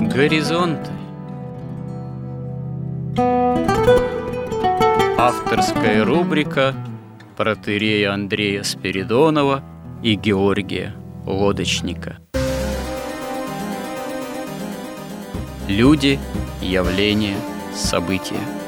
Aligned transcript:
Горизонты. 0.00 0.90
Авторская 5.18 6.04
рубрика 6.04 6.74
протерея 7.36 8.12
Андрея 8.14 8.62
Спиридонова 8.62 9.62
и 10.02 10.14
Георгия 10.14 10.94
Лодочника 11.26 12.18
Люди, 15.68 16.18
явления, 16.62 17.36
события– 17.74 18.40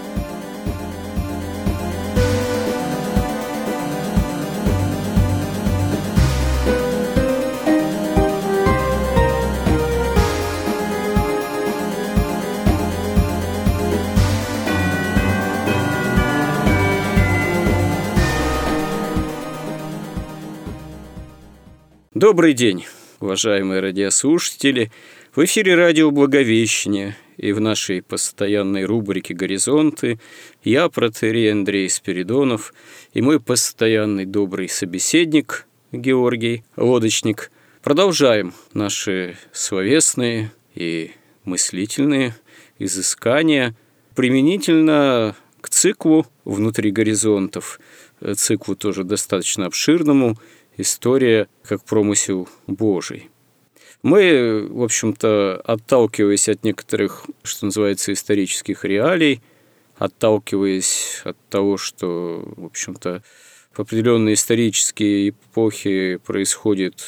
Добрый 22.30 22.52
день, 22.52 22.86
уважаемые 23.18 23.80
радиослушатели. 23.80 24.92
В 25.34 25.44
эфире 25.44 25.74
радио 25.74 26.12
«Благовещение» 26.12 27.16
и 27.36 27.50
в 27.50 27.60
нашей 27.60 28.02
постоянной 28.02 28.84
рубрике 28.84 29.34
«Горизонты» 29.34 30.20
я, 30.62 30.88
протерей 30.88 31.50
Андрей 31.50 31.90
Спиридонов, 31.90 32.72
и 33.14 33.20
мой 33.20 33.40
постоянный 33.40 34.26
добрый 34.26 34.68
собеседник 34.68 35.66
Георгий 35.90 36.62
Лодочник 36.76 37.50
продолжаем 37.82 38.54
наши 38.74 39.36
словесные 39.50 40.52
и 40.76 41.10
мыслительные 41.42 42.36
изыскания 42.78 43.74
применительно 44.14 45.34
к 45.60 45.68
циклу 45.68 46.28
«Внутри 46.44 46.92
горизонтов», 46.92 47.80
циклу 48.36 48.76
тоже 48.76 49.02
достаточно 49.02 49.66
обширному– 49.66 50.38
история 50.80 51.48
как 51.62 51.84
промысел 51.84 52.48
Божий. 52.66 53.30
Мы, 54.02 54.66
в 54.68 54.82
общем-то, 54.82 55.60
отталкиваясь 55.64 56.48
от 56.48 56.64
некоторых, 56.64 57.26
что 57.42 57.66
называется, 57.66 58.12
исторических 58.12 58.84
реалий, 58.84 59.42
отталкиваясь 59.96 61.20
от 61.24 61.36
того, 61.50 61.76
что, 61.76 62.42
в 62.56 62.64
общем-то, 62.64 63.22
в 63.72 63.80
определенные 63.80 64.34
исторические 64.34 65.28
эпохи 65.30 66.16
происходит 66.24 67.04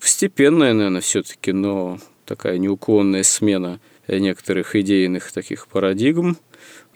постепенная, 0.00 0.72
наверное, 0.72 1.00
все-таки, 1.00 1.52
но 1.52 1.98
такая 2.26 2.58
неуклонная 2.58 3.22
смена 3.22 3.80
некоторых 4.08 4.74
идейных 4.74 5.30
таких 5.30 5.68
парадигм. 5.68 6.36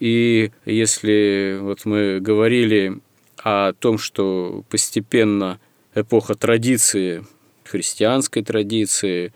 И 0.00 0.50
если 0.64 1.58
вот 1.60 1.84
мы 1.84 2.18
говорили 2.20 2.98
о 3.38 3.72
том, 3.74 3.98
что 3.98 4.64
постепенно 4.68 5.60
эпоха 5.96 6.34
традиции, 6.34 7.24
христианской 7.64 8.42
традиции, 8.42 9.32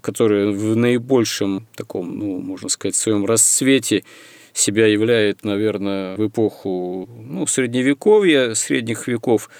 которая 0.00 0.50
в 0.50 0.76
наибольшем 0.76 1.66
таком, 1.74 2.18
ну, 2.18 2.40
можно 2.40 2.68
сказать, 2.68 2.94
своем 2.94 3.24
расцвете 3.24 4.04
себя 4.52 4.86
являет, 4.86 5.44
наверное, 5.44 6.14
в 6.16 6.26
эпоху 6.28 7.08
ну, 7.26 7.46
средневековья, 7.46 8.54
средних 8.54 9.08
веков, 9.08 9.50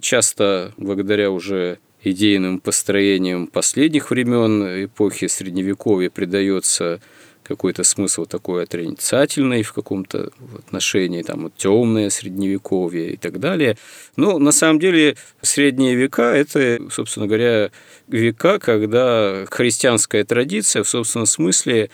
часто 0.00 0.72
благодаря 0.76 1.30
уже 1.30 1.78
идейным 2.02 2.60
построениям 2.60 3.46
последних 3.46 4.10
времен 4.10 4.84
эпохи 4.84 5.26
средневековья 5.26 6.10
придается 6.10 7.00
какой-то 7.44 7.84
смысл 7.84 8.24
такой 8.24 8.64
отрицательный 8.64 9.62
в 9.62 9.72
каком-то 9.72 10.30
отношении, 10.58 11.22
там, 11.22 11.44
вот, 11.44 11.56
темное 11.56 12.10
средневековье 12.10 13.12
и 13.12 13.16
так 13.16 13.38
далее. 13.38 13.76
Но 14.16 14.38
на 14.38 14.50
самом 14.50 14.80
деле 14.80 15.16
средние 15.42 15.94
века– 15.94 16.34
это, 16.34 16.80
собственно 16.90 17.26
говоря, 17.26 17.70
века, 18.08 18.58
когда 18.58 19.44
христианская 19.50 20.24
традиция 20.24 20.82
в 20.82 20.88
собственном 20.88 21.26
смысле 21.26 21.90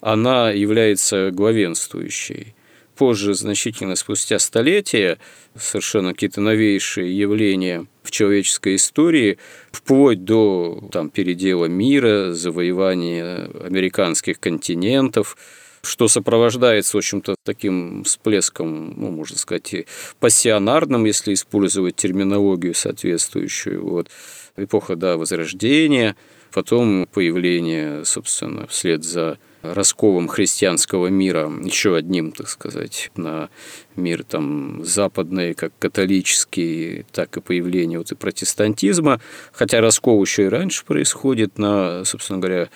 она 0.00 0.50
является 0.50 1.30
главенствующей 1.30 2.54
позже, 2.96 3.34
значительно 3.34 3.96
спустя 3.96 4.38
столетия, 4.38 5.18
совершенно 5.56 6.12
какие-то 6.12 6.40
новейшие 6.40 7.16
явления 7.16 7.86
в 8.02 8.10
человеческой 8.10 8.76
истории, 8.76 9.38
вплоть 9.70 10.24
до 10.24 10.88
там, 10.92 11.10
передела 11.10 11.66
мира, 11.66 12.32
завоевания 12.32 13.48
американских 13.64 14.40
континентов, 14.40 15.36
что 15.82 16.06
сопровождается, 16.08 16.96
в 16.96 16.98
общем-то, 16.98 17.34
таким 17.44 18.04
всплеском, 18.04 18.94
ну, 18.96 19.10
можно 19.10 19.36
сказать, 19.36 19.86
пассионарным, 20.20 21.04
если 21.04 21.34
использовать 21.34 21.96
терминологию 21.96 22.74
соответствующую. 22.74 23.84
Вот. 23.84 24.08
Эпоха, 24.56 24.94
да, 24.94 25.16
Возрождения, 25.16 26.16
потом 26.52 27.08
появление, 27.12 28.04
собственно, 28.04 28.66
вслед 28.68 29.02
за 29.02 29.38
расколом 29.62 30.28
христианского 30.28 31.06
мира, 31.06 31.50
еще 31.62 31.96
одним, 31.96 32.32
так 32.32 32.48
сказать, 32.48 33.10
на 33.16 33.48
мир 33.96 34.24
там 34.24 34.84
западный, 34.84 35.54
как 35.54 35.72
католический, 35.78 37.04
так 37.12 37.36
и 37.36 37.40
появление 37.40 37.98
вот 37.98 38.12
и 38.12 38.14
протестантизма, 38.14 39.20
хотя 39.52 39.80
раскол 39.80 40.22
еще 40.22 40.44
и 40.44 40.48
раньше 40.48 40.84
происходит 40.84 41.58
на, 41.58 42.04
собственно 42.04 42.40
говоря, 42.40 42.68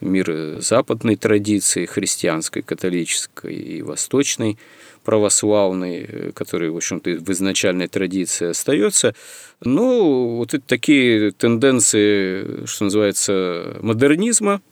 мир 0.00 0.60
западной 0.60 1.16
традиции, 1.16 1.86
христианской, 1.86 2.62
католической 2.62 3.54
и 3.54 3.82
восточной, 3.82 4.58
православной, 5.04 6.32
который, 6.34 6.70
в 6.70 6.76
общем-то, 6.76 7.10
в 7.10 7.30
изначальной 7.30 7.88
традиции 7.88 8.48
остается. 8.48 9.14
Но 9.60 10.36
вот 10.36 10.54
это 10.54 10.66
такие 10.66 11.30
тенденции, 11.32 12.66
что 12.66 12.84
называется, 12.84 13.78
модернизма, 13.82 14.62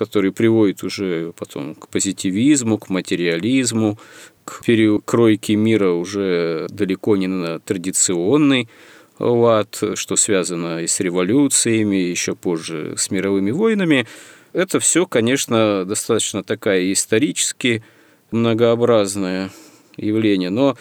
который 0.00 0.32
приводит 0.32 0.82
уже 0.82 1.34
потом 1.36 1.74
к 1.74 1.88
позитивизму, 1.88 2.78
к 2.78 2.88
материализму, 2.88 3.98
к 4.46 4.64
перекройке 4.64 5.56
мира 5.56 5.90
уже 5.90 6.68
далеко 6.70 7.18
не 7.18 7.26
на 7.26 7.58
традиционный 7.58 8.66
лад, 9.18 9.78
что 9.96 10.16
связано 10.16 10.82
и 10.82 10.86
с 10.86 11.00
революциями, 11.00 11.96
еще 11.96 12.34
позже 12.34 12.94
с 12.96 13.10
мировыми 13.10 13.50
войнами. 13.50 14.06
Это 14.54 14.80
все, 14.80 15.04
конечно, 15.04 15.84
достаточно 15.84 16.42
такая 16.42 16.90
исторически 16.90 17.84
многообразное 18.30 19.50
явление, 19.98 20.48
но 20.48 20.78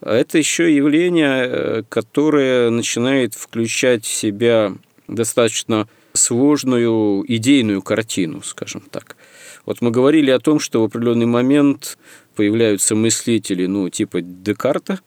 это 0.00 0.38
еще 0.38 0.72
явление, 0.72 1.84
которое 1.88 2.70
начинает 2.70 3.34
включать 3.34 4.04
в 4.04 4.14
себя 4.14 4.72
достаточно 5.08 5.88
сложную 6.12 7.24
идейную 7.26 7.82
картину, 7.82 8.42
скажем 8.42 8.82
так. 8.90 9.16
Вот 9.66 9.80
мы 9.80 9.90
говорили 9.90 10.30
о 10.30 10.38
том, 10.38 10.58
что 10.58 10.80
в 10.80 10.84
определенный 10.84 11.26
момент 11.26 11.98
появляются 12.34 12.94
мыслители, 12.94 13.66
ну, 13.66 13.88
типа 13.88 14.20
Декарта, 14.20 15.00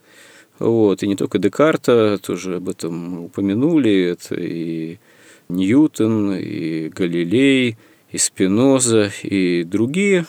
вот, 0.59 1.03
и 1.03 1.07
не 1.07 1.15
только 1.15 1.39
Декарта, 1.39 2.19
тоже 2.19 2.57
об 2.57 2.69
этом 2.69 3.25
упомянули, 3.25 4.11
это 4.11 4.35
и 4.35 4.99
Ньютон, 5.49 6.35
и 6.35 6.89
Галилей, 6.89 7.77
и 8.11 8.17
Спиноза, 8.17 9.11
и 9.23 9.63
другие 9.63 10.25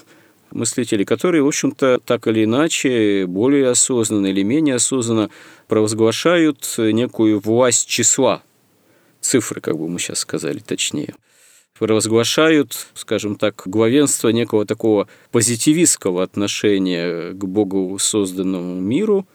мыслители, 0.51 1.05
которые, 1.05 1.43
в 1.43 1.49
общем-то, 1.49 2.01
так 2.05 2.27
или 2.27 2.45
иначе, 2.45 3.27
более 3.27 3.69
осознанно 3.69 4.27
или 4.29 4.43
менее 4.43 4.77
осознанно 4.77 5.31
провозглашают 5.69 6.75
некую 6.79 7.41
власть 7.41 7.87
числа– 7.89 8.43
цифры, 9.25 9.61
как 9.61 9.77
бы 9.79 9.89
мы 9.89 9.99
сейчас 9.99 10.21
сказали 10.21 10.59
точнее 10.59 11.15
провозглашают, 11.79 12.87
скажем 12.95 13.37
так, 13.37 13.63
главенство 13.67 14.29
некого 14.29 14.65
такого 14.65 15.09
позитивистского 15.33 16.23
отношения 16.23 17.33
к 17.33 17.45
Богу 17.45 17.99
созданному 17.99 18.81
миру. 18.81 19.27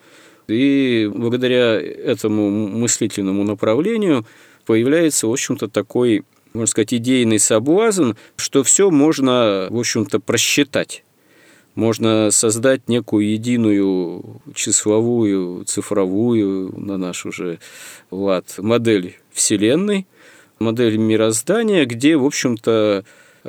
И 0.47 1.09
благодаря 1.13 1.79
этому 1.79 2.49
мыслительному 2.49 3.43
направлению 3.43 4.25
появляется, 4.65 5.27
в 5.27 5.31
общем-то, 5.31 5.67
такой, 5.67 6.23
можно 6.53 6.67
сказать, 6.67 6.93
идейный 6.93 7.39
соблазн, 7.39 8.11
что 8.35 8.63
все 8.63 8.89
можно, 8.89 9.67
в 9.69 9.77
общем-то, 9.77 10.19
просчитать. 10.19 11.03
Можно 11.75 12.31
создать 12.31 12.89
некую 12.89 13.29
единую 13.29 14.41
числовую, 14.55 15.65
цифровую, 15.65 16.73
на 16.77 16.97
наш 16.97 17.25
уже 17.25 17.59
лад, 18.09 18.55
модель 18.57 19.17
Вселенной, 19.39 20.05
модель 20.59 20.97
мироздания, 20.97 21.85
где, 21.85 22.17
в 22.17 22.25
общем-то, 22.25 23.05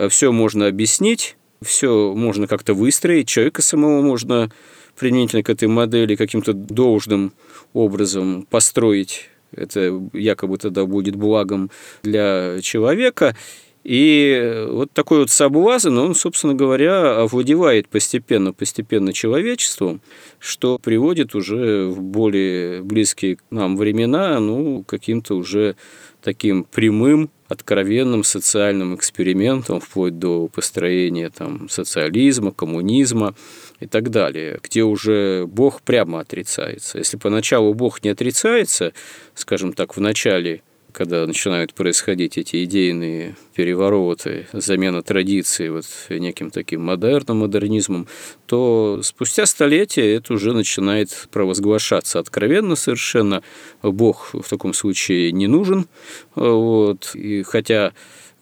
все 0.08 0.32
можно 0.32 0.68
объяснить, 0.68 1.36
все 1.60 2.14
можно 2.14 2.46
как-то 2.46 2.74
выстроить, 2.74 3.28
человека 3.28 3.60
самого 3.60 4.00
можно 4.00 4.50
применительно 4.98 5.42
к 5.42 5.50
этой 5.50 5.68
модели 5.68 6.14
каким-то 6.14 6.52
должным 6.52 7.32
образом 7.72 8.46
построить. 8.48 9.28
Это 9.52 10.00
якобы 10.12 10.58
тогда 10.58 10.84
будет 10.86 11.16
благом 11.16 11.70
для 12.02 12.60
человека. 12.62 13.36
И 13.82 14.66
вот 14.68 14.92
такой 14.92 15.20
вот 15.20 15.30
соблазн, 15.30 15.96
он, 15.96 16.14
собственно 16.14 16.54
говоря, 16.54 17.20
овладевает 17.20 17.88
постепенно-постепенно 17.88 19.14
человечеством, 19.14 20.02
что 20.38 20.78
приводит 20.78 21.34
уже 21.34 21.86
в 21.86 22.02
более 22.02 22.82
близкие 22.82 23.36
к 23.36 23.40
нам 23.50 23.78
времена, 23.78 24.38
ну, 24.38 24.84
каким-то 24.86 25.34
уже 25.34 25.76
таким 26.22 26.64
прямым, 26.64 27.30
откровенным 27.48 28.22
социальным 28.22 28.94
экспериментом, 28.94 29.80
вплоть 29.80 30.18
до 30.18 30.48
построения 30.48 31.30
там, 31.30 31.68
социализма, 31.70 32.52
коммунизма 32.52 33.34
и 33.80 33.86
так 33.86 34.10
далее, 34.10 34.60
где 34.62 34.84
уже 34.84 35.46
Бог 35.46 35.80
прямо 35.80 36.20
отрицается. 36.20 36.98
Если 36.98 37.16
поначалу 37.16 37.72
Бог 37.72 38.04
не 38.04 38.10
отрицается, 38.10 38.92
скажем 39.34 39.72
так, 39.72 39.96
в 39.96 40.00
начале 40.00 40.62
когда 40.92 41.26
начинают 41.26 41.74
происходить 41.74 42.38
эти 42.38 42.64
идейные 42.64 43.36
перевороты, 43.54 44.46
замена 44.52 45.02
традиции 45.02 45.68
вот 45.68 45.86
неким 46.08 46.50
таким 46.50 46.82
модерном, 46.82 47.38
модернизмом, 47.38 48.06
то 48.46 49.00
спустя 49.02 49.46
столетия 49.46 50.14
это 50.14 50.34
уже 50.34 50.52
начинает 50.52 51.28
провозглашаться 51.30 52.18
откровенно 52.18 52.76
совершенно. 52.76 53.42
Бог 53.82 54.30
в 54.34 54.48
таком 54.48 54.74
случае 54.74 55.32
не 55.32 55.46
нужен. 55.46 55.86
Вот. 56.34 57.14
И 57.14 57.42
хотя 57.42 57.92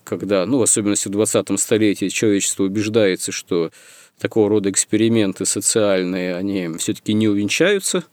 когда, 0.04 0.46
ну, 0.46 0.58
в 0.58 0.62
особенности 0.62 1.08
в 1.08 1.12
20 1.12 1.60
столетии, 1.60 2.08
человечество 2.08 2.64
убеждается, 2.64 3.30
что 3.30 3.70
такого 4.18 4.48
рода 4.48 4.70
эксперименты 4.70 5.44
социальные, 5.44 6.34
они 6.34 6.68
все-таки 6.78 7.12
не 7.12 7.28
увенчаются 7.28 8.04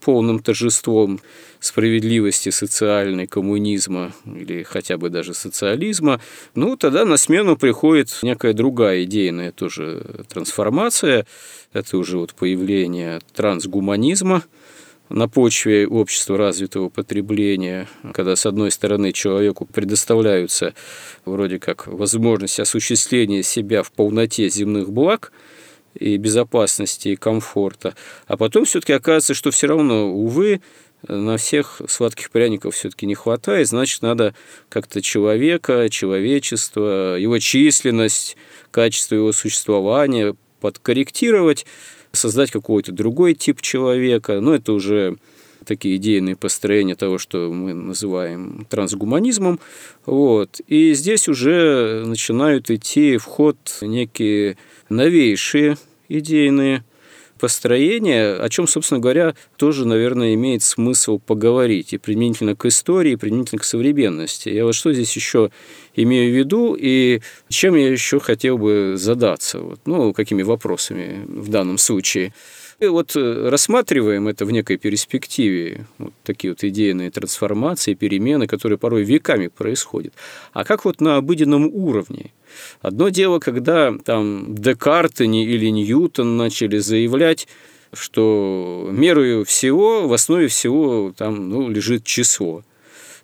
полным 0.00 0.40
торжеством 0.40 1.20
справедливости 1.60 2.48
социальной, 2.48 3.26
коммунизма 3.26 4.12
или 4.24 4.62
хотя 4.62 4.96
бы 4.96 5.10
даже 5.10 5.34
социализма, 5.34 6.20
ну, 6.54 6.76
тогда 6.76 7.04
на 7.04 7.16
смену 7.16 7.56
приходит 7.56 8.18
некая 8.22 8.52
другая 8.52 9.04
идейная 9.04 9.52
тоже 9.52 10.24
трансформация. 10.28 11.26
Это 11.72 11.98
уже 11.98 12.18
вот 12.18 12.34
появление 12.34 13.20
трансгуманизма, 13.34 14.42
на 15.10 15.28
почве 15.28 15.86
общества 15.86 16.38
развитого 16.38 16.88
потребления, 16.88 17.88
когда, 18.14 18.36
с 18.36 18.46
одной 18.46 18.70
стороны, 18.70 19.12
человеку 19.12 19.66
предоставляются 19.66 20.72
вроде 21.24 21.58
как 21.58 21.88
возможность 21.88 22.60
осуществления 22.60 23.42
себя 23.42 23.82
в 23.82 23.90
полноте 23.90 24.48
земных 24.48 24.90
благ 24.92 25.32
и 25.94 26.16
безопасности, 26.16 27.08
и 27.08 27.16
комфорта, 27.16 27.94
а 28.26 28.36
потом 28.36 28.64
все-таки 28.64 28.92
оказывается, 28.92 29.34
что 29.34 29.50
все 29.50 29.66
равно, 29.66 30.12
увы, 30.12 30.60
на 31.08 31.36
всех 31.38 31.80
сладких 31.88 32.30
пряников 32.30 32.74
все-таки 32.74 33.06
не 33.06 33.14
хватает, 33.14 33.68
значит, 33.68 34.02
надо 34.02 34.34
как-то 34.68 35.00
человека, 35.00 35.88
человечество, 35.90 37.16
его 37.16 37.38
численность, 37.38 38.36
качество 38.70 39.14
его 39.14 39.32
существования 39.32 40.36
подкорректировать, 40.60 41.66
создать 42.12 42.50
какой-то 42.50 42.92
другой 42.92 43.34
тип 43.34 43.60
человека. 43.60 44.40
Но 44.40 44.54
это 44.54 44.72
уже 44.72 45.16
такие 45.64 45.96
идейные 45.96 46.36
построения 46.36 46.94
того, 46.94 47.18
что 47.18 47.52
мы 47.52 47.74
называем 47.74 48.66
трансгуманизмом. 48.68 49.60
Вот. 50.06 50.60
И 50.66 50.94
здесь 50.94 51.28
уже 51.28 52.04
начинают 52.06 52.70
идти 52.70 53.16
в 53.16 53.24
ход 53.24 53.56
некие 53.82 54.56
новейшие 54.88 55.76
идейные 56.08 56.84
построение, 57.40 58.34
о 58.34 58.48
чем, 58.50 58.66
собственно 58.66 59.00
говоря, 59.00 59.34
тоже, 59.56 59.86
наверное, 59.86 60.34
имеет 60.34 60.62
смысл 60.62 61.18
поговорить 61.18 61.94
и 61.94 61.98
применительно 61.98 62.54
к 62.54 62.66
истории, 62.66 63.12
и 63.12 63.16
применительно 63.16 63.60
к 63.60 63.64
современности. 63.64 64.50
Я 64.50 64.66
вот 64.66 64.74
что 64.74 64.92
здесь 64.92 65.16
еще 65.16 65.50
имею 65.96 66.32
в 66.32 66.36
виду 66.36 66.76
и 66.78 67.22
чем 67.48 67.74
я 67.74 67.88
еще 67.88 68.20
хотел 68.20 68.58
бы 68.58 68.94
задаться, 68.96 69.58
вот, 69.58 69.80
ну, 69.86 70.12
какими 70.12 70.42
вопросами 70.42 71.24
в 71.26 71.48
данном 71.48 71.78
случае. 71.78 72.34
И 72.80 72.86
вот 72.86 73.14
э, 73.14 73.48
рассматриваем 73.50 74.26
это 74.26 74.46
в 74.46 74.50
некой 74.52 74.78
перспективе, 74.78 75.86
вот 75.98 76.14
такие 76.24 76.52
вот 76.52 76.64
идейные 76.64 77.10
трансформации, 77.10 77.92
перемены, 77.92 78.46
которые 78.46 78.78
порой 78.78 79.02
веками 79.02 79.48
происходят. 79.48 80.14
А 80.54 80.64
как 80.64 80.86
вот 80.86 81.02
на 81.02 81.16
обыденном 81.16 81.66
уровне? 81.66 82.32
Одно 82.80 83.10
дело, 83.10 83.38
когда 83.38 83.92
там 83.92 84.54
Декарт 84.54 85.20
или 85.20 85.66
Ньютон 85.68 86.38
начали 86.38 86.78
заявлять, 86.78 87.48
что 87.92 88.88
мерою 88.90 89.44
всего, 89.44 90.08
в 90.08 90.12
основе 90.14 90.48
всего 90.48 91.12
там 91.14 91.50
ну, 91.50 91.68
лежит 91.68 92.04
число. 92.04 92.64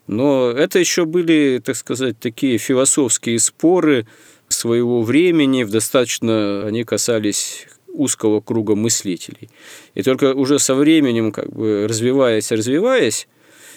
Но 0.06 0.50
это 0.50 0.78
еще 0.78 1.06
были, 1.06 1.62
так 1.64 1.76
сказать, 1.76 2.18
такие 2.18 2.58
философские 2.58 3.38
споры 3.38 4.06
своего 4.48 5.00
времени, 5.00 5.64
в 5.64 5.70
достаточно 5.70 6.66
они 6.66 6.84
касались 6.84 7.66
узкого 7.96 8.40
круга 8.40 8.74
мыслителей. 8.74 9.48
И 9.94 10.02
только 10.02 10.34
уже 10.34 10.58
со 10.58 10.74
временем, 10.74 11.32
как 11.32 11.52
бы 11.52 11.86
развиваясь, 11.88 12.52
развиваясь, 12.52 13.28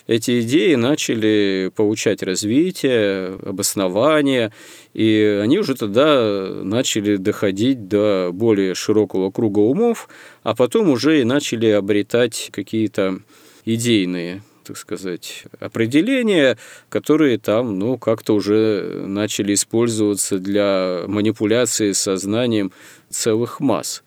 эти 0.08 0.42
идеи 0.42 0.74
начали 0.74 1.72
получать 1.76 2.24
развитие, 2.24 3.38
обоснование, 3.46 4.52
и 4.96 5.40
они 5.40 5.60
уже 5.60 5.76
тогда 5.76 6.50
начали 6.64 7.18
доходить 7.18 7.88
до 7.88 8.32
более 8.34 8.74
широкого 8.74 9.30
круга 9.30 9.60
умов, 9.60 10.10
а 10.42 10.56
потом 10.56 10.90
уже 10.90 11.22
и 11.22 11.24
начали 11.24 11.68
обретать 11.68 12.50
какие-то 12.52 13.20
идейные 13.66 14.42
так 14.70 14.78
сказать, 14.78 15.46
определения, 15.60 16.56
которые 16.90 17.40
там, 17.40 17.80
ну, 17.80 17.98
как-то 17.98 18.36
уже 18.36 19.04
начали 19.08 19.56
использоваться 19.56 20.38
для 20.38 21.06
манипуляции 21.08 21.92
сознанием 21.94 22.72
целых 23.10 23.60
масс. 23.62 24.04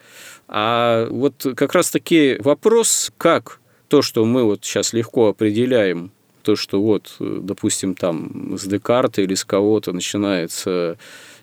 А 0.54 1.06
вот 1.08 1.46
как 1.56 1.74
раз-таки 1.74 2.36
вопрос, 2.40 3.10
как 3.16 3.58
то, 3.88 4.02
что 4.02 4.26
мы 4.26 4.44
вот 4.44 4.62
сейчас 4.62 4.92
легко 4.92 5.28
определяем, 5.28 6.10
то, 6.42 6.56
что 6.56 6.82
вот, 6.82 7.16
допустим, 7.18 7.94
там 7.94 8.58
с 8.58 8.66
Декарта 8.66 9.22
или 9.22 9.32
с 9.34 9.46
кого-то 9.46 9.92
начинается 9.92 10.98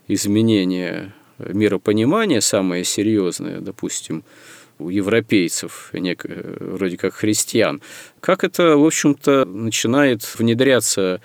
изменение 0.07 1.11
миропонимания, 1.39 2.39
самое 2.39 2.83
серьезное, 2.83 3.61
допустим, 3.61 4.23
у 4.77 4.89
европейцев, 4.89 5.91
вроде 5.91 6.97
как 6.97 7.15
христиан, 7.15 7.81
как 8.19 8.44
это, 8.44 8.77
в 8.77 8.85
общем-то, 8.85 9.45
начинает 9.45 10.21
внедряться 10.38 11.19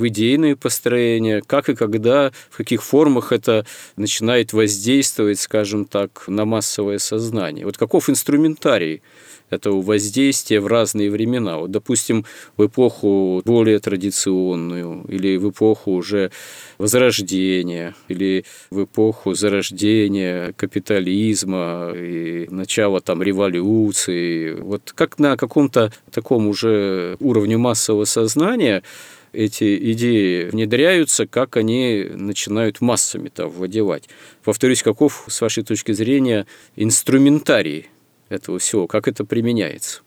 в 0.00 0.08
идейные 0.08 0.56
построения, 0.56 1.42
как 1.46 1.68
и 1.68 1.74
когда, 1.74 2.32
в 2.50 2.56
каких 2.56 2.82
формах 2.82 3.32
это 3.32 3.64
начинает 3.96 4.52
воздействовать, 4.52 5.38
скажем 5.38 5.84
так, 5.84 6.24
на 6.26 6.44
массовое 6.44 6.98
сознание. 6.98 7.66
Вот 7.66 7.76
каков 7.76 8.10
инструментарий 8.10 9.02
этого 9.50 9.82
воздействия 9.82 10.60
в 10.60 10.66
разные 10.66 11.10
времена. 11.10 11.58
Вот, 11.58 11.70
допустим, 11.70 12.24
в 12.56 12.66
эпоху 12.66 13.42
более 13.44 13.78
традиционную, 13.80 15.04
или 15.08 15.36
в 15.36 15.50
эпоху 15.50 15.92
уже 15.92 16.30
Возрождения, 16.78 17.94
или 18.08 18.44
в 18.70 18.84
эпоху 18.84 19.34
зарождения 19.34 20.54
капитализма 20.56 21.92
и 21.94 22.46
начала 22.50 23.00
там 23.00 23.22
революции. 23.22 24.52
Вот 24.52 24.92
как 24.94 25.18
на 25.18 25.36
каком-то 25.36 25.92
таком 26.10 26.48
уже 26.48 27.16
уровне 27.20 27.58
массового 27.58 28.06
сознания 28.06 28.82
эти 29.32 29.92
идеи 29.92 30.44
внедряются, 30.44 31.26
как 31.26 31.56
они 31.56 32.06
начинают 32.14 32.80
массами-то 32.80 33.46
владевать. 33.46 34.08
Повторюсь, 34.44 34.82
каков, 34.82 35.24
с 35.28 35.40
вашей 35.40 35.62
точки 35.62 35.92
зрения, 35.92 36.46
инструментарий 36.76 37.88
этого 38.28 38.58
всего, 38.58 38.86
как 38.86 39.08
это 39.08 39.24
применяется? 39.24 40.00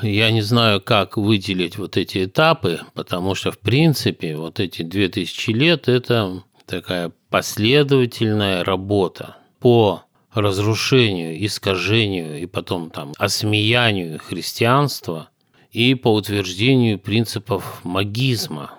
Я 0.00 0.30
не 0.30 0.42
знаю, 0.42 0.80
как 0.80 1.16
выделить 1.16 1.76
вот 1.78 1.96
эти 1.96 2.24
этапы, 2.24 2.80
потому 2.94 3.34
что, 3.34 3.52
в 3.52 3.58
принципе, 3.58 4.36
вот 4.36 4.58
эти 4.58 4.82
2000 4.82 5.50
лет– 5.50 5.86
это 5.88 6.42
такая 6.66 7.12
последовательная 7.28 8.64
работа 8.64 9.36
по 9.60 10.02
разрушению, 10.32 11.44
искажению 11.44 12.40
и 12.40 12.46
потом 12.46 12.90
там 12.90 13.12
осмеянию 13.18 14.18
христианства 14.18 15.28
и 15.72 15.94
по 15.94 16.14
утверждению 16.14 16.98
принципов 16.98 17.80
магизма, 17.82 18.72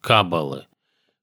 каббалы. 0.00 0.66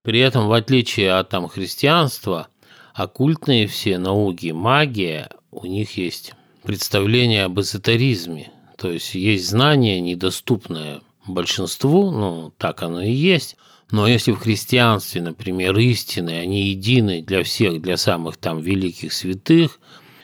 При 0.04 0.20
этом, 0.20 0.48
в 0.48 0.54
отличие 0.54 1.14
от 1.14 1.30
там 1.30 1.48
христианства, 1.48 2.50
оккультные 2.94 3.66
все 3.68 3.98
науки, 3.98 4.52
магия, 4.52 5.30
у 5.52 5.66
них 5.66 5.98
есть 5.98 6.34
представление 6.64 7.46
об 7.46 7.60
эзотеризме. 7.60 8.52
То 8.78 8.92
есть 8.92 9.16
есть 9.16 9.48
знание, 9.48 10.02
недоступное 10.02 11.02
большинству, 11.26 12.12
ну, 12.12 12.54
так 12.58 12.84
оно 12.84 13.02
и 13.02 13.12
есть. 13.12 13.56
Но 13.92 14.08
если 14.08 14.34
в 14.34 14.40
христианстве, 14.40 15.22
например, 15.22 15.78
истины, 15.78 16.32
они 16.32 16.70
едины 16.70 17.22
для 17.22 17.44
всех, 17.44 17.82
для 17.82 17.98
самых 17.98 18.36
там 18.38 18.60
великих 18.60 19.14
святых 19.14 19.80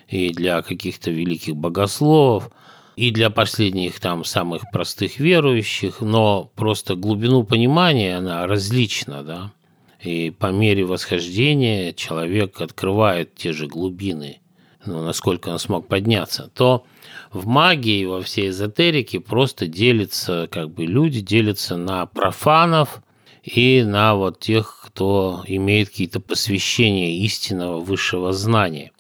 и 0.10 0.32
для 0.32 0.62
каких-то 0.62 1.12
великих 1.12 1.56
богословов, 1.56 2.52
и 2.96 3.12
для 3.12 3.30
последних 3.30 4.00
там 4.00 4.24
самых 4.24 4.64
простых 4.72 5.20
верующих, 5.20 6.02
но 6.02 6.52
просто 6.56 6.96
глубину 6.96 7.44
понимания 7.44 8.18
она 8.18 8.46
различна, 8.48 9.24
да. 9.24 9.52
И 10.02 10.32
по 10.32 10.48
мере 10.48 10.84
восхождения 10.84 11.94
человек 11.94 12.60
открывает 12.60 13.36
те 13.36 13.54
же 13.54 13.68
глубины, 13.68 14.40
ну, 14.86 15.04
насколько 15.04 15.50
он 15.50 15.60
смог 15.60 15.88
подняться, 15.88 16.50
то 16.56 16.86
в 17.32 17.46
магии, 17.46 18.06
во 18.06 18.22
всей 18.22 18.50
эзотерике 18.50 19.20
просто 19.20 19.68
делятся, 19.68 20.48
как 20.52 20.72
бы 20.72 20.86
люди 20.86 21.22
делятся 21.22 21.78
на 21.78 22.06
профанов 22.08 23.02
и 23.44 23.84
на 23.86 24.16
вот 24.16 24.40
тех, 24.40 24.84
кто 24.88 25.44
имеет 25.48 25.90
какие-то 25.90 26.20
посвящения 26.20 27.18
истинного 27.20 27.80
высшего 27.80 28.34
знания. 28.34 28.92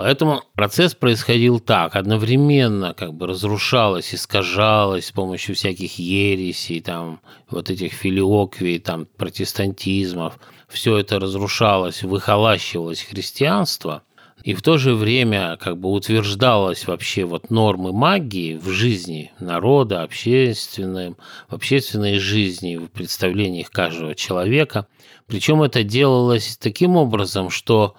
Поэтому 0.00 0.42
процесс 0.54 0.94
происходил 0.94 1.60
так. 1.60 1.94
Одновременно 1.94 2.94
как 2.94 3.12
бы 3.12 3.26
разрушалось, 3.26 4.14
искажалось 4.14 5.08
с 5.08 5.12
помощью 5.12 5.54
всяких 5.54 5.98
ересей, 5.98 6.80
там, 6.80 7.20
вот 7.50 7.68
этих 7.68 7.92
филиоквий, 7.92 8.78
там, 8.78 9.06
протестантизмов. 9.18 10.38
Все 10.68 10.96
это 10.96 11.20
разрушалось, 11.20 12.02
выхолащивалось 12.02 13.02
христианство– 13.02 14.02
и 14.42 14.54
в 14.54 14.62
то 14.62 14.78
же 14.78 14.94
время 14.94 15.58
как 15.58 15.76
бы 15.76 15.90
утверждалось 15.90 16.86
вообще 16.86 17.24
вот 17.24 17.50
нормы 17.50 17.92
магии 17.92 18.56
в 18.56 18.70
жизни 18.70 19.32
народа, 19.38 20.02
общественной, 20.02 21.14
в 21.48 21.54
общественной 21.54 22.18
жизни, 22.18 22.76
в 22.76 22.88
представлениях 22.88 23.70
каждого 23.70 24.14
человека. 24.14 24.86
Причем 25.26 25.62
это 25.62 25.84
делалось 25.84 26.56
таким 26.56 26.96
образом, 26.96 27.50
что 27.50 27.96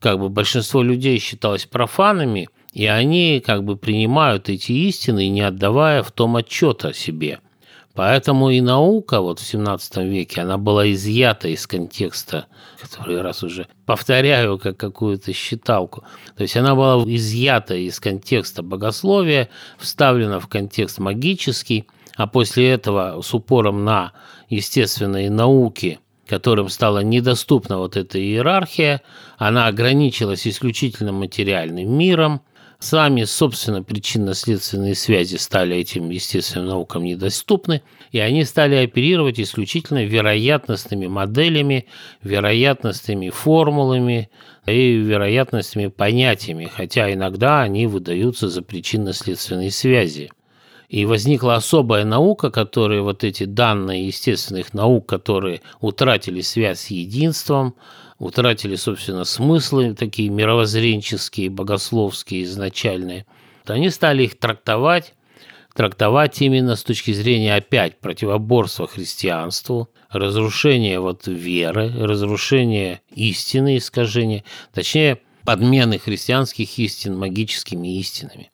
как 0.00 0.18
бы 0.18 0.28
большинство 0.28 0.82
людей 0.82 1.18
считалось 1.18 1.66
профанами, 1.66 2.48
и 2.72 2.86
они 2.86 3.42
как 3.44 3.64
бы 3.64 3.76
принимают 3.76 4.48
эти 4.48 4.72
истины, 4.72 5.28
не 5.28 5.42
отдавая 5.42 6.02
в 6.02 6.10
том 6.10 6.36
отчета 6.36 6.92
себе– 6.92 7.38
Поэтому 7.94 8.50
и 8.50 8.60
наука 8.60 9.20
вот 9.20 9.40
в 9.40 9.46
17 9.46 9.96
веке, 9.98 10.42
она 10.42 10.58
была 10.58 10.90
изъята 10.92 11.48
из 11.48 11.66
контекста, 11.66 12.46
который 12.80 13.20
раз 13.20 13.42
уже 13.42 13.66
повторяю 13.84 14.58
как 14.58 14.76
какую-то 14.76 15.32
считалку. 15.32 16.04
То 16.36 16.42
есть 16.42 16.56
она 16.56 16.74
была 16.74 17.02
изъята 17.04 17.74
из 17.74 17.98
контекста 17.98 18.62
богословия, 18.62 19.48
вставлена 19.76 20.38
в 20.38 20.46
контекст 20.46 20.98
магический, 20.98 21.88
а 22.14 22.28
после 22.28 22.70
этого 22.70 23.20
с 23.22 23.34
упором 23.34 23.84
на 23.84 24.12
естественные 24.48 25.28
науки, 25.28 25.98
которым 26.30 26.68
стала 26.68 27.00
недоступна 27.00 27.78
вот 27.78 27.96
эта 27.96 28.18
иерархия, 28.18 29.02
она 29.36 29.66
ограничилась 29.66 30.46
исключительно 30.46 31.12
материальным 31.12 31.92
миром, 31.92 32.42
Сами, 32.82 33.24
собственно, 33.24 33.82
причинно-следственные 33.82 34.94
связи 34.94 35.36
стали 35.36 35.76
этим 35.76 36.08
естественным 36.08 36.68
наукам 36.68 37.04
недоступны, 37.04 37.82
и 38.10 38.18
они 38.20 38.42
стали 38.46 38.74
оперировать 38.76 39.38
исключительно 39.38 40.02
вероятностными 40.02 41.06
моделями, 41.06 41.88
вероятностными 42.22 43.28
формулами 43.28 44.30
и 44.66 44.94
вероятностными 44.94 45.88
понятиями, 45.88 46.70
хотя 46.74 47.12
иногда 47.12 47.60
они 47.60 47.86
выдаются 47.86 48.48
за 48.48 48.62
причинно-следственные 48.62 49.72
связи. 49.72 50.30
И 50.90 51.04
возникла 51.04 51.54
особая 51.54 52.04
наука, 52.04 52.50
которая 52.50 53.00
вот 53.00 53.22
эти 53.22 53.44
данные 53.44 54.08
естественных 54.08 54.74
наук, 54.74 55.08
которые 55.08 55.60
утратили 55.80 56.40
связь 56.40 56.80
с 56.80 56.86
единством, 56.88 57.76
утратили, 58.18 58.74
собственно, 58.74 59.22
смыслы 59.22 59.94
такие 59.94 60.30
мировоззренческие, 60.30 61.48
богословские, 61.48 62.42
изначальные, 62.42 63.24
то 63.64 63.74
они 63.74 63.88
стали 63.88 64.24
их 64.24 64.36
трактовать, 64.36 65.14
трактовать 65.76 66.42
именно 66.42 66.74
с 66.74 66.82
точки 66.82 67.12
зрения 67.12 67.54
опять 67.54 68.00
противоборства 68.00 68.88
христианству, 68.88 69.90
разрушения 70.10 70.98
вот 70.98 71.28
веры, 71.28 71.92
разрушения 72.00 73.00
истины, 73.14 73.76
искажения, 73.76 74.42
точнее, 74.74 75.18
подмены 75.44 76.00
христианских 76.00 76.76
истин 76.80 77.16
магическими 77.16 77.96
истинами. 77.96 78.50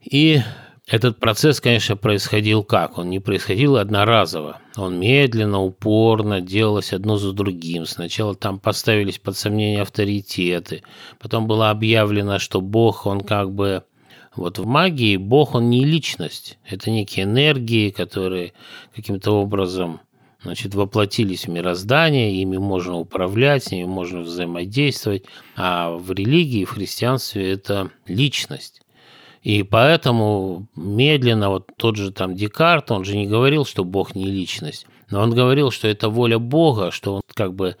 И 0.00 0.40
этот 0.88 1.20
процесс, 1.20 1.60
конечно, 1.60 1.96
происходил 1.96 2.64
как? 2.64 2.98
Он 2.98 3.08
не 3.08 3.20
происходил 3.20 3.76
одноразово. 3.76 4.58
Он 4.76 4.98
медленно, 4.98 5.62
упорно 5.62 6.40
делалось 6.40 6.92
одно 6.92 7.16
за 7.16 7.32
другим. 7.32 7.86
Сначала 7.86 8.34
там 8.34 8.58
поставились 8.58 9.18
под 9.18 9.36
сомнение 9.36 9.82
авторитеты. 9.82 10.82
Потом 11.20 11.46
было 11.46 11.70
объявлено, 11.70 12.38
что 12.38 12.60
Бог, 12.60 13.06
он 13.06 13.20
как 13.20 13.52
бы... 13.52 13.84
Вот 14.34 14.58
в 14.58 14.66
магии 14.66 15.18
Бог, 15.18 15.54
он 15.54 15.68
не 15.68 15.84
личность. 15.84 16.58
Это 16.66 16.90
некие 16.90 17.26
энергии, 17.26 17.90
которые 17.90 18.54
каким-то 18.94 19.32
образом 19.32 20.00
значит, 20.42 20.74
воплотились 20.74 21.46
в 21.46 21.50
мироздание, 21.50 22.34
ими 22.40 22.56
можно 22.56 22.96
управлять, 22.96 23.64
с 23.64 23.70
ними 23.70 23.86
можно 23.86 24.20
взаимодействовать. 24.20 25.24
А 25.54 25.90
в 25.90 26.10
религии, 26.12 26.64
в 26.64 26.70
христианстве 26.70 27.52
это 27.52 27.90
личность. 28.06 28.81
И 29.42 29.64
поэтому 29.64 30.68
медленно, 30.76 31.50
вот 31.50 31.70
тот 31.76 31.96
же 31.96 32.12
там 32.12 32.36
Декарт, 32.36 32.92
он 32.92 33.04
же 33.04 33.16
не 33.16 33.26
говорил, 33.26 33.64
что 33.64 33.84
Бог 33.84 34.14
не 34.14 34.26
личность, 34.26 34.86
но 35.10 35.20
он 35.20 35.34
говорил, 35.34 35.72
что 35.72 35.88
это 35.88 36.08
воля 36.08 36.38
Бога, 36.38 36.92
что 36.92 37.16
он 37.16 37.22
как 37.34 37.54
бы 37.54 37.76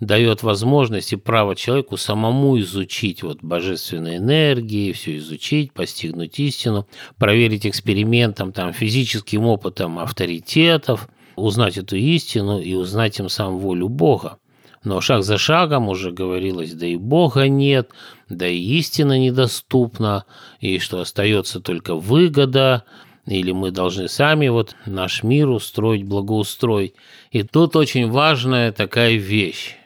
дает 0.00 0.42
возможность 0.42 1.12
и 1.12 1.16
право 1.16 1.54
человеку 1.54 1.96
самому 1.96 2.58
изучить 2.60 3.22
вот 3.22 3.38
божественные 3.42 4.18
энергии, 4.18 4.92
все 4.92 5.16
изучить, 5.18 5.72
постигнуть 5.72 6.40
истину, 6.40 6.88
проверить 7.16 7.64
экспериментом, 7.64 8.52
там, 8.52 8.72
физическим 8.72 9.46
опытом 9.46 10.00
авторитетов, 10.00 11.08
узнать 11.36 11.78
эту 11.78 11.96
истину 11.96 12.58
и 12.58 12.74
узнать 12.74 13.16
тем 13.16 13.28
самым 13.28 13.60
волю 13.60 13.88
Бога. 13.88 14.38
Но 14.84 15.00
шаг 15.00 15.24
за 15.24 15.38
шагом 15.38 15.88
уже 15.88 16.12
говорилось, 16.12 16.74
да 16.74 16.86
и 16.86 16.96
Бога 16.96 17.48
нет, 17.48 17.90
да 18.28 18.46
и 18.46 18.58
истина 18.58 19.18
недоступна, 19.18 20.26
и 20.60 20.78
что 20.78 21.00
остается 21.00 21.60
только 21.60 21.94
выгода, 21.94 22.84
или 23.26 23.52
мы 23.52 23.70
должны 23.70 24.08
сами 24.08 24.48
вот 24.48 24.76
наш 24.84 25.22
мир 25.22 25.48
устроить, 25.48 26.04
благоустроить. 26.04 26.94
И 27.30 27.42
тут 27.42 27.76
очень 27.76 28.10
важная 28.10 28.72
такая 28.72 29.14
вещь. 29.14 29.76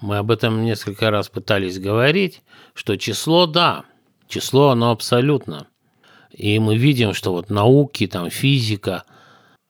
Мы 0.00 0.18
об 0.18 0.30
этом 0.30 0.64
несколько 0.64 1.10
раз 1.10 1.28
пытались 1.28 1.80
говорить, 1.80 2.42
что 2.74 2.96
число, 2.96 3.46
да, 3.46 3.84
число 4.28 4.70
оно 4.70 4.92
абсолютно. 4.92 5.66
И 6.30 6.60
мы 6.60 6.76
видим, 6.76 7.12
что 7.12 7.32
вот 7.32 7.50
науки, 7.50 8.06
там 8.06 8.30
физика– 8.30 9.02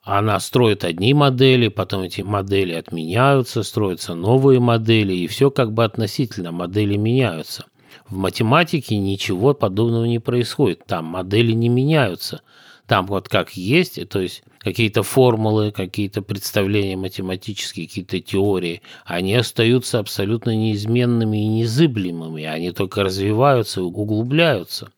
она 0.03 0.41
строит 0.41 0.83
одни 0.85 1.15
модели, 1.15 1.69
потом 1.69 2.03
эти 2.03 2.23
модели 2.23 2.73
отменяются, 2.73 3.63
строятся 3.63 4.15
новые 4.15 4.59
модели, 4.59 5.15
и 5.15 5.29
все 5.29 5.51
как 5.51 5.73
бы 5.73 5.85
относительно, 5.85 6.51
модели 6.51 6.97
меняются. 6.97 7.67
В 8.09 8.17
математике 8.17 8.97
ничего 8.97 9.55
подобного 9.55 10.05
не 10.05 10.19
происходит, 10.19 10.85
там 10.87 11.05
модели 11.05 11.53
не 11.53 11.69
меняются. 11.69 12.43
Там 12.87 13.07
вот 13.07 13.29
как 13.29 13.57
есть, 13.57 14.09
то 14.09 14.21
есть 14.21 14.43
какие-то 14.59 15.05
формулы, 15.05 15.71
какие-то 15.71 16.21
представления 16.21 16.97
математические, 16.97 17.87
какие-то 17.87 18.19
теории, 18.21 18.83
они 19.05 19.35
остаются 19.37 20.01
абсолютно 20.01 20.55
неизменными 20.55 21.45
и 21.45 21.47
незыблемыми, 21.47 22.43
они 22.45 22.73
только 22.73 23.05
развиваются 23.05 23.81
и 23.81 23.85
углубляются. 23.85 24.91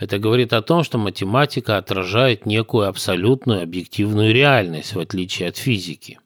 Это 0.00 0.18
говорит 0.18 0.54
о 0.54 0.62
том, 0.62 0.82
что 0.82 0.96
математика 0.96 1.76
отражает 1.76 2.46
некую 2.46 2.88
абсолютную 2.88 3.62
объективную 3.62 4.32
реальность, 4.32 4.94
в 4.94 4.98
отличие 4.98 5.50
от 5.50 5.58
физики. 5.58 6.18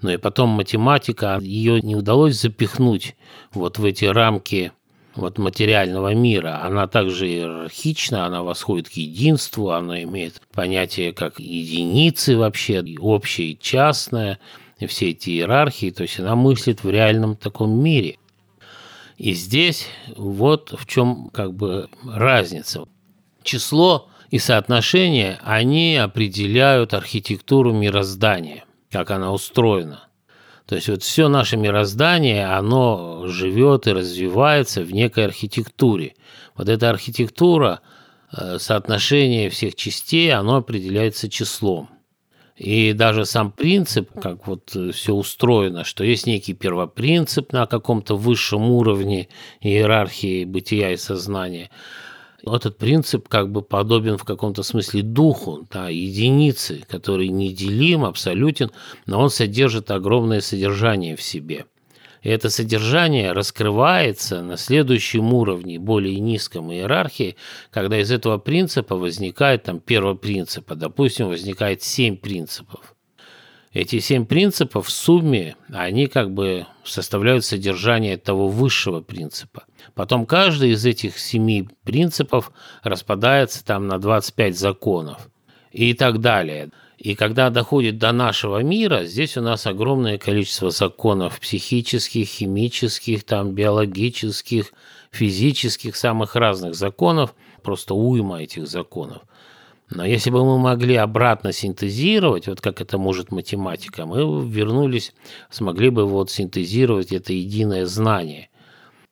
Но 0.00 0.10
и 0.10 0.16
потом 0.16 0.48
математика, 0.48 1.38
ее 1.42 1.82
не 1.82 1.94
удалось 1.94 2.40
запихнуть 2.40 3.14
вот 3.52 3.78
в 3.78 3.84
эти 3.84 4.06
рамки 4.06 4.72
вот 5.14 5.36
материального 5.36 6.14
мира. 6.14 6.64
Она 6.64 6.86
также 6.86 7.28
иерархична, 7.28 8.24
она 8.24 8.42
восходит 8.42 8.88
к 8.88 8.92
единству, 8.92 9.72
она 9.72 10.02
имеет 10.04 10.40
понятие 10.50 11.12
как 11.12 11.38
единицы 11.38 12.38
вообще, 12.38 12.82
общее 12.98 13.48
и 13.48 13.58
частное, 13.60 14.38
и 14.78 14.86
все 14.86 15.10
эти 15.10 15.28
иерархии, 15.28 15.90
то 15.90 16.02
есть 16.02 16.18
она 16.18 16.34
мыслит 16.34 16.82
в 16.82 16.90
реальном 16.90 17.36
таком 17.36 17.78
мире. 17.78 18.16
И 19.18 19.34
здесь 19.34 19.86
вот 20.16 20.72
в 20.76 20.86
чем 20.86 21.28
как 21.28 21.52
бы 21.52 21.90
разница 22.04 22.86
число 23.42 24.08
и 24.32 24.38
соотношение, 24.38 25.38
они 25.44 25.96
определяют 25.96 26.94
архитектуру 26.94 27.72
мироздания, 27.72 28.64
как 28.90 29.10
она 29.10 29.30
устроена. 29.30 30.08
То 30.66 30.76
есть 30.76 30.88
вот 30.88 31.02
все 31.02 31.28
наше 31.28 31.58
мироздание, 31.58 32.46
оно 32.46 33.26
живет 33.26 33.86
и 33.86 33.92
развивается 33.92 34.82
в 34.82 34.92
некой 34.92 35.26
архитектуре. 35.26 36.14
Вот 36.56 36.70
эта 36.70 36.88
архитектура, 36.88 37.80
э, 38.34 38.58
соотношение 38.58 39.50
всех 39.50 39.74
частей, 39.74 40.32
оно 40.32 40.56
определяется 40.56 41.28
числом. 41.28 41.90
И 42.56 42.94
даже 42.94 43.26
сам 43.26 43.50
принцип, 43.50 44.08
как 44.18 44.46
вот 44.46 44.74
все 44.94 45.12
устроено, 45.12 45.84
что 45.84 46.04
есть 46.04 46.26
некий 46.26 46.54
первопринцип 46.54 47.52
на 47.52 47.66
каком-то 47.66 48.16
высшем 48.16 48.70
уровне 48.70 49.28
иерархии 49.60 50.46
бытия 50.46 50.92
и 50.92 50.96
сознания– 50.96 51.68
Этот 52.44 52.76
принцип 52.76 53.28
как 53.28 53.52
бы 53.52 53.62
подобен 53.62 54.18
в 54.18 54.24
каком-то 54.24 54.64
смысле 54.64 55.02
духу, 55.02 55.66
да, 55.70 55.88
единицы, 55.88 56.84
который 56.88 57.28
неделим, 57.28 58.04
абсолютен, 58.04 58.72
но 59.06 59.20
он 59.20 59.30
содержит 59.30 59.90
огромное 59.92 60.40
содержание 60.40 61.14
в 61.14 61.22
себе. 61.22 61.66
И 62.22 62.28
это 62.28 62.50
содержание 62.50 63.32
раскрывается 63.32 64.42
на 64.42 64.56
следующем 64.56 65.32
уровне, 65.32 65.78
более 65.78 66.18
низком 66.18 66.72
иерархии, 66.72 67.36
когда 67.70 68.00
из 68.00 68.10
этого 68.10 68.38
принципа 68.38 68.96
возникает 68.96 69.64
там 69.64 69.80
первого 69.80 70.14
принципа, 70.14 70.74
допустим, 70.74 71.28
возникает 71.28 71.82
семь 71.82 72.16
принципов. 72.16 72.94
Эти 73.72 74.00
семь 74.00 74.26
принципов 74.26 74.88
в 74.88 74.90
сумме, 74.90 75.56
они 75.70 76.06
как 76.06 76.30
бы 76.32 76.66
составляют 76.84 77.44
содержание 77.44 78.18
того 78.18 78.48
высшего 78.48 79.00
принципа. 79.00 79.64
Потом 79.94 80.26
каждый 80.26 80.72
из 80.72 80.84
этих 80.84 81.18
семи 81.18 81.68
принципов 81.84 82.52
распадается 82.82 83.64
там 83.64 83.86
на 83.86 83.98
25 83.98 84.58
законов 84.58 85.30
и 85.70 85.94
так 85.94 86.20
далее. 86.20 86.70
И 86.98 87.14
когда 87.14 87.48
доходит 87.48 87.98
до 87.98 88.12
нашего 88.12 88.62
мира, 88.62 89.04
здесь 89.04 89.36
у 89.38 89.40
нас 89.40 89.66
огромное 89.66 90.18
количество 90.18 90.70
законов 90.70 91.40
психических, 91.40 92.28
химических, 92.28 93.24
там, 93.24 93.54
биологических, 93.54 94.72
физических, 95.10 95.96
самых 95.96 96.36
разных 96.36 96.74
законов, 96.74 97.34
просто 97.62 97.94
уйма 97.94 98.42
этих 98.42 98.68
законов. 98.68 99.22
Но 99.94 100.06
если 100.06 100.30
бы 100.30 100.44
мы 100.44 100.58
могли 100.58 100.96
обратно 100.96 101.52
синтезировать, 101.52 102.46
вот 102.46 102.60
как 102.60 102.80
это 102.80 102.96
может 102.96 103.30
математика, 103.30 104.06
мы 104.06 104.42
вернулись, 104.48 105.12
смогли 105.50 105.90
бы 105.90 106.06
вот 106.06 106.30
синтезировать 106.30 107.12
это 107.12 107.34
единое 107.34 107.84
знание. 107.84 108.48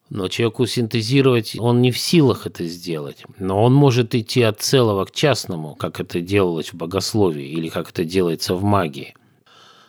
Но 0.08 0.28
человеку 0.28 0.66
синтезировать, 0.66 1.56
он 1.58 1.82
не 1.82 1.90
в 1.90 1.98
силах 1.98 2.46
это 2.46 2.64
сделать. 2.64 3.24
Но 3.38 3.62
он 3.62 3.74
может 3.74 4.14
идти 4.14 4.42
от 4.42 4.60
целого 4.60 5.04
к 5.04 5.12
частному, 5.12 5.74
как 5.74 6.00
это 6.00 6.20
делалось 6.20 6.72
в 6.72 6.76
богословии 6.76 7.46
или 7.46 7.68
как 7.68 7.90
это 7.90 8.04
делается 8.04 8.54
в 8.54 8.62
магии. 8.62 9.14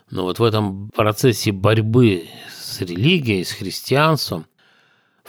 Но 0.10 0.24
вот 0.24 0.40
в 0.40 0.44
этом 0.44 0.90
процессе 0.90 1.54
борьбы 1.54 2.26
с 2.54 2.82
религией, 2.82 3.46
с 3.46 3.52
христианством, 3.54 4.46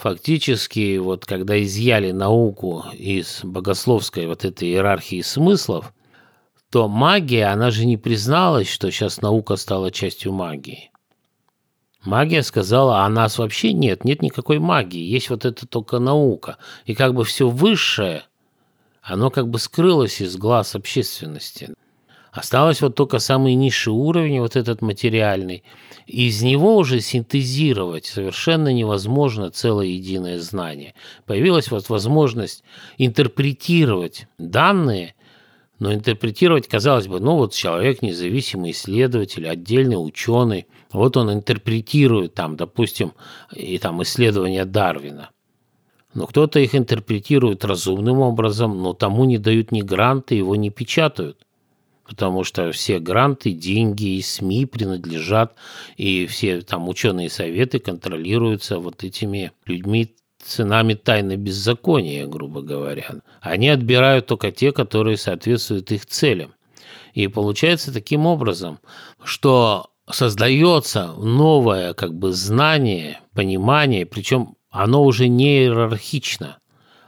фактически, 0.02 0.98
вот 0.98 1.24
когда 1.26 1.62
изъяли 1.62 2.10
науку 2.10 2.84
из 2.92 3.40
богословской 3.44 4.26
вот 4.26 4.44
этой 4.44 4.68
иерархии 4.68 5.22
смыслов, 5.22 5.92
то 6.70 6.88
магия, 6.88 7.46
она 7.46 7.70
же 7.70 7.86
не 7.86 7.96
призналась, 7.96 8.68
что 8.68 8.90
сейчас 8.90 9.22
наука 9.22 9.54
стала 9.54 9.92
частью 9.92 10.32
магии. 10.32 10.90
Магия 12.02 12.42
сказала, 12.42 13.04
а 13.04 13.08
нас 13.08 13.38
вообще 13.38 13.72
нет, 13.72 14.04
нет 14.04 14.22
никакой 14.22 14.58
магии, 14.58 14.98
есть 14.98 15.30
вот 15.30 15.44
это 15.44 15.68
только 15.68 16.00
наука. 16.00 16.56
И 16.84 16.94
как 16.96 17.14
бы 17.14 17.22
все 17.22 17.48
высшее, 17.48 18.24
оно 19.02 19.30
как 19.30 19.48
бы 19.48 19.60
скрылось 19.60 20.20
из 20.20 20.36
глаз 20.36 20.74
общественности. 20.74 21.72
Осталось 22.32 22.80
вот 22.80 22.94
только 22.94 23.18
самый 23.18 23.54
низший 23.54 23.92
уровень, 23.92 24.40
вот 24.40 24.56
этот 24.56 24.80
материальный. 24.80 25.62
И 26.06 26.28
из 26.28 26.42
него 26.42 26.78
уже 26.78 27.02
синтезировать 27.02 28.06
совершенно 28.06 28.72
невозможно 28.72 29.50
целое 29.50 29.88
единое 29.88 30.40
знание. 30.40 30.94
Появилась 31.26 31.70
вот 31.70 31.90
возможность 31.90 32.64
интерпретировать 32.96 34.28
данные, 34.38 35.14
но 35.78 35.92
интерпретировать, 35.92 36.68
казалось 36.68 37.06
бы, 37.06 37.20
ну 37.20 37.36
вот 37.36 37.52
человек 37.52 38.00
независимый 38.00 38.70
исследователь, 38.70 39.46
отдельный 39.46 39.96
ученый, 39.96 40.66
вот 40.90 41.18
он 41.18 41.30
интерпретирует 41.30 42.32
там, 42.32 42.56
допустим, 42.56 43.12
и 43.54 43.76
там 43.76 44.02
исследования 44.02 44.64
Дарвина. 44.64 45.30
Но 46.14 46.26
кто-то 46.26 46.60
их 46.60 46.74
интерпретирует 46.74 47.62
разумным 47.66 48.20
образом, 48.20 48.82
но 48.82 48.94
тому 48.94 49.26
не 49.26 49.36
дают 49.36 49.70
ни 49.70 49.82
гранты, 49.82 50.34
его 50.34 50.56
не 50.56 50.70
печатают 50.70 51.44
потому 52.12 52.44
что 52.44 52.72
все 52.72 52.98
гранты, 52.98 53.52
деньги 53.52 54.16
и 54.16 54.20
СМИ 54.20 54.66
принадлежат, 54.66 55.54
и 55.96 56.26
все 56.26 56.60
там 56.60 56.90
ученые 56.90 57.30
советы 57.30 57.78
контролируются 57.78 58.78
вот 58.78 59.02
этими 59.02 59.52
людьми, 59.64 60.14
ценами 60.44 60.92
тайны 60.92 61.36
беззакония, 61.36 62.26
грубо 62.26 62.60
говоря. 62.60 63.22
Они 63.40 63.70
отбирают 63.70 64.26
только 64.26 64.52
те, 64.52 64.72
которые 64.72 65.16
соответствуют 65.16 65.90
их 65.90 66.04
целям. 66.04 66.52
И 67.14 67.28
получается 67.28 67.94
таким 67.94 68.26
образом, 68.26 68.78
что 69.24 69.86
создается 70.10 71.14
новое 71.14 71.94
как 71.94 72.12
бы 72.12 72.34
знание, 72.34 73.20
понимание, 73.32 74.04
причем 74.04 74.56
оно 74.68 75.02
уже 75.02 75.28
не 75.28 75.60
иерархично, 75.60 76.58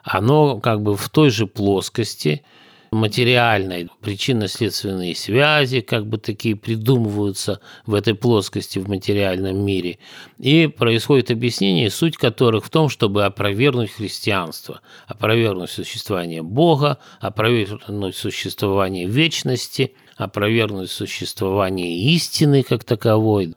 оно 0.03 0.61
как 0.61 0.81
бы 0.81 0.97
в 0.97 1.11
той 1.11 1.29
же 1.29 1.47
плоскости– 1.47 2.43
материальной, 2.95 3.89
причинно-следственные 4.01 5.15
связи, 5.15 5.81
как 5.81 6.07
бы 6.07 6.19
такие 6.19 6.57
придумываются 6.57 7.61
в 7.87 7.95
этой 7.95 8.15
плоскости 8.15 8.79
в 8.79 8.89
материальном 8.89 9.59
мире. 9.65 9.99
И 10.39 10.67
происходит 10.67 11.31
объяснение, 11.31 11.91
суть 11.91 12.17
которых 12.17 12.65
в 12.65 12.71
том, 12.71 12.89
чтобы 12.89 13.25
опровергнуть 13.25 13.91
христианство, 13.91 14.81
опровергнуть 15.07 15.71
существование 15.71 16.43
Бога, 16.43 16.99
опровергнуть 17.21 18.17
существование 18.17 19.07
вечности, 19.07 19.95
опровергнуть 20.17 20.91
существование 20.91 21.99
истины 22.15 22.63
как 22.63 22.85
таковой. 22.85 23.55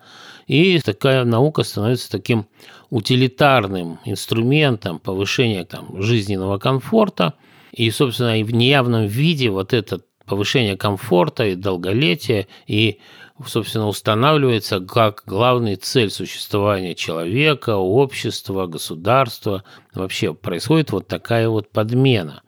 И 0.48 0.80
такая 0.80 1.24
наука 1.26 1.64
становится 1.64 2.10
таким 2.10 2.48
утилитарным 2.90 4.00
инструментом 4.06 5.00
повышения 5.00 5.66
там, 5.66 6.02
жизненного 6.02 6.58
комфорта– 6.58 7.34
и, 7.72 7.90
собственно, 7.92 8.40
и 8.40 8.44
в 8.44 8.54
неявном 8.54 9.06
виде 9.06 9.50
вот 9.50 9.74
это 9.74 10.02
повышение 10.26 10.78
комфорта 10.78 11.46
и 11.46 11.56
долголетия 11.56 12.48
и 12.68 13.00
собственно, 13.46 13.88
устанавливается 13.88 14.80
как 14.80 15.24
главная 15.26 15.76
цель 15.76 16.10
существования 16.10 16.96
человека, 16.96 17.76
общества, 17.76 18.66
государства. 18.66 19.64
Вообще 19.94 20.34
происходит 20.34 20.92
вот 20.92 21.08
такая 21.08 21.48
вот 21.50 21.70
подмена. 21.70 22.42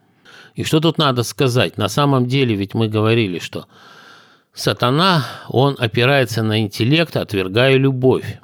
И 0.55 0.63
что 0.63 0.79
тут 0.79 0.97
надо 0.97 1.23
сказать? 1.23 1.77
На 1.77 1.89
самом 1.89 2.25
деле 2.25 2.55
ведь 2.55 2.73
мы 2.73 2.87
говорили, 2.87 3.39
что 3.39 3.67
сатана, 4.53 5.25
он 5.47 5.75
опирается 5.79 6.43
на 6.43 6.61
интеллект, 6.61 7.15
отвергая 7.15 7.75
любовь. 7.75 8.39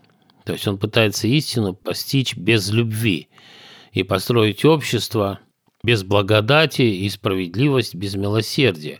То 0.45 0.53
есть 0.53 0.67
он 0.67 0.77
пытается 0.77 1.27
истину 1.27 1.73
постичь 1.73 2.37
без 2.37 2.69
любви 2.71 3.29
и 3.91 4.03
построить 4.03 4.63
общество, 4.63 5.39
без 5.85 6.03
благодати 6.03 6.81
и 6.81 7.09
справедливость 7.09 7.95
без 7.95 8.15
милосердия. 8.15 8.99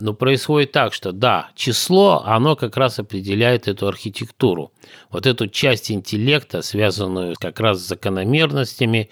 Но 0.00 0.14
происходит 0.14 0.72
так, 0.72 0.92
что 0.94 1.12
да, 1.12 1.50
число, 1.54 2.24
оно 2.26 2.56
как 2.56 2.76
раз 2.76 2.98
определяет 2.98 3.68
эту 3.68 3.86
архитектуру. 3.86 4.72
Вот 5.10 5.26
эту 5.26 5.46
часть 5.46 5.92
интеллекта, 5.92 6.62
связанную 6.62 7.36
как 7.38 7.60
раз 7.60 7.78
с 7.78 7.88
закономерностями, 7.88 9.10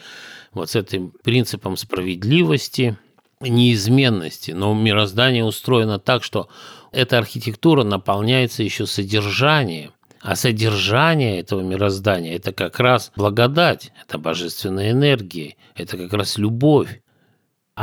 вот 0.53 0.71
с 0.71 0.77
этим 0.77 1.13
принципом 1.23 1.77
справедливости, 1.77 2.97
неизменности. 3.41 4.51
Но 4.51 4.75
мироздание 4.75 5.45
устроено 5.45 6.01
так, 6.01 6.25
что 6.25 6.49
эта 6.91 7.19
архитектура 7.19 7.85
наполняется 7.85 8.63
еще 8.63 8.87
содержанием. 8.87 9.93
А 10.21 10.37
содержание 10.37 11.41
этого 11.41 11.61
мироздания– 11.61 12.37
это 12.37 12.53
как 12.53 12.79
раз 12.79 13.11
благодать, 13.17 13.91
это 14.03 14.19
божественная 14.19 14.91
энергия, 14.91 15.57
это 15.75 15.97
как 15.97 16.13
раз 16.13 16.37
любовь 16.37 17.01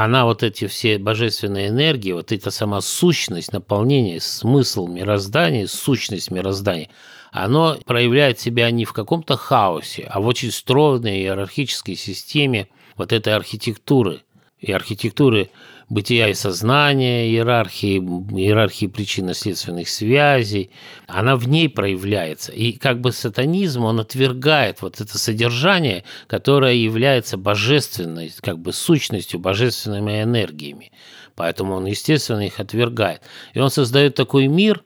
она 0.03 0.25
вот 0.25 0.43
эти 0.43 0.67
все 0.67 0.99
божественные 0.99 1.69
энергии, 1.69 2.12
вот 2.12 2.31
эта 2.31 2.51
сама 2.51 2.81
сущность, 2.81 3.51
наполнение, 3.51 4.21
смысл 4.21 4.86
мироздания, 4.86 5.65
сущность 5.65 6.29
мироздания, 6.29 6.89
оно 7.31 7.79
проявляет 7.83 8.39
себя 8.39 8.69
не 8.69 8.86
в 8.86 8.93
каком-то 8.93 9.38
хаосе, 9.38 10.07
а 10.07 10.19
в 10.19 10.27
очень 10.27 10.51
стройной 10.51 11.17
иерархической 11.17 11.95
системе 11.95 12.67
вот 12.95 13.12
этой 13.12 13.33
архитектуры. 13.33 14.21
И 14.60 14.71
архитектуры 14.71 15.49
бытия 15.89 16.30
и 16.30 16.34
сознания, 16.34 17.30
иерархии, 17.30 17.97
иерархии 18.00 18.88
причинно-следственных 18.88 19.88
связей, 19.88 20.71
она 21.08 21.36
в 21.36 21.47
ней 21.47 21.69
проявляется. 21.69 22.52
И 22.52 22.73
как 22.73 23.00
бы 23.00 23.12
сатанизм, 23.12 23.86
он 23.86 24.00
отвергает 24.00 24.82
вот 24.82 25.00
это 25.00 25.17
содержание, 25.17 26.04
которое 26.28 26.76
является 26.76 27.38
божественной, 27.38 28.32
как 28.41 28.60
бы 28.60 28.73
сущностью, 28.73 29.39
божественными 29.39 30.21
энергиями. 30.21 30.91
Поэтому 31.36 31.76
он, 31.76 31.86
естественно, 31.86 32.45
их 32.45 32.60
отвергает. 32.60 33.21
И 33.54 33.60
он 33.60 33.69
создает 33.69 34.15
такой 34.15 34.47
мир, 34.47 34.84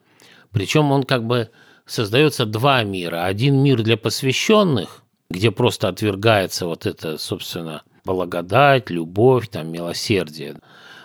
причем 0.51 0.91
он 0.91 1.03
как 1.03 1.25
бы 1.25 1.49
создается 1.85 2.45
два 2.45 2.83
мира. 2.83 3.25
Один 3.25 3.63
мир 3.63 3.81
для 3.81 3.97
посвященных, 3.97 5.03
где 5.29 5.49
просто 5.49 5.87
отвергается 5.87 6.65
вот 6.67 6.85
это, 6.85 7.17
собственно, 7.17 7.83
благодать, 8.03 8.89
любовь, 8.89 9.47
там, 9.49 9.71
милосердие. 9.71 10.57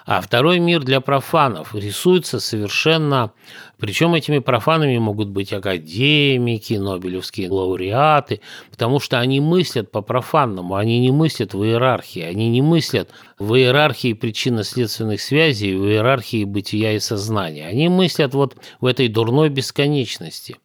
А 0.07 0.21
второй 0.21 0.61
мир 0.61 0.85
для 0.85 1.01
профанов 1.01 1.75
рисуется 1.75 2.39
совершенно... 2.39 3.33
Причем 3.77 4.15
этими 4.15 4.39
профанами 4.39 4.97
могут 4.99 5.29
быть 5.29 5.53
академики, 5.53 6.75
нобелевские 6.75 7.51
лауреаты, 7.51 8.41
потому 8.71 9.01
что 9.01 9.19
они 9.19 9.41
мыслят 9.41 9.91
по-профанному, 9.91 10.77
они 10.77 11.01
не 11.01 11.11
мыслят 11.11 11.55
в 11.55 11.63
иерархии, 11.65 12.23
они 12.23 12.49
не 12.49 12.63
мыслят 12.63 13.11
в 13.41 13.55
иерархии 13.55 14.13
причинно-следственных 14.13 15.21
связей, 15.21 15.75
в 15.75 15.85
иерархии 15.85 16.45
бытия 16.45 16.93
и 16.93 17.01
сознания. 17.01 17.67
Они 17.67 17.89
мыслят 17.89 18.33
вот 18.33 18.57
в 18.81 18.87
этой 18.87 19.09
дурной 19.09 19.49
бесконечности. 19.49 20.57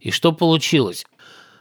И 0.00 0.10
что 0.10 0.32
получилось? 0.32 1.04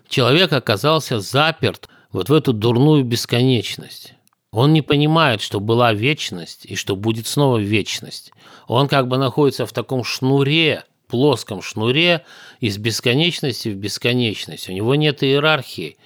Человек 0.08 0.54
оказался 0.54 1.20
заперт 1.20 1.90
вот 2.14 2.30
в 2.30 2.34
эту 2.34 2.54
дурную 2.54 3.04
бесконечность. 3.04 4.15
Он 4.56 4.72
не 4.72 4.82
понимает, 4.82 5.42
что 5.42 5.60
была 5.60 5.92
вечность 5.92 6.66
и 6.66 6.78
что 6.78 6.96
будет 6.96 7.28
снова 7.28 7.58
вечность. 7.58 8.32
Он 8.68 8.88
как 8.88 9.10
бы 9.10 9.18
находится 9.18 9.66
в 9.66 9.74
таком 9.74 10.06
шнуре, 10.06 10.86
плоском 11.10 11.62
шнуре 11.62 12.24
из 12.62 12.78
бесконечности 12.78 13.68
в 13.68 13.76
бесконечность. 13.76 14.70
У 14.70 14.72
него 14.72 14.96
нет 14.96 15.24
иерархии. 15.24 15.98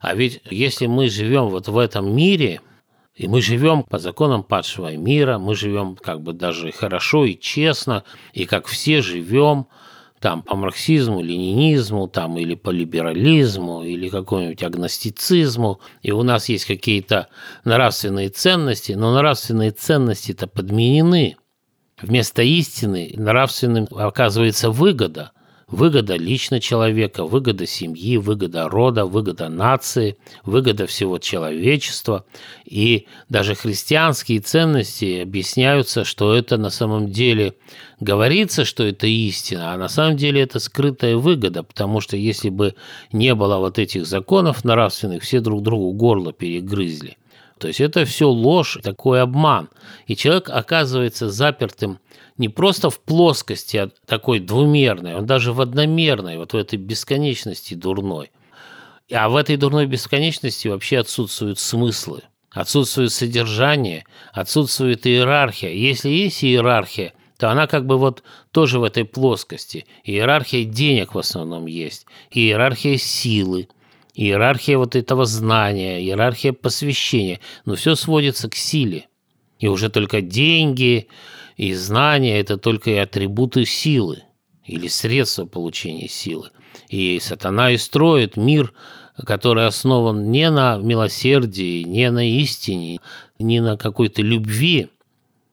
А 0.00 0.14
ведь 0.14 0.40
если 0.48 0.86
мы 0.86 1.10
живем 1.10 1.50
вот 1.50 1.68
в 1.68 1.76
этом 1.76 2.16
мире, 2.16 2.62
и 3.14 3.28
мы 3.28 3.42
живем 3.42 3.82
по 3.82 3.98
законам 3.98 4.42
падшего 4.42 4.96
мира, 4.96 5.36
мы 5.36 5.54
живем 5.54 5.94
как 5.94 6.22
бы 6.22 6.32
даже 6.32 6.72
хорошо 6.72 7.26
и 7.26 7.38
честно, 7.38 8.04
и 8.32 8.46
как 8.46 8.68
все 8.68 9.02
живем– 9.02 9.66
там 10.20 10.42
по 10.42 10.56
марксизму, 10.56 11.22
ленинизму, 11.22 12.08
там 12.08 12.38
или 12.38 12.54
по 12.54 12.70
либерализму, 12.70 13.82
или 13.82 14.08
какому-нибудь 14.08 14.62
агностицизму, 14.62 15.80
и 16.02 16.12
у 16.12 16.22
нас 16.22 16.48
есть 16.48 16.64
какие-то 16.64 17.28
нравственные 17.64 18.30
ценности, 18.30 18.92
но 18.92 19.14
нравственные 19.14 19.70
ценности-то 19.70 20.46
подменены. 20.46 21.36
Вместо 22.00 22.42
истины 22.42 23.12
нравственным 23.16 23.88
оказывается 23.90 24.70
выгода– 24.70 25.32
Выгода 25.68 26.16
лично 26.16 26.60
человека, 26.60 27.26
выгода 27.26 27.66
семьи, 27.66 28.16
выгода 28.16 28.70
рода, 28.70 29.04
выгода 29.04 29.50
нации, 29.50 30.16
выгода 30.42 30.86
всего 30.86 31.18
человечества. 31.18 32.24
И 32.64 33.06
даже 33.28 33.54
христианские 33.54 34.40
ценности 34.40 35.20
объясняются, 35.20 36.04
что 36.04 36.34
это 36.34 36.56
на 36.56 36.70
самом 36.70 37.10
деле 37.10 37.52
говорится, 38.00 38.64
что 38.64 38.82
это 38.84 39.06
истина, 39.06 39.74
а 39.74 39.76
на 39.76 39.88
самом 39.88 40.16
деле 40.16 40.40
это 40.40 40.58
скрытая 40.58 41.16
выгода, 41.16 41.62
потому 41.62 42.00
что 42.00 42.16
если 42.16 42.48
бы 42.48 42.74
не 43.12 43.34
было 43.34 43.58
вот 43.58 43.78
этих 43.78 44.06
законов 44.06 44.64
нравственных, 44.64 45.22
все 45.22 45.40
друг 45.40 45.62
другу 45.62 45.92
горло 45.92 46.32
перегрызли. 46.32 47.18
То 47.58 47.68
есть 47.68 47.80
это 47.80 48.04
все 48.04 48.28
ложь, 48.28 48.78
такой 48.82 49.22
обман. 49.22 49.68
И 50.06 50.16
человек 50.16 50.48
оказывается 50.50 51.30
запертым 51.30 51.98
не 52.38 52.48
просто 52.48 52.88
в 52.88 53.00
плоскости 53.00 53.76
а 53.76 53.90
такой 54.06 54.38
двумерной, 54.38 55.16
он 55.16 55.26
даже 55.26 55.52
в 55.52 55.60
одномерной, 55.60 56.38
вот 56.38 56.52
в 56.52 56.56
этой 56.56 56.78
бесконечности 56.78 57.74
дурной. 57.74 58.30
А 59.12 59.28
в 59.28 59.36
этой 59.36 59.56
дурной 59.56 59.86
бесконечности 59.86 60.68
вообще 60.68 60.98
отсутствуют 60.98 61.58
смыслы, 61.58 62.22
отсутствует 62.50 63.12
содержание, 63.12 64.04
отсутствует 64.32 65.06
иерархия. 65.06 65.72
Если 65.72 66.10
есть 66.10 66.44
иерархия, 66.44 67.14
то 67.38 67.50
она 67.50 67.66
как 67.66 67.86
бы 67.86 67.96
вот 67.96 68.22
тоже 68.52 68.78
в 68.78 68.84
этой 68.84 69.04
плоскости. 69.04 69.86
Иерархия 70.04 70.64
денег 70.64 71.14
в 71.14 71.18
основном 71.18 71.66
есть, 71.66 72.06
иерархия 72.30 72.98
силы, 72.98 73.68
иерархия 74.18 74.76
вот 74.78 74.96
этого 74.96 75.24
знания, 75.24 76.00
иерархия 76.00 76.52
посвящения. 76.52 77.40
Но 77.64 77.76
все 77.76 77.94
сводится 77.94 78.50
к 78.50 78.56
силе. 78.56 79.06
И 79.60 79.68
уже 79.68 79.88
только 79.88 80.20
деньги, 80.20 81.08
и 81.56 81.72
знания– 81.74 82.38
это 82.40 82.58
только 82.58 82.90
и 82.90 82.96
атрибуты 82.96 83.64
силы 83.64 84.22
или 84.66 84.88
средства 84.88 85.46
получения 85.46 86.08
силы. 86.08 86.50
И 86.88 87.18
сатана 87.20 87.70
и 87.70 87.76
строит 87.76 88.36
мир, 88.36 88.72
который 89.24 89.66
основан 89.66 90.30
не 90.30 90.50
на 90.50 90.78
милосердии, 90.78 91.82
не 91.82 92.10
на 92.10 92.28
истине, 92.40 93.00
не 93.38 93.60
на 93.60 93.76
какой-то 93.76 94.22
любви, 94.22 94.88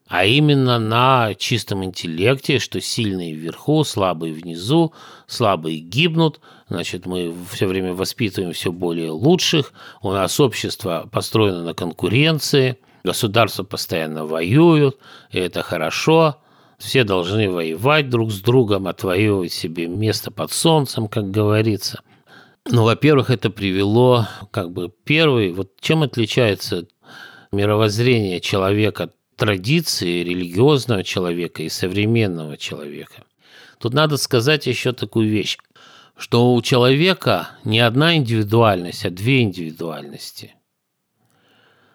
а 0.07 0.25
именно 0.25 0.79
на 0.79 1.33
чистом 1.35 1.83
интеллекте, 1.83 2.59
что 2.59 2.79
сильные 2.81 3.33
вверху, 3.33 3.83
слабые 3.83 4.33
внизу, 4.33 4.93
слабые 5.27 5.79
гибнут, 5.79 6.39
значит, 6.69 7.05
мы 7.05 7.33
все 7.51 7.67
время 7.67 7.93
воспитываем 7.93 8.53
все 8.53 8.71
более 8.71 9.11
лучших, 9.11 9.73
у 10.01 10.11
нас 10.11 10.39
общество 10.39 11.09
построено 11.11 11.63
на 11.63 11.73
конкуренции– 11.73 12.77
Государства 13.05 13.63
постоянно 13.63 14.25
воюют, 14.25 14.97
и 15.29 15.37
это 15.37 15.61
хорошо. 15.61 16.37
Все 16.79 17.03
должны 17.03 17.49
воевать 17.51 18.09
друг 18.09 18.31
с 18.31 18.41
другом, 18.41 18.87
отвоевывать 18.87 19.53
себе 19.53 19.87
место 19.87 20.31
под 20.31 20.51
солнцем, 20.51 21.07
как 21.07 21.29
говорится. 21.29 22.01
Ну, 22.67 22.83
во-первых, 22.83 23.29
это 23.29 23.51
привело, 23.51 24.27
как 24.49 24.71
бы, 24.71 24.91
первый, 25.03 25.53
вот 25.53 25.79
чем 25.79 26.01
отличается 26.01 26.87
мировоззрение 27.51 28.41
человека, 28.41 29.11
традиции 29.35 30.23
религиозного 30.23 31.03
человека 31.03 31.63
и 31.63 31.69
современного 31.69 32.57
человека. 32.57 33.23
Тут 33.79 33.93
надо 33.93 34.17
сказать 34.17 34.67
еще 34.67 34.93
такую 34.93 35.29
вещь, 35.29 35.57
что 36.17 36.53
у 36.53 36.61
человека 36.61 37.49
не 37.63 37.79
одна 37.79 38.15
индивидуальность, 38.15 39.05
а 39.05 39.09
две 39.09 39.41
индивидуальности– 39.41 40.55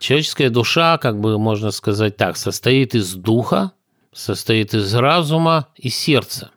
Человеческая 0.01 0.49
душа, 0.49 0.97
как 0.97 1.21
бы 1.21 1.39
можно 1.39 1.71
сказать 1.71 2.17
так, 2.17 2.39
состоит 2.39 2.95
из 2.95 3.15
духа, 3.15 3.73
состоит 4.15 4.73
из 4.73 4.95
разума 4.95 5.69
и 5.77 5.91
сердца. 5.91 6.51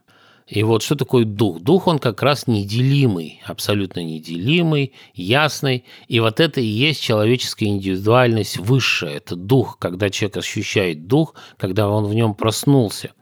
И 0.53 0.61
вот 0.61 0.83
что 0.83 0.95
такое 0.95 1.25
дух? 1.25 1.61
Дух, 1.61 1.87
он 1.87 1.97
как 1.97 2.21
раз 2.21 2.45
неделимый, 2.45 3.41
абсолютно 3.43 4.01
неделимый, 4.01 4.93
ясный. 5.15 5.83
И 6.07 6.19
вот 6.19 6.39
это 6.39 6.61
и 6.61 6.65
есть 6.65 7.01
человеческая 7.01 7.65
индивидуальность 7.65 8.57
высшая. 8.57 9.15
Это 9.15 9.35
дух, 9.35 9.79
когда 9.79 10.11
человек 10.11 10.37
ощущает 10.37 11.07
дух, 11.07 11.33
когда 11.57 11.89
он 11.89 12.05
в 12.05 12.13
нем 12.13 12.35
проснулся. 12.35 13.13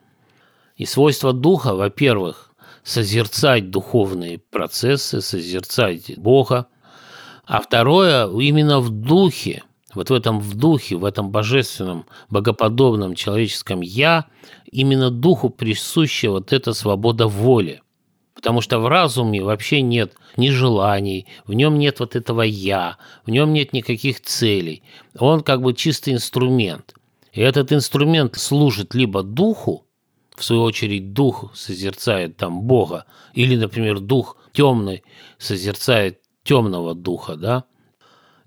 И 0.76 0.86
свойство 0.86 1.32
духа, 1.32 1.74
во-первых, 1.74 2.52
созерцать 2.84 3.70
духовные 3.70 4.38
процессы, 4.38 5.22
созерцать 5.22 6.17
Бога. 6.17 6.67
А 7.46 7.62
второе, 7.62 8.28
именно 8.28 8.82
в 8.82 8.89
духе– 8.89 9.63
вот 9.93 10.10
в 10.10 10.13
этом 10.13 10.39
в 10.39 10.56
духе, 10.56 10.95
в 10.95 11.06
этом 11.06 11.32
божественном, 11.32 12.06
богоподобном 12.30 13.15
человеческом 13.15 13.82
«я» 13.82 14.25
именно 14.71 15.10
духу 15.10 15.49
присуща 15.49 16.30
вот 16.30 16.54
эта 16.54 16.73
свобода 16.73 17.27
воли. 17.27 17.82
Потому 18.34 18.62
что 18.62 18.80
в 18.80 18.88
разуме 18.88 19.43
вообще 19.43 19.82
нет 19.82 20.13
ни 20.38 20.49
желаний, 20.49 21.27
в 21.45 21.54
нем 21.54 21.77
нет 21.77 21.99
вот 21.99 22.15
этого 22.15 22.41
«я», 22.41 22.97
в 23.25 23.30
нем 23.30 23.54
нет 23.54 23.73
никаких 23.73 24.21
целей. 24.21 24.84
Он 25.17 25.41
как 25.41 25.62
бы 25.62 25.73
чистый 25.73 26.13
инструмент. 26.13 26.95
И 27.34 27.41
этот 27.41 27.71
инструмент 27.71 28.38
служит 28.38 28.93
либо 28.93 29.23
духу, 29.23 29.86
в 30.36 30.43
свою 30.43 30.63
очередь 30.63 31.13
дух 31.13 31.51
созерцает 31.54 32.38
там 32.38 32.63
Бога, 32.63 33.06
или, 33.34 33.56
например, 33.56 33.99
дух 33.99 34.38
темный 34.54 35.04
созерцает 35.38 36.19
темного 36.43 36.95
духа, 36.95 37.36
да, 37.36 37.65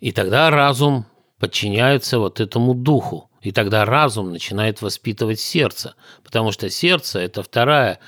и 0.01 0.13
тогда 0.13 0.51
разум 0.51 1.07
подчиняются 1.45 2.19
вот 2.19 2.41
этому 2.41 2.73
духу. 2.73 3.29
И 3.43 3.53
тогда 3.53 3.85
разум 3.85 4.33
начинает 4.33 4.81
воспитывать 4.81 5.39
сердце, 5.39 5.95
потому 6.23 6.53
что 6.53 6.71
сердце– 6.71 7.19
это 7.21 7.43
вторая 7.43 7.99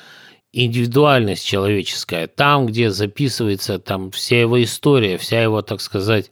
индивидуальность 0.55 1.44
человеческая, 1.44 2.29
там, 2.29 2.64
где 2.64 2.90
записывается 2.90 3.79
там 3.79 4.11
вся 4.11 4.40
его 4.40 4.62
история, 4.62 5.18
вся 5.18 5.42
его, 5.42 5.61
так 5.61 5.83
сказать, 5.83 6.31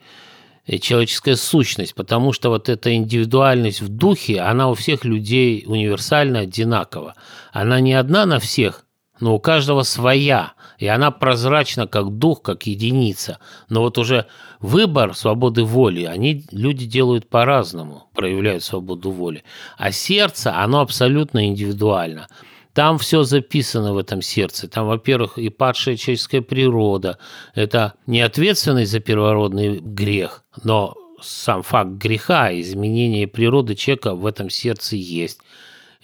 человеческая 0.81 1.37
сущность, 1.37 1.95
потому 1.95 2.33
что 2.33 2.49
вот 2.49 2.71
эта 2.71 2.95
индивидуальность 2.95 3.83
в 3.83 3.89
духе, 3.89 4.41
она 4.41 4.71
у 4.71 4.75
всех 4.75 5.05
людей 5.05 5.65
универсально 5.67 6.41
одинакова. 6.41 7.17
Она 7.53 7.81
не 7.81 7.93
одна 7.93 8.25
на 8.25 8.39
всех, 8.39 8.87
но 9.21 9.35
у 9.35 9.41
каждого 9.41 9.83
своя, 9.83 10.54
и 10.79 10.87
она 10.87 11.11
прозрачна 11.11 11.87
как 11.87 12.19
дух, 12.19 12.43
как 12.43 12.67
единица. 12.67 13.39
Но 13.69 13.81
вот 13.81 13.99
уже 13.99 14.27
выбор 14.61 15.15
свободы 15.15 15.65
воли, 15.65 16.05
они 16.05 16.45
люди 16.51 16.87
делают 16.87 17.29
по-разному, 17.29 18.09
проявляют 18.15 18.63
свободу 18.63 19.11
воли. 19.11 19.45
А 19.77 19.93
сердце, 19.93 20.57
оно 20.57 20.81
абсолютно 20.81 21.47
индивидуально. 21.47 22.29
Там 22.73 22.99
все 22.99 23.23
записано 23.23 23.95
в 23.95 23.99
этом 23.99 24.21
сердце. 24.21 24.67
Там, 24.67 24.89
во-первых, 24.89 25.39
и 25.39 25.49
падшая 25.49 25.97
человеческая 25.97 26.43
природа. 26.43 27.19
Это 27.55 27.95
не 28.07 28.21
ответственность 28.21 28.91
за 28.91 28.99
первородный 28.99 29.79
грех, 29.79 30.43
но 30.65 30.95
сам 31.23 31.63
факт 31.63 31.91
греха, 31.91 32.53
изменение 32.61 33.27
природы 33.27 33.77
человека 33.77 34.15
в 34.15 34.27
этом 34.27 34.51
сердце 34.51 34.97
есть 34.97 35.41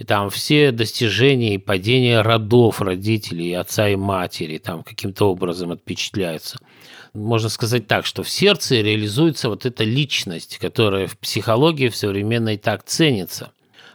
и 0.01 0.05
там 0.05 0.31
все 0.31 0.73
достижения 0.73 1.55
и 1.55 1.59
падения 1.59 2.23
родов 2.23 2.81
родителей, 2.81 3.53
отца 3.53 3.87
и 3.87 3.97
матери, 3.97 4.57
там 4.57 4.83
каким-то 4.83 5.31
образом 5.31 5.73
отпечатляются. 5.73 6.59
Можно 7.13 7.51
сказать 7.51 7.87
так, 7.87 8.07
что 8.07 8.23
в 8.23 8.31
сердце 8.31 8.77
реализуется 8.77 9.51
вот 9.51 9.67
эта 9.67 9.85
личность, 9.85 10.57
которая 10.57 11.07
в 11.07 11.19
психологии 11.19 11.91
в 11.91 11.97
современной 11.97 12.57
так 12.57 12.85
ценится. 12.85 13.53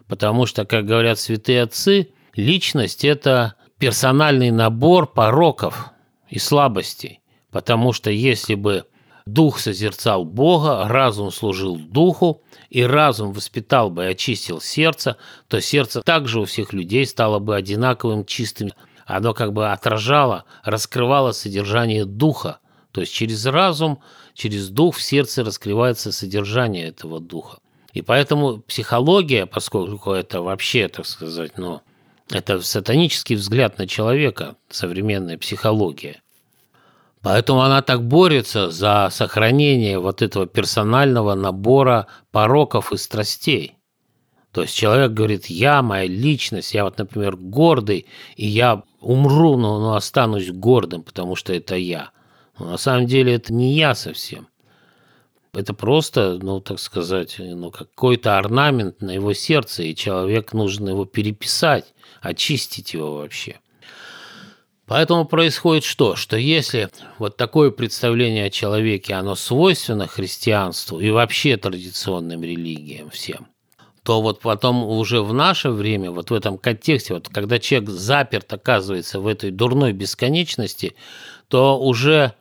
Потому 0.07 0.45
что, 0.45 0.63
как 0.63 0.85
говорят 0.85 1.17
святые 1.17 1.63
отцы, 1.63 2.09
личность– 2.35 3.03
это 3.03 3.55
персональный 3.79 4.51
набор 4.51 5.07
пороков 5.11 5.89
и 6.29 6.37
слабостей. 6.37 7.21
Потому 7.49 7.93
что 7.93 8.11
если 8.11 8.53
бы 8.53 8.85
дух 9.25 9.57
созерцал 9.57 10.23
Бога, 10.23 10.87
разум 10.87 11.31
служил 11.31 11.77
духу, 11.77 12.43
и 12.69 12.83
разум 12.83 13.31
воспитал 13.31 13.89
бы 13.89 14.05
и 14.05 14.07
очистил 14.07 14.61
сердце, 14.61 15.17
то 15.47 15.61
сердце 15.61 16.01
также 16.01 16.39
у 16.39 16.45
всех 16.45 16.73
людей 16.73 17.05
стало 17.05 17.39
бы 17.39 17.55
одинаковым 17.55 18.25
чистым. 18.25 18.71
Оно 19.05 19.33
как 19.33 19.53
бы 19.53 19.71
отражало, 19.71 20.45
раскрывало 20.63 21.31
содержание 21.31 22.05
духа. 22.05 22.59
То 22.91 23.01
есть 23.01 23.13
через 23.13 23.45
разум, 23.45 23.99
через 24.33 24.69
дух 24.69 24.95
в 24.95 25.01
сердце 25.01 25.43
раскрывается 25.43 26.11
содержание 26.11 26.87
этого 26.87 27.19
духа. 27.19 27.59
И 27.93 28.01
поэтому 28.01 28.59
психология, 28.59 29.45
поскольку 29.45 30.11
это 30.11 30.41
вообще, 30.41 30.87
так 30.87 31.05
сказать, 31.05 31.57
ну, 31.57 31.81
это 32.29 32.59
сатанический 32.61 33.35
взгляд 33.35 33.77
на 33.77 33.87
человека, 33.87 34.55
современная 34.69 35.37
психология. 35.37 36.21
Поэтому 37.25 37.61
она 37.61 37.81
так 37.81 38.07
борется 38.07 38.69
за 38.69 39.09
сохранение 39.09 39.97
вот 39.97 40.21
этого 40.21 40.45
персонального 40.45 41.33
набора 41.33 42.05
пороков 42.31 42.91
и 42.91 42.97
страстей. 42.97 43.79
То 44.51 44.61
есть 44.61 44.75
человек 44.75 45.09
говорит, 45.13 45.47
я, 45.47 45.81
моя 45.81 46.05
личность, 46.05 46.75
я 46.75 46.83
вот, 46.83 46.99
например, 46.99 47.35
гордый, 47.35 48.05
и 48.35 48.45
я 48.45 48.83
умру, 49.01 49.57
но, 49.57 49.79
но 49.79 49.95
останусь 49.95 50.51
гордым, 50.51 51.01
потому 51.01 51.35
что 51.35 51.51
это 51.51 51.75
я. 51.75 52.11
Но 52.59 52.69
на 52.69 52.77
самом 52.77 53.07
деле 53.07 53.33
это 53.33 53.51
не 53.51 53.73
я 53.73 53.95
совсем. 53.95 54.47
Это 55.51 55.73
просто, 55.73 56.37
ну, 56.39 56.59
так 56.59 56.79
сказать, 56.79 57.37
ну, 57.39 57.71
какой-то 57.71 58.37
орнамент 58.37 59.01
на 59.01 59.09
его 59.09 59.33
сердце, 59.33 59.81
и 59.81 59.95
человек 59.95 60.53
нужно 60.53 60.89
его 60.89 61.05
переписать, 61.05 61.91
очистить 62.21 62.93
его 62.93 63.15
вообще. 63.15 63.61
Поэтому 64.87 65.25
происходит 65.25 65.83
что? 65.83 66.15
Что 66.15 66.37
если 66.37 66.89
вот 67.17 67.37
такое 67.37 67.71
представление 67.71 68.45
о 68.45 68.49
человеке, 68.51 69.15
оно 69.15 69.35
свойственно 69.35 70.07
христианству 70.07 70.99
и 70.99 71.09
вообще 71.09 71.57
традиционным 71.57 72.43
религиям 72.43 73.09
всем, 73.09 73.47
то 74.03 74.21
вот 74.21 74.41
потом 74.41 74.83
уже 74.83 75.23
в 75.23 75.33
наше 75.33 75.69
время, 75.69 76.11
вот 76.11 76.29
в 76.29 76.33
этом 76.33 76.59
контексте, 76.59 77.15
вот 77.15 77.29
когда 77.29 77.57
человек 77.57 77.89
заперт 77.89 78.53
оказывается 78.53 79.19
в 79.19 79.25
этой 79.25 79.49
дурной 79.49 79.91
бесконечности, 79.93 80.95
то 81.47 81.79
уже 81.79 82.33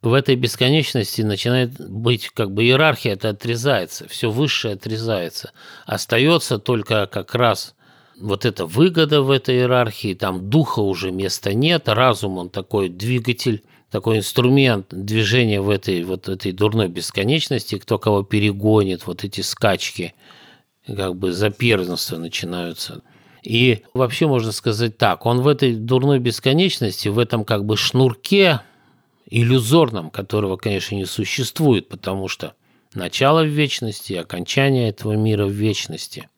в 0.00 0.12
этой 0.12 0.36
бесконечности 0.36 1.22
начинает 1.22 1.80
быть 1.90 2.28
как 2.28 2.52
бы 2.52 2.62
иерархия 2.62 3.14
это 3.14 3.30
отрезается, 3.30 4.06
все 4.06 4.30
высшее 4.30 4.74
отрезается. 4.74 5.50
Остается 5.86 6.58
только 6.60 7.06
как 7.06 7.34
раз 7.34 7.74
вот 8.20 8.44
эта 8.44 8.66
выгода 8.66 9.22
в 9.22 9.30
этой 9.30 9.56
иерархии, 9.56 10.14
там 10.14 10.48
духа 10.50 10.80
уже 10.80 11.10
места 11.10 11.54
нет, 11.54 11.88
разум 11.88 12.38
он 12.38 12.50
такой 12.50 12.88
двигатель, 12.88 13.62
такой 13.90 14.18
инструмент 14.18 14.86
движения 14.90 15.60
в 15.60 15.70
этой 15.70 16.02
вот 16.04 16.28
этой 16.28 16.52
дурной 16.52 16.88
бесконечности, 16.88 17.78
кто 17.78 17.98
кого 17.98 18.22
перегонит, 18.22 19.06
вот 19.06 19.24
эти 19.24 19.40
скачки, 19.40 20.14
как 20.86 21.16
бы 21.16 21.32
за 21.32 21.50
первенство 21.50 22.16
начинаются. 22.16 23.02
И 23.42 23.84
вообще 23.94 24.26
можно 24.26 24.52
сказать 24.52 24.98
так, 24.98 25.24
он 25.24 25.40
в 25.40 25.48
этой 25.48 25.74
дурной 25.74 26.18
бесконечности, 26.18 27.08
в 27.08 27.18
этом 27.18 27.44
как 27.44 27.64
бы 27.64 27.76
шнурке 27.76 28.60
иллюзорном, 29.30 30.10
которого, 30.10 30.56
конечно, 30.56 30.94
не 30.94 31.06
существует, 31.06 31.88
потому 31.88 32.28
что 32.28 32.54
начало 32.94 33.42
в 33.42 33.48
вечности, 33.48 34.14
окончание 34.14 34.88
этого 34.88 35.12
мира 35.12 35.46
в 35.46 35.50
вечности– 35.50 36.28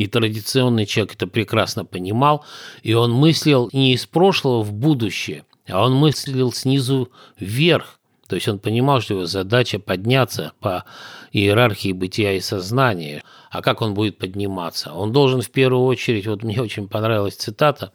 и 0.00 0.06
традиционный 0.06 0.86
человек 0.86 1.14
это 1.16 1.26
прекрасно 1.26 1.84
понимал, 1.84 2.42
и 2.82 2.94
он 2.94 3.12
мыслил 3.12 3.68
не 3.74 3.92
из 3.92 4.06
прошлого 4.06 4.62
в 4.62 4.72
будущее, 4.72 5.44
а 5.68 5.84
он 5.84 5.94
мыслил 5.94 6.54
снизу 6.54 7.10
вверх. 7.38 8.00
То 8.26 8.36
есть 8.36 8.48
он 8.48 8.60
понимал, 8.60 9.02
что 9.02 9.12
его 9.12 9.26
задача 9.26 9.78
подняться 9.78 10.52
по 10.58 10.86
иерархии 11.32 11.92
бытия 11.92 12.32
и 12.32 12.40
сознания. 12.40 13.22
А 13.50 13.60
как 13.60 13.82
он 13.82 13.92
будет 13.92 14.16
подниматься? 14.16 14.94
Он 14.94 15.12
должен 15.12 15.42
в 15.42 15.50
первую 15.50 15.84
очередь, 15.84 16.26
вот 16.26 16.44
мне 16.44 16.62
очень 16.62 16.88
понравилась 16.88 17.34
цитата, 17.34 17.92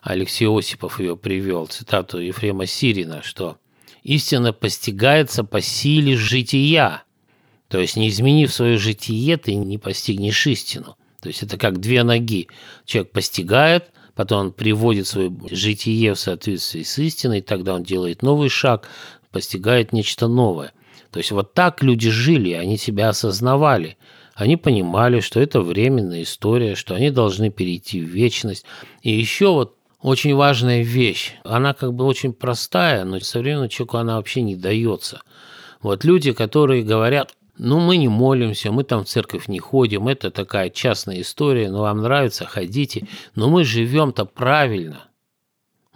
Алексей 0.00 0.46
Осипов 0.46 1.00
ее 1.00 1.16
привел, 1.16 1.66
цитату 1.66 2.20
Ефрема 2.20 2.66
Сирина, 2.66 3.24
что 3.24 3.56
«истина 4.04 4.52
постигается 4.52 5.42
по 5.42 5.60
силе 5.60 6.16
жития». 6.16 7.02
То 7.66 7.80
есть, 7.80 7.96
не 7.96 8.10
изменив 8.10 8.54
свое 8.54 8.78
житие, 8.78 9.36
ты 9.38 9.56
не 9.56 9.76
постигнешь 9.76 10.46
истину. 10.46 10.97
То 11.20 11.28
есть 11.28 11.42
это 11.42 11.56
как 11.58 11.80
две 11.80 12.02
ноги. 12.02 12.48
Человек 12.84 13.12
постигает, 13.12 13.90
потом 14.14 14.46
он 14.46 14.52
приводит 14.52 15.06
свое 15.06 15.32
житие 15.50 16.14
в 16.14 16.20
соответствии 16.20 16.82
с 16.82 16.98
истиной, 16.98 17.40
тогда 17.40 17.74
он 17.74 17.82
делает 17.82 18.22
новый 18.22 18.48
шаг, 18.48 18.88
постигает 19.30 19.92
нечто 19.92 20.28
новое. 20.28 20.72
То 21.10 21.18
есть 21.18 21.30
вот 21.30 21.54
так 21.54 21.82
люди 21.82 22.10
жили, 22.10 22.52
они 22.52 22.76
себя 22.76 23.08
осознавали. 23.08 23.96
Они 24.34 24.56
понимали, 24.56 25.20
что 25.20 25.40
это 25.40 25.60
временная 25.60 26.22
история, 26.22 26.76
что 26.76 26.94
они 26.94 27.10
должны 27.10 27.50
перейти 27.50 28.00
в 28.00 28.08
вечность. 28.08 28.64
И 29.02 29.10
еще 29.10 29.52
вот 29.52 29.76
очень 30.00 30.34
важная 30.34 30.82
вещь. 30.82 31.34
Она 31.42 31.74
как 31.74 31.92
бы 31.92 32.04
очень 32.04 32.32
простая, 32.32 33.04
но 33.04 33.18
современному 33.18 33.68
человеку 33.68 33.96
она 33.96 34.16
вообще 34.16 34.42
не 34.42 34.54
дается. 34.54 35.22
Вот 35.82 36.04
люди, 36.04 36.32
которые 36.32 36.84
говорят, 36.84 37.34
ну, 37.58 37.80
мы 37.80 37.96
не 37.96 38.08
молимся, 38.08 38.70
мы 38.70 38.84
там 38.84 39.04
в 39.04 39.08
церковь 39.08 39.48
не 39.48 39.58
ходим, 39.58 40.06
это 40.06 40.30
такая 40.30 40.70
частная 40.70 41.20
история, 41.20 41.70
но 41.70 41.82
вам 41.82 42.02
нравится, 42.02 42.46
ходите. 42.46 43.08
Но 43.34 43.48
мы 43.48 43.64
живем-то 43.64 44.24
правильно. 44.24 45.08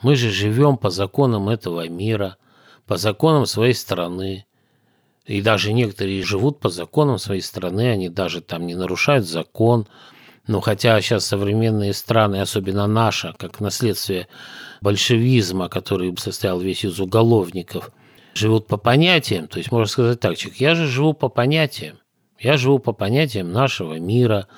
Мы 0.03 0.17
же 0.17 0.31
живем 0.31 0.77
по 0.77 0.91
законам 0.91 1.49
этого 1.49 1.89
мира, 1.89 2.37
по 2.87 2.97
законам 2.97 3.47
своей 3.47 3.75
страны. 3.75 4.45
И 5.25 5.41
даже 5.41 5.73
некоторые 5.73 6.25
живут 6.25 6.59
по 6.59 6.69
законам 6.69 7.19
своей 7.19 7.43
страны, 7.43 7.91
они 7.93 8.09
даже 8.09 8.41
там 8.41 8.67
не 8.67 8.75
нарушают 8.75 9.25
закон. 9.27 9.87
Ну, 10.49 10.61
хотя 10.61 11.01
сейчас 11.01 11.25
современные 11.25 11.93
страны, 11.93 12.41
особенно 12.41 12.89
наша, 12.89 13.37
как 13.39 13.61
наследствие 13.61 14.27
большевизма, 14.81 15.69
который 15.69 16.13
состоял 16.19 16.59
весь 16.59 16.85
из 16.85 16.99
уголовников– 16.99 17.93
живут 18.35 18.67
по 18.67 18.77
понятиям, 18.77 19.49
то 19.49 19.59
есть 19.59 19.71
можно 19.71 19.87
сказать 19.87 20.21
так, 20.21 20.37
человек, 20.37 20.61
я 20.61 20.75
же 20.75 20.87
живу 20.87 21.13
по 21.13 21.29
понятиям, 21.29 21.99
я 22.39 22.57
живу 22.57 22.79
по 22.79 22.93
понятиям 22.93 23.53
нашего 23.53 23.99
мира, 23.99 24.49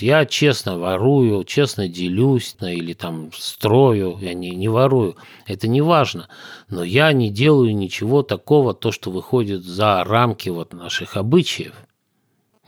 я 0.00 0.26
честно 0.26 0.78
ворую, 0.78 1.44
честно 1.44 1.88
делюсь 1.88 2.56
или 2.60 2.92
там 2.94 3.30
строю, 3.32 4.16
я 4.20 4.32
не, 4.32 4.50
не 4.50 4.68
ворую, 4.68 5.16
это 5.46 5.66
не 5.66 5.80
важно, 5.80 6.28
но 6.68 6.84
я 6.84 7.12
не 7.12 7.30
делаю 7.30 7.74
ничего 7.76 8.22
такого, 8.22 8.74
то, 8.74 8.92
что 8.92 9.10
выходит 9.10 9.64
за 9.64 10.04
рамки 10.04 10.48
вот 10.48 10.72
наших 10.72 11.16
обычаев. 11.16 11.74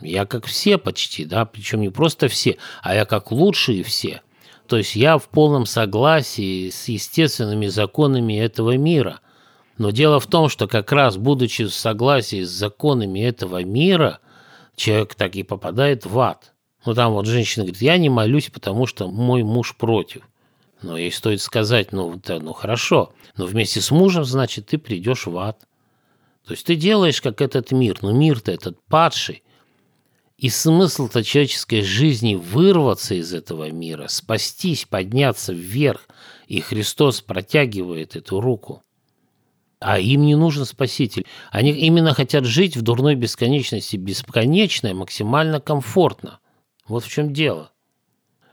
Я 0.00 0.24
как 0.24 0.46
все 0.46 0.78
почти, 0.78 1.24
да, 1.24 1.44
причем 1.44 1.82
не 1.82 1.90
просто 1.90 2.28
все, 2.28 2.56
а 2.82 2.94
я 2.94 3.04
как 3.04 3.30
лучшие 3.30 3.84
все. 3.84 4.22
То 4.66 4.78
есть 4.78 4.96
я 4.96 5.18
в 5.18 5.28
полном 5.28 5.66
согласии 5.66 6.70
с 6.70 6.88
естественными 6.88 7.66
законами 7.66 8.38
этого 8.38 8.76
мира– 8.76 9.20
но 9.80 9.92
дело 9.92 10.20
в 10.20 10.26
том, 10.26 10.50
что 10.50 10.68
как 10.68 10.92
раз 10.92 11.16
будучи 11.16 11.64
в 11.64 11.72
согласии 11.72 12.44
с 12.44 12.50
законами 12.50 13.20
этого 13.20 13.64
мира, 13.64 14.18
человек 14.76 15.14
так 15.14 15.36
и 15.36 15.42
попадает 15.42 16.04
в 16.04 16.20
ад. 16.20 16.52
Ну 16.84 16.92
там 16.92 17.14
вот 17.14 17.24
женщина 17.24 17.64
говорит, 17.64 17.80
я 17.80 17.96
не 17.96 18.10
молюсь, 18.10 18.50
потому 18.50 18.84
что 18.84 19.10
мой 19.10 19.42
муж 19.42 19.74
против. 19.74 20.28
Но 20.82 20.98
ей 20.98 21.10
стоит 21.10 21.40
сказать, 21.40 21.92
ну, 21.92 22.20
да, 22.22 22.40
ну 22.40 22.52
хорошо, 22.52 23.14
но 23.38 23.46
вместе 23.46 23.80
с 23.80 23.90
мужем, 23.90 24.24
значит, 24.24 24.66
ты 24.66 24.76
придешь 24.76 25.24
в 25.24 25.38
ад. 25.38 25.66
То 26.46 26.52
есть 26.52 26.66
ты 26.66 26.76
делаешь, 26.76 27.22
как 27.22 27.40
этот 27.40 27.72
мир, 27.72 28.00
но 28.02 28.12
мир-то 28.12 28.52
этот 28.52 28.76
падший. 28.84 29.42
И 30.36 30.50
смысл-то 30.50 31.24
человеческой 31.24 31.80
жизни 31.80 32.34
вырваться 32.34 33.14
из 33.14 33.32
этого 33.32 33.70
мира, 33.70 34.08
спастись, 34.08 34.84
подняться 34.84 35.54
вверх. 35.54 36.06
И 36.48 36.60
Христос 36.60 37.22
протягивает 37.22 38.14
эту 38.14 38.42
руку. 38.42 38.82
А 39.80 39.98
им 39.98 40.22
не 40.22 40.36
нужен 40.36 40.66
спаситель. 40.66 41.26
Они 41.50 41.70
именно 41.70 42.12
хотят 42.12 42.44
жить 42.44 42.76
в 42.76 42.82
дурной 42.82 43.14
бесконечности, 43.14 43.96
бесконечно 43.96 44.88
и 44.88 44.92
максимально 44.92 45.58
комфортно. 45.60 46.38
Вот 46.86 47.04
в 47.04 47.10
чем 47.10 47.32
дело. 47.32 47.72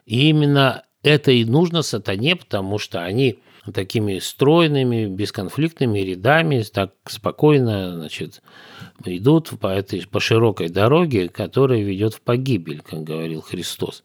И 0.05 0.29
именно 0.29 0.83
это 1.03 1.31
и 1.31 1.43
нужно 1.43 1.81
сатане, 1.81 2.37
потому 2.37 2.79
что 2.79 3.03
они 3.03 3.39
такими 3.73 4.19
стройными, 4.19 5.07
бесконфликтными 5.07 5.99
рядами 5.99 6.61
так 6.61 6.93
спокойно 7.07 7.95
значит, 7.95 8.41
идут 9.03 9.49
по 9.59 9.67
этой 9.67 10.07
по 10.07 10.21
широкой 10.21 10.69
дороге, 10.69 11.27
которая 11.27 11.81
ведет 11.81 12.13
в 12.13 12.21
погибель, 12.21 12.81
как 12.81 13.03
говорил 13.03 13.41
Христос. 13.41 14.03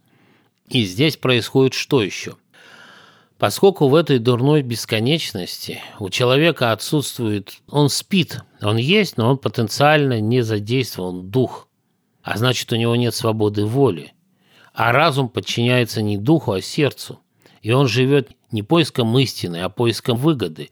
И 0.69 0.83
здесь 0.85 1.17
происходит 1.17 1.75
что 1.75 2.03
еще? 2.03 2.37
Поскольку 3.43 3.89
в 3.89 3.97
этой 3.97 4.21
дурной 4.21 4.63
бесконечности 4.63 5.81
у 5.99 6.11
человека 6.11 6.71
отсутствует, 6.71 7.55
он 7.69 7.89
спит, 7.89 8.41
он 8.61 8.77
есть, 8.77 9.17
но 9.17 9.31
он 9.31 9.37
потенциально 9.37 10.21
не 10.21 10.43
задействован 10.43 11.29
дух, 11.29 11.67
а 12.23 12.39
значит 12.39 12.73
у 12.73 12.77
него 12.77 12.95
нет 12.95 13.17
свободы 13.17 13.67
воли. 13.67 14.13
А 14.73 14.93
разум 14.93 15.29
подчиняется 15.29 16.03
не 16.03 16.19
духу, 16.19 16.53
а 16.53 16.61
сердцу. 16.61 17.19
И 17.63 17.73
он 17.73 17.89
живет 17.89 18.31
не 18.53 18.63
поиском 18.63 19.19
истины, 19.19 19.57
а 19.57 19.69
поиском 19.69 20.19
выгоды. 20.19 20.71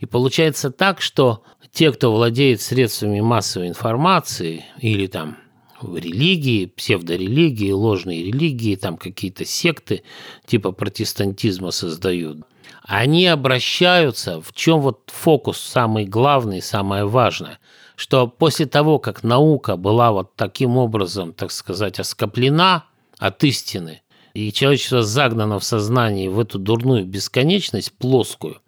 И 0.00 0.04
получается 0.04 0.70
так, 0.70 1.00
что 1.00 1.42
те, 1.72 1.90
кто 1.90 2.12
владеет 2.12 2.60
средствами 2.60 3.20
массовой 3.20 3.68
информации 3.68 4.66
или 4.78 5.06
там 5.06 5.38
религии, 5.82 6.66
псевдорелигии, 6.66 7.72
ложные 7.72 8.24
религии, 8.24 8.76
там 8.76 8.96
какие-то 8.96 9.44
секты 9.44 10.02
типа 10.46 10.72
протестантизма 10.72 11.70
создают, 11.70 12.38
они 12.84 13.26
обращаются, 13.26 14.40
в 14.40 14.52
чем 14.52 14.80
вот 14.80 15.10
фокус 15.12 15.58
самый 15.58 16.06
главный, 16.06 16.62
самое 16.62 17.04
важное, 17.04 17.58
что 17.96 18.26
после 18.26 18.66
того, 18.66 18.98
как 18.98 19.22
наука 19.22 19.76
была 19.76 20.10
вот 20.12 20.34
таким 20.34 20.76
образом, 20.76 21.32
так 21.32 21.52
сказать, 21.52 22.00
оскоплена 22.00 22.84
от 23.18 23.44
истины, 23.44 24.02
и 24.34 24.52
человечество 24.52 25.02
загнано 25.02 25.58
в 25.58 25.64
сознании 25.64 26.28
в 26.28 26.38
эту 26.40 26.58
дурную 26.58 27.04
бесконечность 27.04 27.92
плоскую, 27.92 28.58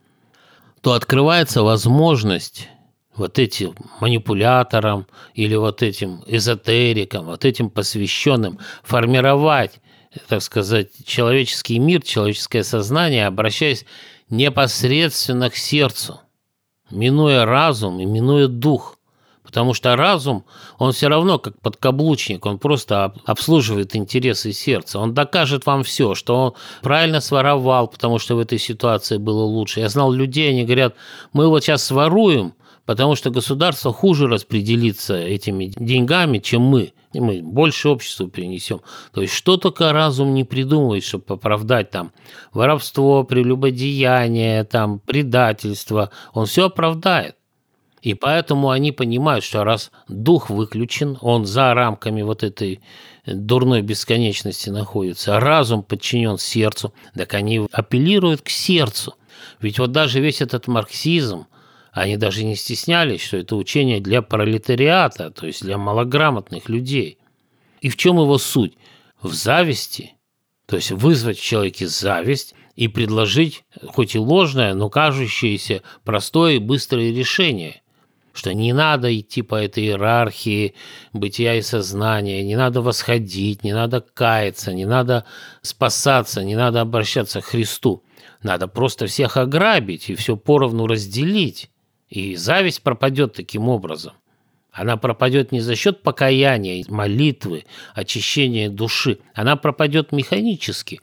то 0.82 0.92
открывается 0.92 1.62
возможность 1.62 2.68
вот 3.14 3.38
этим 3.38 3.74
манипуляторам 4.00 5.06
или 5.34 5.54
вот 5.54 5.82
этим 5.82 6.22
эзотерикам, 6.26 7.26
вот 7.26 7.44
этим 7.44 7.70
посвященным 7.70 8.58
формировать, 8.82 9.80
так 10.28 10.42
сказать, 10.42 10.90
человеческий 11.04 11.78
мир, 11.78 12.02
человеческое 12.02 12.64
сознание, 12.64 13.26
обращаясь 13.26 13.84
непосредственно 14.30 15.50
к 15.50 15.56
сердцу, 15.56 16.20
минуя 16.90 17.44
разум 17.44 18.00
и 18.00 18.04
минуя 18.04 18.48
дух– 18.48 18.98
Потому 19.52 19.74
что 19.74 19.96
разум, 19.96 20.46
он 20.78 20.92
все 20.92 21.08
равно 21.08 21.38
как 21.38 21.60
подкаблучник, 21.60 22.46
он 22.46 22.58
просто 22.58 23.12
обслуживает 23.26 23.94
интересы 23.94 24.50
сердца. 24.52 24.98
Он 24.98 25.12
докажет 25.12 25.66
вам 25.66 25.82
все, 25.82 26.14
что 26.14 26.36
он 26.36 26.54
правильно 26.80 27.20
своровал, 27.20 27.86
потому 27.86 28.18
что 28.18 28.36
в 28.36 28.38
этой 28.38 28.58
ситуации 28.58 29.18
было 29.18 29.42
лучше. 29.42 29.80
Я 29.80 29.90
знал 29.90 30.10
людей, 30.10 30.48
они 30.48 30.64
говорят, 30.64 30.94
мы 31.34 31.48
вот 31.48 31.62
сейчас 31.62 31.84
своруем, 31.84 32.54
потому 32.92 33.14
что 33.14 33.30
государство 33.30 33.90
хуже 33.90 34.26
распределится 34.26 35.16
этими 35.16 35.72
деньгами, 35.74 36.40
чем 36.40 36.60
мы. 36.60 36.92
И 37.14 37.20
мы 37.20 37.40
больше 37.40 37.88
обществу 37.88 38.28
принесем. 38.28 38.82
То 39.14 39.22
есть 39.22 39.32
что 39.32 39.56
только 39.56 39.94
разум 39.94 40.34
не 40.34 40.44
придумывает, 40.44 41.02
чтобы 41.02 41.24
оправдать 41.26 41.88
там 41.88 42.12
воровство, 42.52 43.24
прелюбодеяние, 43.24 44.64
там 44.64 44.98
предательство. 44.98 46.10
Он 46.34 46.44
все 46.44 46.66
оправдает. 46.66 47.36
И 48.02 48.12
поэтому 48.12 48.68
они 48.68 48.92
понимают, 48.92 49.42
что 49.42 49.64
раз 49.64 49.90
дух 50.06 50.50
выключен, 50.50 51.16
он 51.22 51.46
за 51.46 51.72
рамками 51.72 52.20
вот 52.20 52.42
этой 52.42 52.82
дурной 53.24 53.80
бесконечности 53.80 54.68
находится, 54.68 55.38
а 55.38 55.40
разум 55.40 55.82
подчинен 55.82 56.36
сердцу, 56.36 56.92
так 57.14 57.32
они 57.32 57.66
апеллируют 57.72 58.42
к 58.42 58.50
сердцу. 58.50 59.14
Ведь 59.62 59.78
вот 59.78 59.92
даже 59.92 60.20
весь 60.20 60.42
этот 60.42 60.66
марксизм, 60.66 61.46
они 61.92 62.16
даже 62.16 62.42
не 62.44 62.56
стеснялись, 62.56 63.22
что 63.22 63.36
это 63.36 63.54
учение 63.54 64.00
для 64.00 64.22
пролетариата, 64.22 65.30
то 65.30 65.46
есть 65.46 65.62
для 65.62 65.78
малограмотных 65.78 66.68
людей. 66.68 67.18
И 67.80 67.88
в 67.88 67.96
чем 67.96 68.16
его 68.16 68.38
суть? 68.38 68.74
В 69.20 69.32
зависти, 69.34 70.14
то 70.66 70.76
есть 70.76 70.90
вызвать 70.90 71.38
в 71.38 71.44
человеке 71.44 71.86
зависть 71.86 72.54
и 72.74 72.88
предложить, 72.88 73.64
хоть 73.86 74.14
и 74.14 74.18
ложное, 74.18 74.74
но 74.74 74.88
кажущееся 74.88 75.82
простое 76.02 76.54
и 76.54 76.58
быстрое 76.58 77.12
решение 77.12 77.82
что 78.32 78.54
не 78.54 78.72
надо 78.72 79.14
идти 79.18 79.42
по 79.42 79.56
этой 79.56 79.84
иерархии 79.84 80.74
бытия 81.12 81.56
и 81.56 81.62
сознания, 81.62 82.42
не 82.42 82.56
надо 82.56 82.80
восходить, 82.80 83.62
не 83.62 83.72
надо 83.72 84.00
каяться, 84.00 84.72
не 84.72 84.86
надо 84.86 85.24
спасаться, 85.60 86.42
не 86.42 86.56
надо 86.56 86.80
обращаться 86.80 87.40
к 87.40 87.46
Христу. 87.46 88.04
Надо 88.42 88.68
просто 88.68 89.06
всех 89.06 89.36
ограбить 89.36 90.10
и 90.10 90.14
все 90.14 90.36
поровну 90.36 90.86
разделить. 90.86 91.70
И 92.12 92.36
зависть 92.36 92.82
пропадет 92.82 93.32
таким 93.32 93.70
образом. 93.70 94.12
Она 94.70 94.98
пропадет 94.98 95.50
не 95.50 95.60
за 95.60 95.74
счет 95.74 96.02
покаяния, 96.02 96.84
молитвы, 96.88 97.64
очищения 97.94 98.68
души. 98.68 99.18
Она 99.34 99.56
пропадет 99.56 100.12
механически. 100.12 101.00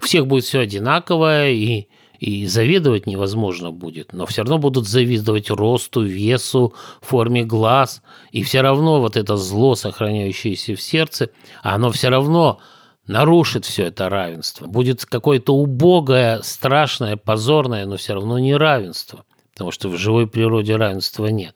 У 0.00 0.04
всех 0.04 0.28
будет 0.28 0.44
все 0.44 0.60
одинаковое, 0.60 1.50
и 1.50 1.88
и 2.20 2.46
завидовать 2.46 3.06
невозможно 3.06 3.72
будет, 3.72 4.12
но 4.12 4.24
все 4.24 4.42
равно 4.42 4.58
будут 4.58 4.86
завидовать 4.86 5.50
росту, 5.50 6.02
весу, 6.02 6.72
форме 7.02 7.44
глаз, 7.44 8.00
и 8.30 8.44
все 8.44 8.60
равно 8.60 9.00
вот 9.00 9.16
это 9.16 9.36
зло, 9.36 9.74
сохраняющееся 9.74 10.76
в 10.76 10.80
сердце, 10.80 11.30
оно 11.62 11.90
все 11.90 12.08
равно 12.08 12.60
нарушит 13.06 13.66
все 13.66 13.86
это 13.86 14.08
равенство. 14.08 14.66
Будет 14.66 15.04
какое-то 15.04 15.54
убогое, 15.54 16.40
страшное, 16.42 17.16
позорное, 17.16 17.84
но 17.84 17.96
все 17.96 18.14
равно 18.14 18.38
не 18.38 18.56
равенство, 18.56 19.24
потому 19.54 19.70
что 19.70 19.88
в 19.88 19.96
живой 19.96 20.26
природе 20.26 20.76
равенства 20.76 21.26
нет. 21.26 21.54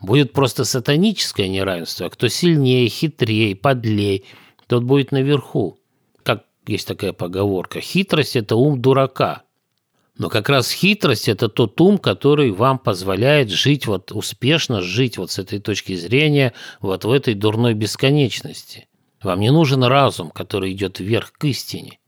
Будет 0.00 0.32
просто 0.32 0.64
сатаническое 0.64 1.48
неравенство, 1.48 2.08
кто 2.08 2.28
сильнее, 2.28 2.88
хитрее, 2.88 3.54
подлей, 3.54 4.24
тот 4.66 4.82
будет 4.84 5.12
наверху. 5.12 5.78
Как 6.22 6.46
есть 6.66 6.88
такая 6.88 7.12
поговорка, 7.12 7.80
хитрость– 7.80 8.36
это 8.36 8.56
ум 8.56 8.80
дурака– 8.80 9.42
но 10.18 10.28
как 10.28 10.48
раз 10.48 10.70
хитрость– 10.70 11.28
это 11.28 11.48
тот 11.48 11.80
ум, 11.80 11.98
который 11.98 12.50
вам 12.50 12.78
позволяет 12.78 13.50
жить 13.50 13.86
вот 13.86 14.12
успешно, 14.12 14.82
жить 14.82 15.16
вот 15.16 15.30
с 15.30 15.38
этой 15.38 15.58
точки 15.58 15.94
зрения 15.96 16.52
вот 16.80 17.04
в 17.04 17.10
этой 17.10 17.34
дурной 17.34 17.74
бесконечности. 17.74 18.88
Вам 19.22 19.40
не 19.40 19.50
нужен 19.50 19.82
разум, 19.84 20.30
который 20.30 20.72
идет 20.72 21.00
вверх 21.00 21.32
к 21.32 21.44
истине. 21.44 21.98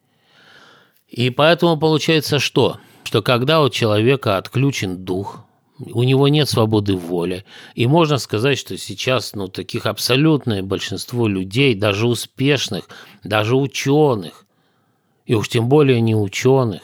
И 1.08 1.30
поэтому 1.30 1.78
получается 1.78 2.38
что? 2.38 2.78
Что 3.04 3.22
когда 3.22 3.62
у 3.62 3.68
человека 3.68 4.38
отключен 4.38 5.04
дух, 5.04 5.44
у 5.78 6.02
него 6.02 6.28
нет 6.28 6.48
свободы 6.48 6.96
воли. 6.96 7.44
И 7.74 7.86
можно 7.86 8.18
сказать, 8.18 8.58
что 8.58 8.76
сейчас 8.76 9.34
ну, 9.34 9.48
таких 9.48 9.86
абсолютное 9.86 10.62
большинство 10.62 11.28
людей, 11.28 11.74
даже 11.74 12.06
успешных, 12.06 12.88
даже 13.22 13.56
ученых, 13.56 14.46
и 15.26 15.34
уж 15.34 15.48
тем 15.48 15.68
более 15.68 16.00
не 16.00 16.14
ученых, 16.14 16.82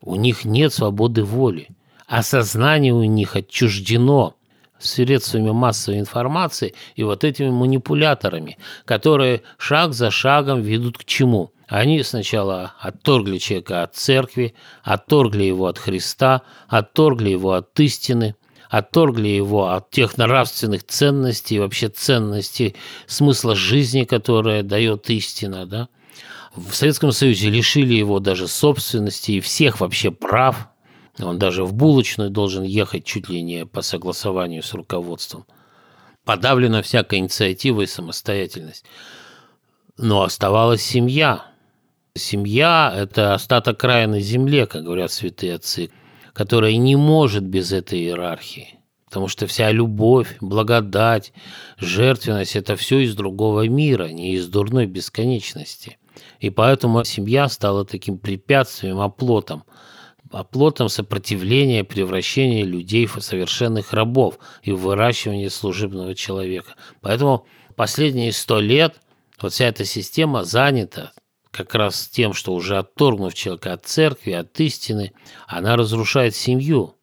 у 0.00 0.16
них 0.16 0.44
нет 0.44 0.72
свободы 0.72 1.24
воли, 1.24 1.68
а 2.06 2.22
сознание 2.22 2.92
у 2.92 3.04
них 3.04 3.36
отчуждено 3.36 4.34
средствами 4.78 5.50
массовой 5.50 5.98
информации 5.98 6.74
и 6.94 7.02
вот 7.02 7.24
этими 7.24 7.50
манипуляторами, 7.50 8.58
которые 8.84 9.42
шаг 9.56 9.94
за 9.94 10.10
шагом 10.10 10.60
ведут 10.60 10.98
к 10.98 11.04
чему? 11.04 11.52
Они 11.68 12.02
сначала 12.02 12.74
отторгли 12.80 13.38
человека 13.38 13.82
от 13.82 13.94
церкви, 13.94 14.54
отторгли 14.82 15.44
его 15.44 15.66
от 15.66 15.78
Христа, 15.78 16.42
отторгли 16.68 17.30
его 17.30 17.52
от 17.52 17.78
истины, 17.80 18.36
отторгли 18.68 19.28
его 19.28 19.70
от 19.70 19.90
тех 19.90 20.18
нравственных 20.18 20.84
ценностей, 20.84 21.58
вообще 21.58 21.88
ценностей 21.88 22.76
смысла 23.06 23.54
жизни, 23.54 24.04
которая 24.04 24.62
дает 24.62 25.08
истина, 25.10 25.66
да, 25.66 25.88
в 26.54 26.72
Советском 26.72 27.10
Союзе 27.10 27.50
лишили 27.50 27.94
его 27.94 28.20
даже 28.20 28.46
собственности 28.46 29.32
и 29.32 29.40
всех 29.40 29.80
вообще 29.80 30.10
прав. 30.12 30.68
Он 31.18 31.38
даже 31.38 31.64
в 31.64 31.74
булочную 31.74 32.30
должен 32.30 32.62
ехать 32.62 33.04
чуть 33.04 33.28
ли 33.28 33.42
не 33.42 33.66
по 33.66 33.82
согласованию 33.82 34.62
с 34.62 34.72
руководством. 34.72 35.46
Подавлена 36.24 36.82
всякая 36.82 37.18
инициатива 37.18 37.82
и 37.82 37.86
самостоятельность. 37.86 38.84
Но 39.96 40.22
оставалась 40.22 40.82
семья. 40.82 41.44
Семья– 42.16 42.92
это 42.96 43.34
остаток 43.34 43.78
края 43.78 44.06
на 44.06 44.20
земле, 44.20 44.66
как 44.66 44.84
говорят 44.84 45.10
святые 45.10 45.54
отцы, 45.54 45.90
которая 46.32 46.76
не 46.76 46.96
может 46.96 47.42
без 47.42 47.72
этой 47.72 47.98
иерархии. 48.00 48.78
Потому 49.06 49.28
что 49.28 49.46
вся 49.46 49.70
любовь, 49.70 50.36
благодать, 50.40 51.32
жертвенность– 51.78 52.56
это 52.56 52.76
все 52.76 53.00
из 53.00 53.14
другого 53.14 53.68
мира, 53.68 54.08
не 54.08 54.34
из 54.34 54.48
дурной 54.48 54.86
бесконечности– 54.86 55.98
и 56.40 56.50
поэтому 56.50 57.04
семья 57.04 57.48
стала 57.48 57.84
таким 57.84 58.18
препятствием, 58.18 59.00
оплотом, 59.00 59.64
оплотом 60.30 60.88
сопротивления, 60.88 61.84
превращения 61.84 62.64
людей 62.64 63.06
в 63.06 63.20
совершенных 63.20 63.92
рабов 63.92 64.38
и 64.62 64.72
выращивания 64.72 65.48
служебного 65.48 66.14
человека. 66.14 66.74
Поэтому 67.00 67.46
последние 67.76 68.32
сто 68.32 68.60
лет 68.60 69.00
вот 69.40 69.52
вся 69.52 69.66
эта 69.66 69.84
система 69.84 70.44
занята 70.44 71.12
как 71.54 71.74
раз 71.74 72.08
тем, 72.08 72.34
что 72.34 72.52
уже 72.52 72.78
отторгнув 72.78 73.32
человека 73.32 73.74
от 73.74 73.86
церкви, 73.86 74.32
от 74.32 74.58
истины, 74.60 75.12
она 75.46 75.76
разрушает 75.76 76.34
семью. 76.34 76.96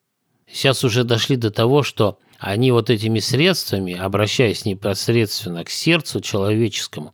Сейчас 0.51 0.83
уже 0.83 1.05
дошли 1.05 1.37
до 1.37 1.51
того, 1.51 1.83
что 1.83 2.19
они 2.37 2.71
вот 2.71 2.89
этими 2.89 3.19
средствами, 3.19 3.93
обращаясь 3.93 4.65
непосредственно 4.65 5.63
к 5.63 5.69
сердцу 5.69 6.19
человеческому, 6.19 7.13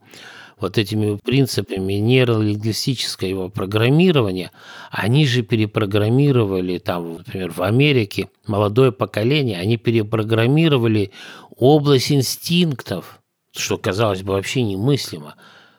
вот 0.58 0.76
этими 0.76 1.16
принципами 1.24 1.92
нейролингвистического 1.92 3.48
программирования, 3.48 4.50
они 4.90 5.24
же 5.24 5.42
перепрограммировали, 5.42 6.78
там, 6.78 7.18
например, 7.18 7.52
в 7.52 7.62
Америке 7.62 8.30
молодое 8.48 8.90
поколение, 8.90 9.60
они 9.60 9.76
перепрограммировали 9.76 11.12
область 11.56 12.10
инстинктов, 12.10 13.20
что 13.56 13.78
казалось 13.78 14.22
бы 14.22 14.32
вообще 14.32 14.62
немыслимо. 14.62 15.36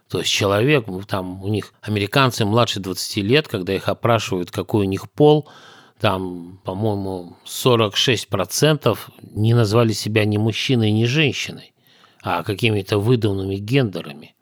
То 0.10 0.20
есть 0.20 0.32
человек, 0.32 0.86
там 1.08 1.44
у 1.44 1.48
них 1.48 1.74
американцы 1.82 2.44
младше 2.44 2.80
20 2.80 3.18
лет, 3.18 3.48
когда 3.48 3.74
их 3.76 3.88
опрашивают, 3.90 4.50
какой 4.50 4.88
у 4.88 4.90
них 4.90 5.10
пол, 5.10 5.48
там, 6.00 6.60
по-моему, 6.64 7.38
46% 7.46 8.98
не 9.22 9.54
назвали 9.54 9.94
себя 9.94 10.26
ни 10.26 10.38
мужчиной, 10.38 10.92
ни 10.92 11.06
женщиной, 11.06 11.74
а 12.24 12.44
какими-то 12.44 12.98
выдуманными 12.98 13.56
гендерами. 13.56 14.36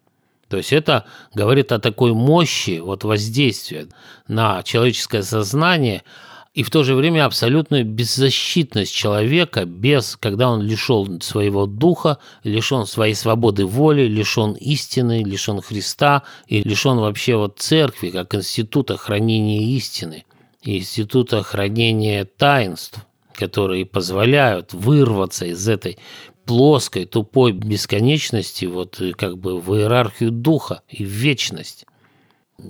То 0.48 0.56
есть 0.56 0.72
это 0.72 1.06
говорит 1.34 1.74
о 1.74 1.80
такой 1.80 2.14
мощи 2.14 2.80
вот 2.80 3.04
воздействия 3.04 3.88
на 4.28 4.64
человеческое 4.64 5.24
сознание– 5.24 6.04
и 6.58 6.64
в 6.64 6.72
то 6.72 6.84
же 6.84 6.96
время 6.96 7.24
абсолютную 7.24 7.86
беззащитность 7.86 8.92
человека, 8.92 9.66
без, 9.66 10.18
когда 10.20 10.50
он 10.50 10.64
лишен 10.64 11.22
своего 11.22 11.68
духа, 11.68 12.18
лишен 12.44 12.88
своей 12.88 13.14
свободы 13.14 13.64
воли, 13.68 14.08
лишен 14.08 14.54
истины, 14.54 15.24
лишен 15.24 15.62
Христа 15.62 16.24
и 16.48 16.64
лишен 16.64 16.98
вообще 16.98 17.36
вот 17.36 17.60
церкви 17.60 18.10
как 18.10 18.34
института 18.34 18.98
хранения 18.98 19.78
истины, 19.78 20.26
института 20.64 21.44
хранения 21.44 22.26
таинств, 22.26 23.06
которые 23.34 23.86
позволяют 23.86 24.74
вырваться 24.74 25.46
из 25.46 25.70
этой 25.70 26.00
плоской, 26.46 27.06
тупой 27.06 27.52
бесконечности 27.52 28.66
вот 28.66 29.00
как 29.16 29.38
бы 29.38 29.62
в 29.62 29.76
иерархию 29.76 30.32
духа 30.32 30.82
и 30.90 31.06
в 31.06 31.10
вечность. 31.10 31.86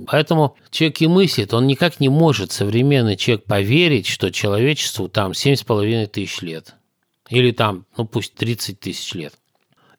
Поэтому 0.08 0.58
человек 0.70 1.02
и 1.02 1.08
мыслит, 1.08 1.54
он 1.54 1.66
никак 1.66 2.00
не 2.00 2.10
может, 2.10 2.52
современный 2.52 3.16
человек, 3.16 3.46
поверить, 3.46 4.06
что 4.06 4.32
человечеству 4.32 5.08
там 5.08 5.32
7,5 5.32 6.08
тысяч 6.08 6.42
лет. 6.42 6.76
Или 7.30 7.52
там, 7.52 7.86
ну 7.96 8.06
пусть 8.06 8.36
30 8.36 8.80
тысяч 8.80 9.14
лет. 9.14 9.34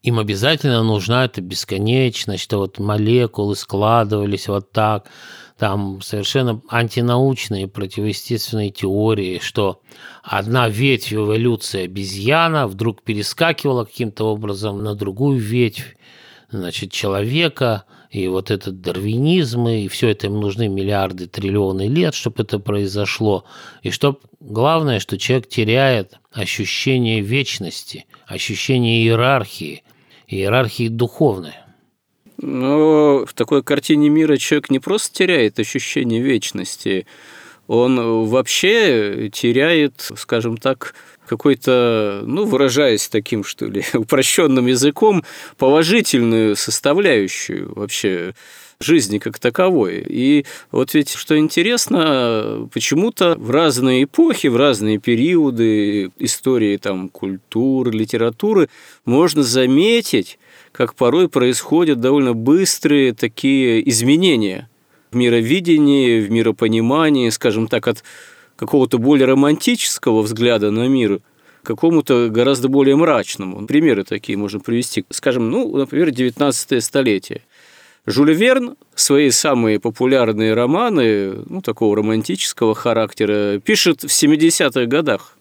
Им 0.02 0.18
обязательно 0.18 0.82
нужна 0.82 1.24
эта 1.24 1.40
бесконечность, 1.40 2.44
что 2.44 2.58
вот 2.58 2.78
молекулы 2.78 3.56
складывались 3.56 4.46
вот 4.48 4.70
так, 4.72 5.08
там 5.56 6.00
совершенно 6.02 6.62
антинаучные 6.68 7.66
противоестественные 7.66 8.70
теории, 8.70 9.40
что 9.40 9.80
одна 10.22 10.68
ветвь 10.68 11.12
эволюции 11.12 11.84
обезьяна 11.84 12.68
вдруг 12.68 13.02
перескакивала 13.02 13.84
каким-то 13.84 14.26
образом 14.26 14.84
на 14.84 14.94
другую 14.94 15.38
ветвь, 15.38 15.96
значит, 16.50 16.92
человека– 16.92 17.84
и 18.10 18.26
вот 18.26 18.50
этот 18.50 18.80
дарвинизм, 18.80 19.68
и 19.68 19.88
все 19.88 20.08
это 20.08 20.28
им 20.28 20.40
нужны 20.40 20.68
миллиарды, 20.68 21.26
триллионы 21.26 21.88
лет, 21.88 22.14
чтобы 22.14 22.42
это 22.42 22.58
произошло. 22.58 23.44
И 23.82 23.90
что 23.90 24.18
главное, 24.40 24.98
что 24.98 25.18
человек 25.18 25.48
теряет 25.48 26.14
ощущение 26.32 27.20
вечности, 27.20 28.06
ощущение 28.26 29.02
иерархии, 29.02 29.82
иерархии 30.26 30.88
духовной. 30.88 31.54
Но 32.40 33.26
в 33.26 33.34
такой 33.34 33.62
картине 33.62 34.08
мира 34.08 34.36
человек 34.36 34.70
не 34.70 34.78
просто 34.78 35.14
теряет 35.14 35.58
ощущение 35.58 36.22
вечности, 36.22 37.06
он 37.66 38.26
вообще 38.26 39.28
теряет, 39.30 40.10
скажем 40.16 40.56
так, 40.56 40.94
какой-то, 41.28 42.22
ну, 42.26 42.44
выражаясь 42.44 43.08
таким, 43.08 43.44
что 43.44 43.66
ли, 43.66 43.84
упрощенным 43.94 44.66
языком, 44.66 45.24
положительную 45.56 46.56
составляющую 46.56 47.72
вообще 47.74 48.34
жизни 48.80 49.18
как 49.18 49.38
таковой. 49.38 50.04
И 50.08 50.44
вот 50.70 50.94
ведь, 50.94 51.10
что 51.10 51.36
интересно, 51.36 52.68
почему-то 52.72 53.34
в 53.38 53.50
разные 53.50 54.04
эпохи, 54.04 54.46
в 54.46 54.56
разные 54.56 54.98
периоды 54.98 56.10
истории 56.18 56.76
там, 56.76 57.08
культуры, 57.08 57.90
литературы 57.90 58.68
можно 59.04 59.42
заметить, 59.42 60.38
как 60.72 60.94
порой 60.94 61.28
происходят 61.28 62.00
довольно 62.00 62.34
быстрые 62.34 63.14
такие 63.14 63.88
изменения 63.88 64.68
в 65.10 65.16
мировидении, 65.16 66.20
в 66.20 66.30
миропонимании, 66.30 67.30
скажем 67.30 67.66
так, 67.66 67.88
от 67.88 68.04
какого-то 68.58 68.98
более 68.98 69.26
романтического 69.26 70.22
взгляда 70.22 70.70
на 70.70 70.88
мир 70.88 71.20
какому-то 71.62 72.28
гораздо 72.28 72.68
более 72.68 72.96
мрачному. 72.96 73.66
Примеры 73.66 74.02
такие 74.02 74.36
можно 74.36 74.58
привести. 74.58 75.04
Скажем, 75.10 75.50
ну, 75.50 75.76
например, 75.76 76.10
19 76.10 76.82
столетие. 76.82 77.42
Жюль 78.06 78.32
Верн 78.32 78.76
свои 78.94 79.30
самые 79.30 79.78
популярные 79.78 80.54
романы, 80.54 81.34
ну, 81.46 81.60
такого 81.60 81.96
романтического 81.96 82.74
характера, 82.74 83.60
пишет 83.60 84.02
в 84.02 84.06
70-х 84.06 84.86
годах. 84.86 85.36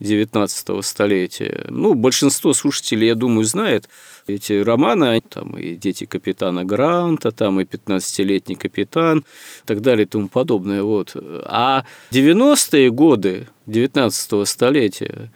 19 0.00 0.84
столетия. 0.84 1.66
Ну, 1.68 1.94
большинство 1.94 2.52
слушателей, 2.52 3.08
я 3.08 3.14
думаю, 3.14 3.44
знает 3.44 3.88
эти 4.26 4.52
романы, 4.60 5.20
там 5.28 5.56
и 5.56 5.74
«Дети 5.74 6.04
капитана 6.04 6.64
Гранта», 6.64 7.30
там 7.32 7.60
и 7.60 7.64
«15-летний 7.64 8.54
капитан» 8.54 9.18
и 9.18 9.66
так 9.66 9.80
далее 9.80 10.04
и 10.06 10.08
тому 10.08 10.28
подобное. 10.28 10.82
Вот. 10.82 11.16
А 11.44 11.84
90-е 12.12 12.90
годы 12.90 13.48
19 13.66 14.48
столетия 14.48 15.32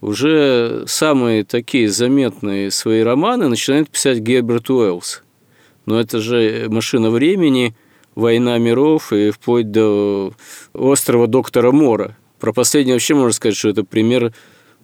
уже 0.00 0.84
самые 0.86 1.44
такие 1.44 1.88
заметные 1.88 2.70
свои 2.70 3.00
романы 3.00 3.48
начинает 3.48 3.88
писать 3.88 4.18
Герберт 4.18 4.68
Уэллс. 4.68 5.22
Но 5.86 5.98
это 5.98 6.20
же 6.20 6.66
«Машина 6.68 7.10
времени», 7.10 7.74
«Война 8.14 8.56
миров» 8.58 9.12
и 9.12 9.30
вплоть 9.30 9.70
до 9.70 10.32
«Острова 10.72 11.26
доктора 11.26 11.70
Мора», 11.70 12.16
про 12.38 12.52
последнее 12.52 12.94
вообще 12.94 13.14
можно 13.14 13.32
сказать, 13.32 13.56
что 13.56 13.68
это 13.68 13.84
пример 13.84 14.32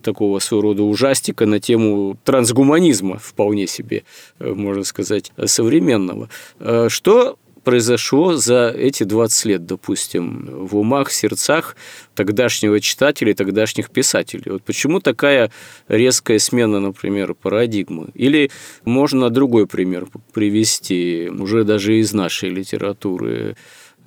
такого 0.02 0.38
своего 0.40 0.62
рода 0.62 0.82
ужастика 0.82 1.46
на 1.46 1.60
тему 1.60 2.18
трансгуманизма, 2.24 3.18
вполне 3.18 3.66
себе, 3.66 4.04
э, 4.38 4.52
можно 4.52 4.84
сказать, 4.84 5.32
современного. 5.46 6.28
Э, 6.58 6.88
что 6.90 7.38
произошло 7.64 8.34
за 8.36 8.68
эти 8.76 9.04
20 9.04 9.44
лет, 9.46 9.66
допустим, 9.66 10.66
в 10.66 10.76
умах, 10.76 11.10
сердцах 11.10 11.76
тогдашнего 12.14 12.80
читателя 12.80 13.32
и 13.32 13.34
тогдашних 13.34 13.90
писателей? 13.90 14.50
Вот 14.50 14.64
почему 14.64 15.00
такая 15.00 15.50
резкая 15.88 16.38
смена, 16.38 16.80
например, 16.80 17.34
парадигмы? 17.34 18.08
Или 18.14 18.50
можно 18.84 19.30
другой 19.30 19.66
пример 19.66 20.08
привести, 20.32 21.30
уже 21.30 21.64
даже 21.64 21.98
из 21.98 22.12
нашей 22.12 22.48
литературы 22.50 23.56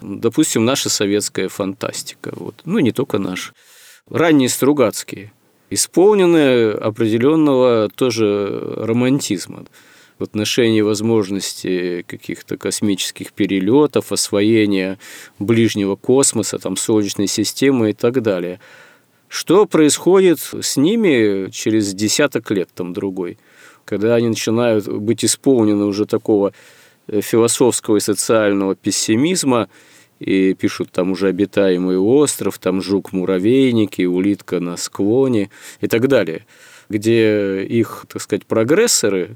допустим, 0.02 0.66
наша 0.66 0.90
советская 0.90 1.50
фантастика, 1.50 2.32
вот, 2.36 2.56
ну 2.66 2.80
не 2.80 2.92
только 2.92 3.18
наша, 3.18 3.54
ранние 4.10 4.50
Стругацкие, 4.50 5.32
исполнены 5.70 6.72
определенного 6.72 7.90
тоже 7.90 8.48
романтизма 8.78 9.66
в 10.20 10.24
отношении 10.24 10.82
возможности 10.82 12.06
каких-то 12.08 12.58
космических 12.58 13.34
перелетов, 13.34 14.12
освоения 14.12 14.98
ближнего 15.40 15.96
космоса, 15.96 16.58
там, 16.58 16.78
Солнечной 16.78 17.28
системы 17.28 17.90
и 17.90 17.94
так 17.94 18.22
далее. 18.22 18.60
Что 19.28 19.66
происходит 19.66 20.40
с 20.40 20.78
ними 20.78 21.50
через 21.52 21.94
десяток 21.94 22.50
лет, 22.52 22.70
там, 22.74 22.94
другой, 22.94 23.38
когда 23.84 24.16
они 24.16 24.30
начинают 24.30 24.88
быть 24.88 25.26
исполнены 25.26 25.86
уже 25.86 26.06
такого 26.06 26.54
философского 27.08 27.98
и 27.98 28.00
социального 28.02 28.76
пессимизма, 28.76 29.70
и 30.20 30.54
пишут 30.54 30.92
там 30.92 31.12
уже 31.12 31.28
обитаемый 31.28 31.98
остров, 31.98 32.58
там 32.58 32.82
жук-муравейники, 32.82 34.04
улитка 34.04 34.60
на 34.60 34.78
склоне 34.78 35.50
и 35.82 35.88
так 35.88 36.08
далее, 36.08 36.46
где 36.90 37.64
их, 37.64 38.06
так 38.08 38.22
сказать, 38.22 38.46
прогрессоры, 38.46 39.36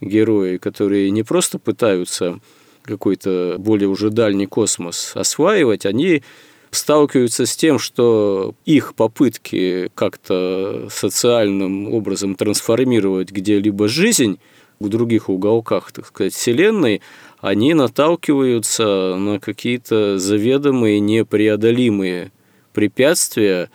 герои, 0.00 0.56
которые 0.58 1.10
не 1.10 1.22
просто 1.22 1.58
пытаются 1.58 2.40
какой-то 2.82 3.56
более 3.58 3.88
уже 3.88 4.10
дальний 4.10 4.46
космос 4.46 5.12
осваивать, 5.14 5.86
они 5.86 6.22
сталкиваются 6.70 7.46
с 7.46 7.56
тем, 7.56 7.78
что 7.78 8.54
их 8.64 8.94
попытки 8.94 9.90
как-то 9.94 10.88
социальным 10.90 11.92
образом 11.92 12.34
трансформировать 12.34 13.30
где-либо 13.30 13.88
жизнь– 13.88 14.38
в 14.78 14.88
других 14.88 15.28
уголках, 15.28 15.92
так 15.92 16.06
сказать, 16.06 16.34
Вселенной, 16.34 17.00
они 17.40 17.74
наталкиваются 17.74 19.16
на 19.16 19.40
какие-то 19.40 20.18
заведомые 20.18 21.00
непреодолимые 21.00 22.32
препятствия, 22.72 23.70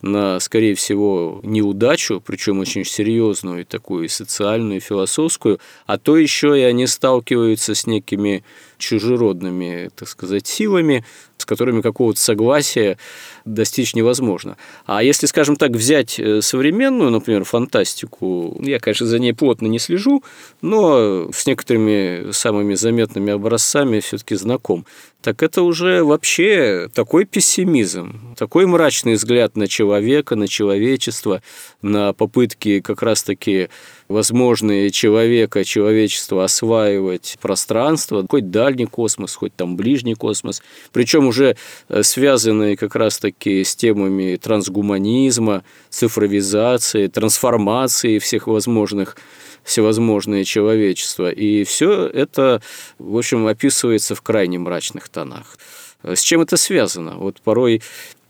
на, 0.00 0.38
скорее 0.38 0.74
всего, 0.74 1.40
неудачу, 1.42 2.22
причем 2.24 2.60
очень 2.60 2.84
серьезную, 2.84 3.66
такую 3.66 4.08
социальную, 4.08 4.80
философскую, 4.80 5.58
а 5.86 5.98
то 5.98 6.16
еще 6.16 6.58
и 6.58 6.62
они 6.62 6.86
сталкиваются 6.86 7.74
с 7.74 7.86
некими 7.86 8.44
чужеродными, 8.78 9.90
так 9.94 10.08
сказать, 10.08 10.46
силами, 10.46 11.04
с 11.36 11.44
которыми 11.44 11.80
какого-то 11.80 12.20
согласия 12.20 12.98
достичь 13.44 13.94
невозможно. 13.94 14.56
А 14.86 15.02
если, 15.02 15.26
скажем 15.26 15.56
так, 15.56 15.72
взять 15.72 16.18
э, 16.18 16.42
современную, 16.42 17.10
например, 17.10 17.44
фантастику, 17.44 18.58
я, 18.60 18.80
конечно, 18.80 19.06
за 19.06 19.18
ней 19.18 19.32
плотно 19.32 19.66
не 19.66 19.78
слежу, 19.78 20.22
но 20.62 21.30
с 21.32 21.46
некоторыми 21.46 22.32
самыми 22.32 22.74
заметными 22.74 23.32
образцами 23.32 24.00
все-таки 24.00 24.34
знаком, 24.34 24.84
так 25.20 25.42
это 25.42 25.62
уже 25.62 26.04
вообще 26.04 26.88
такой 26.94 27.24
пессимизм, 27.24 28.34
такой 28.36 28.66
мрачный 28.66 29.14
взгляд 29.14 29.56
на 29.56 29.66
человека, 29.66 30.36
на 30.36 30.46
человечество, 30.46 31.42
на 31.82 32.12
попытки 32.12 32.80
как 32.80 33.02
раз-таки 33.02 33.68
возможные 34.08 34.90
человека, 34.90 35.64
человечество 35.64 36.44
осваивать 36.44 37.36
пространство, 37.40 38.26
хоть 38.28 38.50
дальний 38.50 38.86
космос, 38.86 39.34
хоть 39.34 39.54
там 39.54 39.76
ближний 39.76 40.14
космос, 40.14 40.62
причем 40.92 41.26
уже 41.26 41.56
э, 41.88 42.02
связанные 42.02 42.76
как 42.76 42.96
раз-таки 42.96 43.62
с 43.62 43.76
темами 43.76 44.36
трансгуманизма, 44.36 45.62
цифровизации, 45.90 47.06
трансформации 47.06 48.18
всех 48.18 48.46
возможных 48.46 49.16
всевозможное 49.64 50.44
человечество. 50.44 51.30
И 51.30 51.64
все 51.64 52.06
это, 52.06 52.62
в 52.98 53.18
общем, 53.18 53.46
описывается 53.46 54.14
в 54.14 54.22
крайне 54.22 54.58
мрачных 54.58 55.10
тонах. 55.10 55.58
С 56.02 56.22
чем 56.22 56.40
это 56.40 56.56
связано? 56.56 57.16
Вот 57.16 57.42
порой 57.42 57.82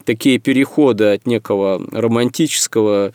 такие 0.04 0.38
переходы 0.38 1.12
от 1.12 1.26
некого 1.26 1.80
романтического 1.92 3.12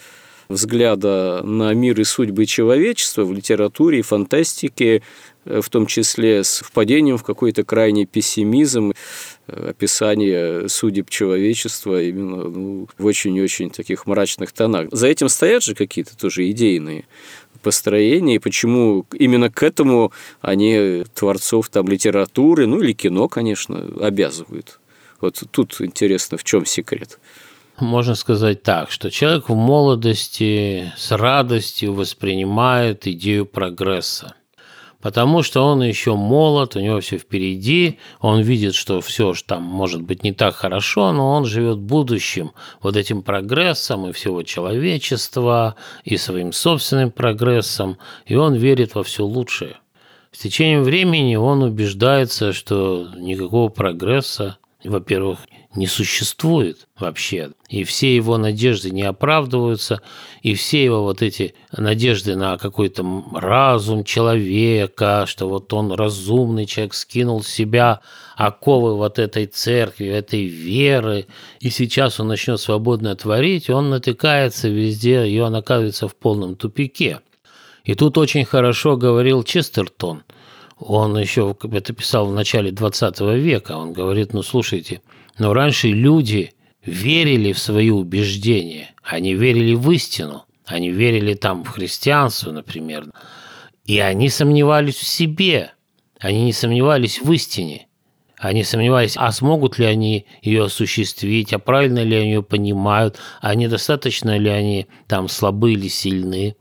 взгляда 0.49 1.41
на 1.43 1.73
мир 1.73 1.99
и 1.99 2.03
судьбы 2.03 2.45
человечества 2.45 3.23
в 3.23 3.33
литературе 3.33 3.99
и 3.99 4.01
фантастике, 4.01 5.01
э, 5.45 5.61
в 5.61 5.69
том 5.69 5.85
числе 5.85 6.43
с 6.43 6.59
впадением 6.59 7.17
в 7.17 7.23
какой-то 7.23 7.63
крайний 7.63 8.05
пессимизм, 8.05 8.93
э, 9.47 9.69
описание 9.69 10.69
судеб 10.69 11.09
человечества 11.09 12.01
именно 12.01 12.43
ну, 12.43 12.87
в 12.97 13.05
очень-очень 13.05 13.69
таких 13.69 14.05
мрачных 14.05 14.51
тонах. 14.51 14.87
За 14.91 15.07
этим 15.07 15.29
стоят 15.29 15.63
же 15.63 15.75
какие-то 15.75 16.17
тоже 16.17 16.49
идейные 16.49 17.05
построения, 17.61 18.35
и 18.35 18.39
почему 18.39 19.05
именно 19.13 19.49
к 19.49 19.63
этому 19.63 20.11
они 20.41 21.03
творцов 21.15 21.69
там 21.69 21.87
литературы, 21.87 22.67
ну 22.67 22.81
или 22.81 22.91
кино, 22.91 23.27
конечно, 23.27 23.89
обязывают. 24.01 24.79
Вот 25.21 25.41
тут 25.51 25.79
интересно, 25.79 26.37
в 26.37 26.43
чем 26.43 26.65
секрет. 26.65 27.17
Можно 27.79 28.13
сказать 28.13 28.61
так, 28.61 28.91
что 28.91 29.09
человек 29.09 29.49
в 29.49 29.55
молодости 29.55 30.93
с 30.95 31.11
радостью 31.11 31.93
воспринимает 31.93 33.07
идею 33.07 33.45
прогресса. 33.47 34.35
Потому 35.01 35.43
что 35.43 35.65
он 35.65 35.83
еще 35.83 36.15
молод, 36.15 36.75
у 36.75 36.79
него 36.79 37.01
все 37.01 37.17
впереди, 37.17 37.99
он 38.21 38.41
видит, 38.41 38.73
что 38.73 39.01
все 39.01 39.33
там 39.45 39.63
может 39.63 40.01
быть 40.01 40.23
не 40.23 40.31
так 40.31 40.55
хорошо, 40.55 41.11
но 41.11 41.31
он 41.31 41.45
живет 41.45 41.79
будущим, 41.79 42.51
вот 42.81 42.95
этим 42.95 43.21
прогрессом 43.21 44.07
и 44.07 44.13
всего 44.13 44.43
человечества, 44.43 45.75
и 46.05 46.15
своим 46.15 46.53
собственным 46.53 47.11
прогрессом, 47.11 47.97
и 48.25 48.35
он 48.35 48.53
верит 48.53 48.95
во 48.95 49.03
все 49.03 49.25
лучшее. 49.25 49.77
С 50.31 50.37
течением 50.37 50.83
времени 50.83 51.35
он 51.35 51.63
убеждается, 51.63 52.53
что 52.53 53.09
никакого 53.17 53.67
прогресса 53.67 54.57
во-первых, 54.83 55.39
не 55.75 55.87
существует 55.87 56.87
вообще. 56.99 57.51
И 57.69 57.83
все 57.83 58.15
его 58.15 58.37
надежды 58.37 58.91
не 58.91 59.03
оправдываются, 59.03 60.01
и 60.41 60.53
все 60.53 60.83
его 60.83 61.03
вот 61.03 61.21
эти 61.21 61.55
надежды 61.71 62.35
на 62.35 62.57
какой-то 62.57 63.23
разум 63.33 64.03
человека, 64.03 65.25
что 65.27 65.49
вот 65.49 65.73
он 65.73 65.91
разумный 65.91 66.65
человек, 66.65 66.93
скинул 66.93 67.43
с 67.43 67.47
себя 67.47 68.01
оковы 68.35 68.95
вот 68.95 69.19
этой 69.19 69.45
церкви, 69.47 70.07
этой 70.07 70.45
веры, 70.45 71.27
и 71.59 71.69
сейчас 71.69 72.19
он 72.19 72.27
начнет 72.27 72.59
свободно 72.59 73.15
творить, 73.15 73.69
он 73.69 73.89
натыкается 73.89 74.69
везде, 74.69 75.27
и 75.27 75.39
он 75.39 75.55
оказывается 75.55 76.07
в 76.07 76.15
полном 76.15 76.55
тупике. 76.55 77.21
И 77.83 77.95
тут 77.95 78.17
очень 78.17 78.45
хорошо 78.45 78.95
говорил 78.95 79.43
Честертон– 79.43 80.23
он 80.85 81.17
еще 81.17 81.55
это 81.71 81.93
писал 81.93 82.27
в 82.27 82.33
начале 82.33 82.71
20 82.71 83.19
века. 83.21 83.77
Он 83.77 83.93
говорит, 83.93 84.33
ну 84.33 84.43
слушайте, 84.43 85.01
но 85.37 85.53
раньше 85.53 85.89
люди 85.89 86.53
верили 86.85 87.53
в 87.53 87.59
свои 87.59 87.89
убеждения, 87.89 88.91
они 89.03 89.33
верили 89.33 89.73
в 89.73 89.89
истину, 89.91 90.45
они 90.65 90.89
верили 90.89 91.33
там 91.33 91.63
в 91.63 91.69
христианство, 91.69 92.51
например, 92.51 93.07
и 93.85 93.99
они 93.99 94.29
сомневались 94.29 94.95
в 94.95 95.07
себе, 95.07 95.71
они 96.19 96.45
не 96.45 96.53
сомневались 96.53 97.21
в 97.21 97.31
истине. 97.31 97.87
Они 98.43 98.65
сомневались, 98.65 99.15
а 99.15 99.31
смогут 99.31 99.79
ли 99.79 99.85
они 99.85 100.25
ее 100.41 100.65
осуществить, 100.65 101.53
а 101.53 101.59
правильно 101.59 102.03
ли 102.03 102.17
они 102.17 102.31
ее 102.31 102.43
понимают, 102.43 103.17
а 103.39 103.55
недостаточно 103.55 104.37
ли 104.37 104.49
они 104.49 104.87
там 105.07 105.29
слабы 105.29 105.71
или 105.71 105.87
сильны. 105.87 106.57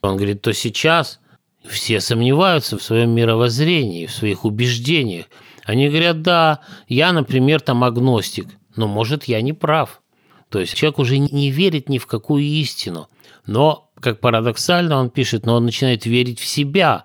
Он 0.00 0.16
говорит, 0.16 0.42
то 0.42 0.52
сейчас 0.52 1.20
все 1.64 2.00
сомневаются 2.00 2.76
в 2.76 2.82
своем 2.82 3.10
мировоззрении, 3.10 4.06
в 4.06 4.12
своих 4.12 4.44
убеждениях. 4.44 5.26
Они 5.64 5.88
говорят, 5.88 6.22
да, 6.22 6.60
я, 6.88 7.12
например, 7.12 7.60
там 7.60 7.84
агностик, 7.84 8.48
но, 8.76 8.88
может, 8.88 9.24
я 9.24 9.40
не 9.42 9.52
прав. 9.52 10.02
То 10.48 10.58
есть 10.58 10.74
человек 10.74 10.98
уже 10.98 11.18
не 11.18 11.50
верит 11.50 11.88
ни 11.88 11.98
в 11.98 12.06
какую 12.06 12.42
истину. 12.42 13.08
Но, 13.46 13.90
как 14.00 14.20
парадоксально 14.20 14.98
он 14.98 15.10
пишет, 15.10 15.46
но 15.46 15.54
он 15.56 15.64
начинает 15.64 16.04
верить 16.04 16.38
в 16.38 16.46
себя. 16.46 17.04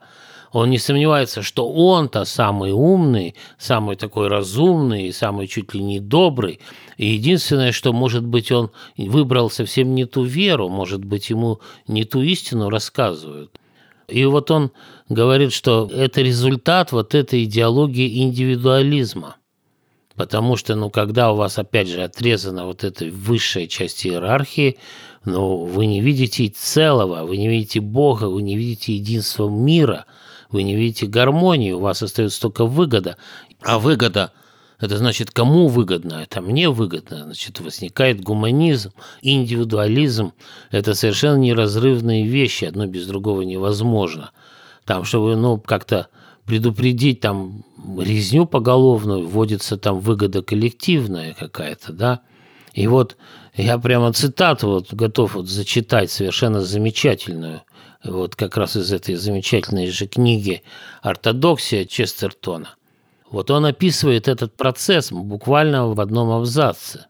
Он 0.51 0.69
не 0.69 0.79
сомневается, 0.79 1.41
что 1.41 1.71
он-то 1.71 2.25
самый 2.25 2.71
умный, 2.71 3.35
самый 3.57 3.95
такой 3.95 4.27
разумный, 4.27 5.13
самый 5.13 5.47
чуть 5.47 5.73
ли 5.73 5.81
не 5.81 5.99
добрый. 5.99 6.59
И 6.97 7.07
единственное, 7.07 7.71
что, 7.71 7.93
может 7.93 8.25
быть, 8.25 8.51
он 8.51 8.71
выбрал 8.97 9.49
совсем 9.49 9.93
не 9.93 10.05
ту 10.05 10.23
веру, 10.23 10.67
может 10.67 11.03
быть, 11.05 11.29
ему 11.29 11.59
не 11.87 12.05
ту 12.05 12.21
истину 12.21 12.69
рассказывают. 12.69 13.59
И 14.07 14.23
вот 14.25 14.51
он 14.51 14.71
говорит, 15.09 15.51
что 15.51 15.89
это 15.93 16.21
результат 16.21 16.91
вот 16.91 17.13
этой 17.13 17.43
идеологии 17.43 18.23
индивидуализма. 18.23 19.35
Потому 20.15 20.55
что, 20.55 20.75
ну, 20.75 20.89
когда 20.89 21.31
у 21.31 21.35
вас, 21.35 21.59
опять 21.59 21.87
же, 21.87 22.01
отрезана 22.01 22.65
вот 22.65 22.83
эта 22.83 23.05
высшая 23.05 23.67
часть 23.67 24.05
иерархии, 24.07 24.77
ну, 25.25 25.57
вы 25.65 25.85
не 25.85 26.01
видите 26.01 26.47
целого, 26.47 27.25
вы 27.25 27.37
не 27.37 27.47
видите 27.47 27.81
Бога, 27.81 28.25
вы 28.25 28.41
не 28.41 28.55
видите 28.55 28.95
единства 28.95 29.49
мира, 29.49 30.05
вы 30.49 30.63
не 30.63 30.75
видите 30.75 31.05
гармонии, 31.05 31.71
у 31.71 31.79
вас 31.79 32.01
остается 32.01 32.41
только 32.41 32.65
выгода. 32.65 33.17
А 33.61 33.77
выгода– 33.77 34.31
это 34.79 34.97
значит, 34.97 35.31
кому 35.31 35.67
выгодно? 35.67 36.21
Это 36.21 36.41
мне 36.41 36.69
выгодно. 36.69 37.23
Значит, 37.23 37.59
возникает 37.59 38.21
гуманизм, 38.21 38.91
индивидуализм. 39.21 40.33
Это 40.69 40.93
совершенно 40.93 41.37
неразрывные 41.37 42.27
вещи. 42.27 42.65
Одно 42.65 42.85
без 42.85 43.07
другого 43.07 43.41
невозможно. 43.41 44.31
Там, 44.85 45.03
чтобы, 45.03 45.35
ну, 45.35 45.57
как-то 45.57 46.09
предупредить 46.45 47.19
там 47.21 47.65
резню 47.99 48.45
поголовную, 48.45 49.27
вводится 49.27 49.77
там 49.77 49.99
выгода 49.99 50.43
коллективная 50.43 51.33
какая-то, 51.33 51.91
да. 51.91 52.21
И 52.73 52.87
вот 52.87 53.17
я 53.55 53.79
прямо 53.79 54.13
цитату 54.13 54.69
вот 54.69 54.93
готов 54.93 55.35
вот 55.35 55.47
зачитать 55.47 56.11
совершенно 56.11 56.61
замечательную, 56.61 57.63
вот 58.03 58.35
как 58.35 58.55
раз 58.55 58.77
из 58.77 58.91
этой 58.93 59.15
замечательной 59.15 59.89
же 59.89 60.05
книги 60.07 60.61
«Ортодоксия» 61.01 61.85
Честертона. 61.85 62.75
Вот 63.29 63.51
он 63.51 63.65
описывает 63.65 64.27
этот 64.27 64.55
процесс 64.55 65.11
буквально 65.11 65.87
в 65.87 65.99
одном 65.99 66.29
абзаце. 66.29 67.07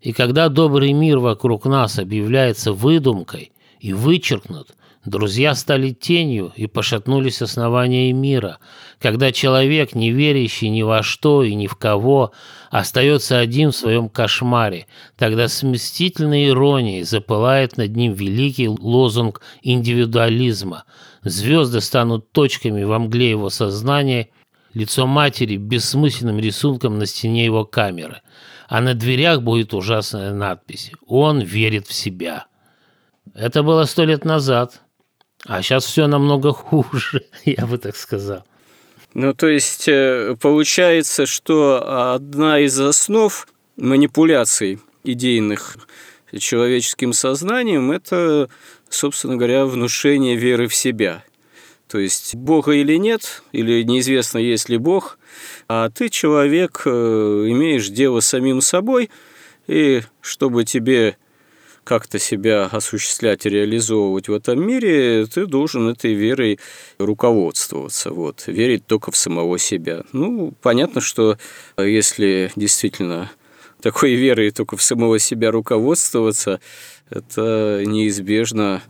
И 0.00 0.12
когда 0.12 0.48
добрый 0.48 0.92
мир 0.92 1.18
вокруг 1.18 1.66
нас 1.66 1.98
объявляется 1.98 2.72
выдумкой 2.72 3.52
и 3.80 3.92
вычеркнут, 3.92 4.74
друзья 5.04 5.54
стали 5.54 5.90
тенью 5.90 6.52
и 6.56 6.66
пошатнулись 6.66 7.42
основания 7.42 8.12
мира. 8.12 8.58
Когда 9.00 9.32
человек, 9.32 9.94
не 9.94 10.12
верящий 10.12 10.70
ни 10.70 10.82
во 10.82 11.02
что 11.02 11.42
и 11.42 11.54
ни 11.54 11.66
в 11.66 11.76
кого, 11.76 12.32
остается 12.70 13.38
один 13.38 13.72
в 13.72 13.76
своем 13.76 14.08
кошмаре, 14.08 14.86
тогда 15.16 15.48
с 15.48 15.62
мстительной 15.62 16.48
иронией 16.48 17.02
запылает 17.02 17.76
над 17.76 17.94
ним 17.96 18.12
великий 18.12 18.68
лозунг 18.68 19.42
индивидуализма. 19.62 20.84
Звезды 21.22 21.80
станут 21.80 22.32
точками 22.32 22.84
во 22.84 22.98
мгле 22.98 23.30
его 23.30 23.50
сознания– 23.50 24.28
лицо 24.78 25.06
матери 25.06 25.56
бессмысленным 25.56 26.38
рисунком 26.38 26.98
на 26.98 27.06
стене 27.06 27.44
его 27.44 27.64
камеры, 27.64 28.22
а 28.68 28.80
на 28.80 28.94
дверях 28.94 29.42
будет 29.42 29.74
ужасная 29.74 30.32
надпись 30.32 30.92
«Он 31.06 31.40
верит 31.40 31.88
в 31.88 31.92
себя». 31.92 32.46
Это 33.34 33.62
было 33.62 33.84
сто 33.84 34.04
лет 34.04 34.24
назад, 34.24 34.80
а 35.46 35.62
сейчас 35.62 35.84
все 35.84 36.06
намного 36.06 36.52
хуже, 36.52 37.26
я 37.44 37.66
бы 37.66 37.78
так 37.78 37.96
сказал. 37.96 38.44
Ну, 39.14 39.34
то 39.34 39.48
есть, 39.48 39.88
э, 39.88 40.36
получается, 40.40 41.26
что 41.26 42.14
одна 42.14 42.60
из 42.60 42.78
основ 42.78 43.48
манипуляций 43.76 44.80
идейных 45.02 45.76
человеческим 46.38 47.12
сознанием– 47.12 47.90
это, 47.92 48.48
собственно 48.88 49.36
говоря, 49.36 49.64
внушение 49.66 50.36
веры 50.36 50.68
в 50.68 50.74
себя– 50.74 51.24
то 51.88 51.98
есть 51.98 52.34
Бога 52.34 52.72
или 52.72 52.96
нет, 52.96 53.42
или 53.52 53.82
неизвестно, 53.82 54.38
есть 54.38 54.68
ли 54.68 54.76
Бог, 54.76 55.18
а 55.68 55.90
ты, 55.90 56.08
человек, 56.08 56.82
э, 56.84 56.90
имеешь 57.48 57.88
дело 57.88 58.20
с 58.20 58.26
самим 58.26 58.60
собой, 58.60 59.10
и 59.66 60.02
чтобы 60.20 60.64
тебе 60.64 61.16
как-то 61.84 62.18
себя 62.18 62.66
осуществлять 62.66 63.46
и 63.46 63.48
реализовывать 63.48 64.28
в 64.28 64.34
этом 64.34 64.64
мире, 64.64 65.24
ты 65.24 65.46
должен 65.46 65.88
этой 65.88 66.12
верой 66.12 66.60
руководствоваться, 66.98 68.10
вот, 68.10 68.44
верить 68.46 68.86
только 68.86 69.10
в 69.10 69.16
самого 69.16 69.58
себя. 69.58 70.04
Ну, 70.12 70.52
понятно, 70.60 71.00
что 71.00 71.38
если 71.78 72.52
действительно 72.56 73.30
такой 73.80 74.14
верой 74.14 74.50
только 74.50 74.76
в 74.76 74.82
самого 74.82 75.18
себя 75.18 75.50
руководствоваться, 75.50 76.60
это 77.08 77.82
неизбежно 77.86 78.82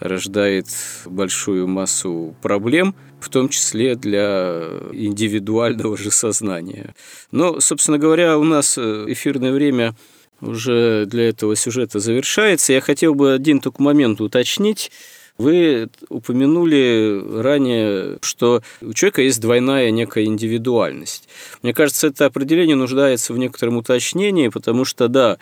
рождает 0.00 0.66
большую 1.04 1.68
массу 1.68 2.34
проблем, 2.42 2.94
в 3.20 3.28
том 3.28 3.48
числе 3.48 3.94
для 3.94 4.64
индивидуального 4.92 5.96
же 5.96 6.10
сознания. 6.10 6.94
Но, 7.30 7.60
собственно 7.60 7.98
говоря, 7.98 8.38
у 8.38 8.44
нас 8.44 8.76
эфирное 8.78 9.52
время 9.52 9.94
уже 10.40 11.04
для 11.06 11.28
этого 11.28 11.54
сюжета 11.54 11.98
завершается. 11.98 12.72
Я 12.72 12.80
хотел 12.80 13.14
бы 13.14 13.34
один 13.34 13.60
только 13.60 13.82
момент 13.82 14.20
уточнить. 14.20 14.90
Вы 15.36 15.88
упомянули 16.10 17.22
ранее, 17.40 18.18
что 18.20 18.62
у 18.82 18.92
человека 18.92 19.22
есть 19.22 19.40
двойная 19.40 19.90
некая 19.90 20.24
индивидуальность. 20.24 21.28
Мне 21.62 21.72
кажется, 21.72 22.08
это 22.08 22.26
определение 22.26 22.76
нуждается 22.76 23.32
в 23.32 23.38
некотором 23.38 23.78
уточнении, 23.78 24.48
потому 24.48 24.84
что, 24.84 25.08
да, 25.08 25.38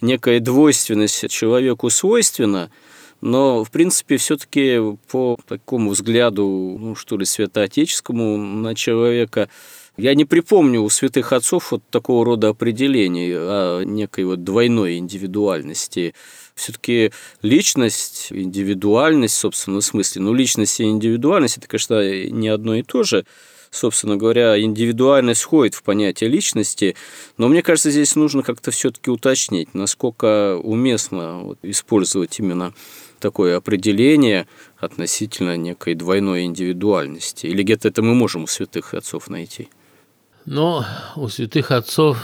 некая 0.00 0.40
двойственность 0.40 1.28
человеку 1.30 1.90
свойственна, 1.90 2.70
но, 3.22 3.62
в 3.62 3.70
принципе, 3.70 4.16
все-таки 4.16 4.78
по 5.10 5.38
такому 5.46 5.90
взгляду, 5.90 6.76
ну, 6.78 6.94
что 6.96 7.16
ли, 7.16 7.24
святоотеческому 7.24 8.36
на 8.36 8.74
человека, 8.74 9.48
я 9.96 10.14
не 10.14 10.24
припомню 10.24 10.82
у 10.82 10.90
святых 10.90 11.32
отцов 11.32 11.70
вот 11.70 11.82
такого 11.90 12.24
рода 12.24 12.48
определений 12.48 13.32
о 13.32 13.82
некой 13.84 14.24
вот 14.24 14.42
двойной 14.42 14.98
индивидуальности. 14.98 16.14
Все-таки 16.56 17.12
личность, 17.42 18.28
индивидуальность 18.30 19.36
в 19.36 19.38
собственном 19.38 19.82
смысле, 19.82 20.22
ну, 20.22 20.34
личность 20.34 20.80
и 20.80 20.84
индивидуальность– 20.84 21.56
это, 21.58 21.68
конечно, 21.68 22.00
не 22.28 22.48
одно 22.48 22.74
и 22.74 22.82
то 22.82 23.04
же, 23.04 23.24
собственно 23.70 24.16
говоря, 24.16 24.60
индивидуальность 24.60 25.42
входит 25.42 25.74
в 25.74 25.84
понятие 25.84 26.28
личности, 26.28 26.96
но 27.38 27.48
мне 27.48 27.62
кажется, 27.62 27.90
здесь 27.90 28.16
нужно 28.16 28.42
как-то 28.42 28.72
все-таки 28.72 29.10
уточнить, 29.10 29.74
насколько 29.74 30.56
уместно 30.56 31.56
использовать 31.62 32.38
именно 32.40 32.74
такое 33.22 33.56
определение 33.56 34.46
относительно 34.78 35.56
некой 35.56 35.94
двойной 35.94 36.44
индивидуальности. 36.44 37.46
Или 37.46 37.62
где-то 37.62 37.88
это 37.88 38.02
мы 38.02 38.14
можем 38.14 38.44
у 38.44 38.46
святых 38.46 38.92
отцов 38.94 39.30
найти? 39.30 39.68
Но 40.44 40.84
у 41.16 41.28
святых 41.28 41.70
отцов 41.70 42.18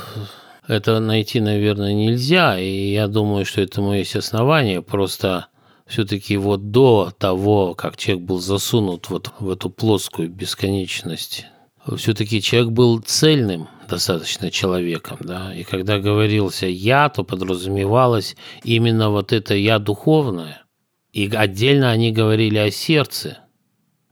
это 0.66 1.00
найти, 1.00 1.40
наверное, 1.40 1.94
нельзя, 1.94 2.58
и 2.58 2.92
я 2.92 3.08
думаю, 3.08 3.46
что 3.46 3.62
этому 3.62 3.94
есть 3.94 4.16
основание, 4.16 4.82
просто 4.82 5.46
все-таки 5.86 6.36
вот 6.36 6.70
до 6.70 7.10
того, 7.16 7.74
как 7.74 7.96
человек 7.96 8.26
был 8.26 8.40
засунут 8.40 9.08
вот 9.08 9.32
в 9.38 9.50
эту 9.50 9.70
плоскую 9.70 10.28
бесконечность, 10.28 11.46
все-таки 11.96 12.42
человек 12.42 12.70
был 12.70 13.00
цельным 13.00 13.68
достаточно 13.88 14.50
человеком, 14.50 15.16
да, 15.20 15.54
и 15.54 15.64
когда 15.64 15.98
говорился 15.98 16.66
«я», 16.66 17.08
то 17.08 17.24
подразумевалось 17.24 18.36
именно 18.62 19.08
вот 19.08 19.32
это 19.32 19.54
«я» 19.54 19.78
духовное, 19.78 20.62
и 21.24 21.34
отдельно 21.34 21.90
они 21.90 22.12
говорили 22.12 22.58
о 22.58 22.70
сердце– 22.70 23.38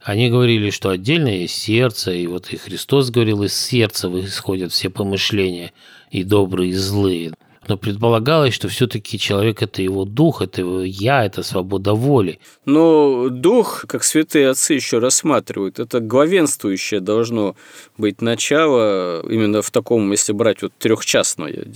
они 0.07 0.31
говорили, 0.31 0.71
что 0.71 0.91
отдельно 0.91 1.27
есть 1.27 1.61
сердце, 1.61 2.13
и 2.13 2.29
вот 2.29 2.53
и 2.53 2.57
Христос 2.57 3.11
говорил, 3.11 3.43
из 3.43 3.55
сердца 3.55 4.09
исходят 4.21 4.71
все 4.71 4.89
помышления, 4.89 5.73
и 6.13 6.23
добрые, 6.23 6.71
и 6.71 6.75
злые. 6.75 7.33
Но 7.67 7.77
предполагалось, 7.77 8.55
что 8.55 8.69
все-таки 8.69 9.19
человек– 9.19 9.63
это 9.65 9.83
его 9.83 10.05
дух, 10.05 10.43
это 10.43 10.61
его 10.61 10.83
я, 10.83 11.25
это 11.25 11.43
свобода 11.43 11.95
воли. 11.95 12.39
Но 12.65 13.29
дух, 13.31 13.85
как 13.89 14.05
святые 14.05 14.51
отцы 14.51 14.75
еще 14.75 15.01
рассматривают, 15.01 15.81
это 15.81 15.99
главенствующее 15.99 17.01
должно 17.01 17.57
быть 17.99 18.23
начало 18.23 19.29
именно 19.29 19.61
в 19.61 19.73
таком, 19.73 20.13
если 20.13 20.33
брать 20.33 20.63
вот 20.63 20.73
трехчастное 20.79 21.67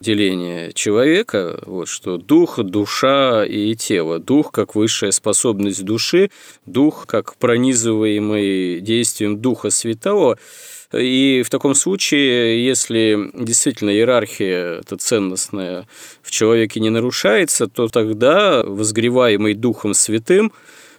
деление 0.00 0.72
человека, 0.72 1.60
вот, 1.66 1.88
что 1.88 2.18
дух, 2.18 2.58
душа 2.58 3.44
и 3.44 3.74
тело. 3.74 4.18
Дух 4.18 4.52
как 4.52 4.74
высшая 4.74 5.12
способность 5.12 5.84
души, 5.84 6.30
дух 6.66 7.06
как 7.06 7.36
пронизываемый 7.36 8.80
действием 8.80 9.40
Духа 9.40 9.70
Святого– 9.70 10.38
и 10.92 11.42
в 11.44 11.50
таком 11.50 11.74
случае, 11.74 12.64
если 12.64 13.30
действительно 13.34 13.90
иерархия 13.90 14.80
это 14.80 14.96
ценностная 14.96 15.86
в 16.22 16.30
человеке 16.30 16.80
не 16.80 16.90
нарушается, 16.90 17.66
то 17.66 17.88
тогда 17.88 18.62
возгреваемый 18.64 19.54
Духом 19.54 19.94
Святым 19.94 20.52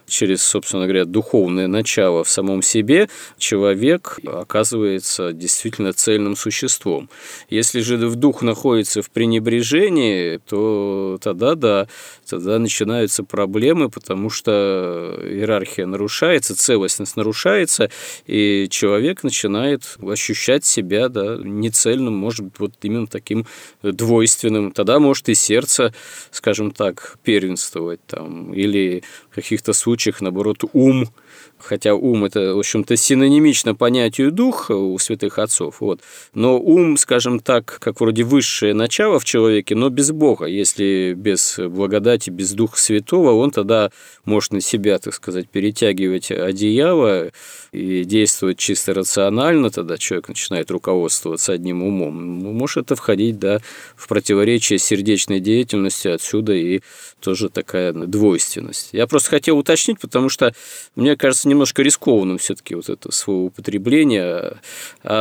через, 0.08 0.42
собственно 0.42 0.84
говоря, 0.84 1.04
духовное 1.04 1.66
начало 1.68 2.24
в 2.24 2.30
самом 2.30 2.62
себе, 2.62 3.08
человек 3.36 4.18
оказывается 4.26 5.32
действительно 5.32 5.92
цельным 5.92 6.36
существом. 6.36 7.08
Если 7.50 7.80
же 7.80 7.96
в 7.96 8.16
дух 8.16 8.42
находится 8.42 9.02
в 9.02 9.10
пренебрежении, 9.10 10.38
то 10.48 11.18
тогда, 11.22 11.54
да, 11.54 11.88
тогда 12.28 12.58
начинаются 12.58 13.24
проблемы, 13.24 13.90
потому 13.90 14.30
что 14.30 15.18
иерархия 15.22 15.86
нарушается, 15.86 16.56
целостность 16.56 17.16
нарушается, 17.16 17.90
и 18.26 18.68
человек 18.70 19.22
начинает 19.22 19.96
ощущать 20.02 20.64
себя 20.64 21.08
да, 21.08 21.36
нецельным, 21.42 22.14
может 22.14 22.44
быть, 22.46 22.58
вот 22.58 22.72
именно 22.82 23.06
таким 23.06 23.46
двойственным. 23.82 24.72
Тогда 24.72 24.98
может 24.98 25.28
и 25.28 25.34
сердце, 25.34 25.92
скажем 26.30 26.70
так, 26.70 27.18
первенствовать 27.22 28.00
там, 28.06 28.54
или 28.54 29.02
в 29.30 29.34
каких-то 29.34 29.72
случаях, 29.72 29.97
наоборот, 30.20 30.64
ум 30.72 31.08
хотя 31.58 31.94
ум 31.94 32.24
это, 32.24 32.54
в 32.54 32.58
общем-то, 32.58 32.96
синонимично 32.96 33.74
понятию 33.74 34.32
дух 34.32 34.70
у 34.70 34.98
святых 34.98 35.38
отцов, 35.38 35.80
вот. 35.80 36.00
но 36.34 36.58
ум, 36.58 36.96
скажем 36.96 37.40
так, 37.40 37.78
как 37.80 38.00
вроде 38.00 38.22
высшее 38.24 38.74
начало 38.74 39.18
в 39.18 39.24
человеке, 39.24 39.74
но 39.74 39.88
без 39.88 40.10
Бога, 40.10 40.46
если 40.46 41.14
без 41.16 41.58
благодати, 41.58 42.30
без 42.30 42.52
Духа 42.52 42.78
Святого, 42.78 43.32
он 43.32 43.50
тогда 43.50 43.90
может 44.24 44.52
на 44.52 44.60
себя, 44.60 44.98
так 44.98 45.14
сказать, 45.14 45.48
перетягивать 45.48 46.30
одеяло 46.30 47.30
и 47.72 48.04
действовать 48.04 48.58
чисто 48.58 48.94
рационально, 48.94 49.70
тогда 49.70 49.98
человек 49.98 50.28
начинает 50.28 50.70
руководствоваться 50.70 51.52
одним 51.52 51.82
умом. 51.82 52.40
Ну, 52.40 52.52
может 52.52 52.78
это 52.78 52.96
входить, 52.96 53.38
да, 53.38 53.60
в 53.96 54.08
противоречие 54.08 54.78
сердечной 54.78 55.40
деятельности, 55.40 56.08
отсюда 56.08 56.54
и 56.54 56.80
тоже 57.20 57.48
такая 57.48 57.92
двойственность. 57.92 58.90
Я 58.92 59.06
просто 59.06 59.30
хотел 59.30 59.58
уточнить, 59.58 60.00
потому 60.00 60.28
что, 60.28 60.54
мне 60.94 61.16
кажется, 61.16 61.27
немножко 61.44 61.82
рискованным 61.82 62.38
все-таки 62.38 62.74
вот 62.74 62.88
это 62.88 63.12
свое 63.12 63.40
употребление 63.40 64.58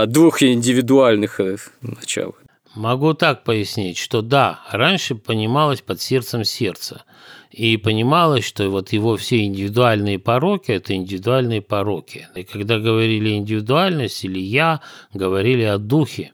двух 0.07 0.43
индивидуальных 0.43 1.39
э, 1.39 1.57
начал. 1.81 2.35
Могу 2.75 3.13
так 3.13 3.43
пояснить, 3.43 3.97
что 3.97 4.21
да, 4.21 4.61
раньше 4.71 5.15
понималось 5.15 5.81
под 5.81 5.99
сердцем 5.99 6.43
сердце. 6.43 7.03
И 7.49 7.77
понималось, 7.77 8.45
что 8.45 8.69
вот 8.69 8.93
его 8.93 9.17
все 9.17 9.43
индивидуальные 9.43 10.19
пороки– 10.19 10.71
это 10.73 10.93
индивидуальные 10.93 11.61
пороки. 11.63 12.27
И 12.35 12.43
когда 12.43 12.77
говорили 12.77 13.31
индивидуальность 13.31 14.23
или 14.23 14.39
«я», 14.39 14.81
говорили 15.13 15.63
о 15.63 15.79
духе, 15.79 16.33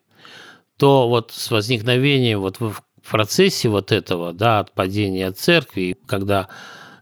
то 0.78 1.08
вот 1.08 1.32
с 1.32 1.50
возникновением 1.50 2.42
вот 2.42 2.60
в 2.60 2.84
процессе 3.10 3.70
вот 3.70 3.94
этого, 3.94 4.34
да, 4.34 4.60
от 4.60 4.74
падения 4.74 5.32
церкви, 5.32 5.98
когда 6.08 6.50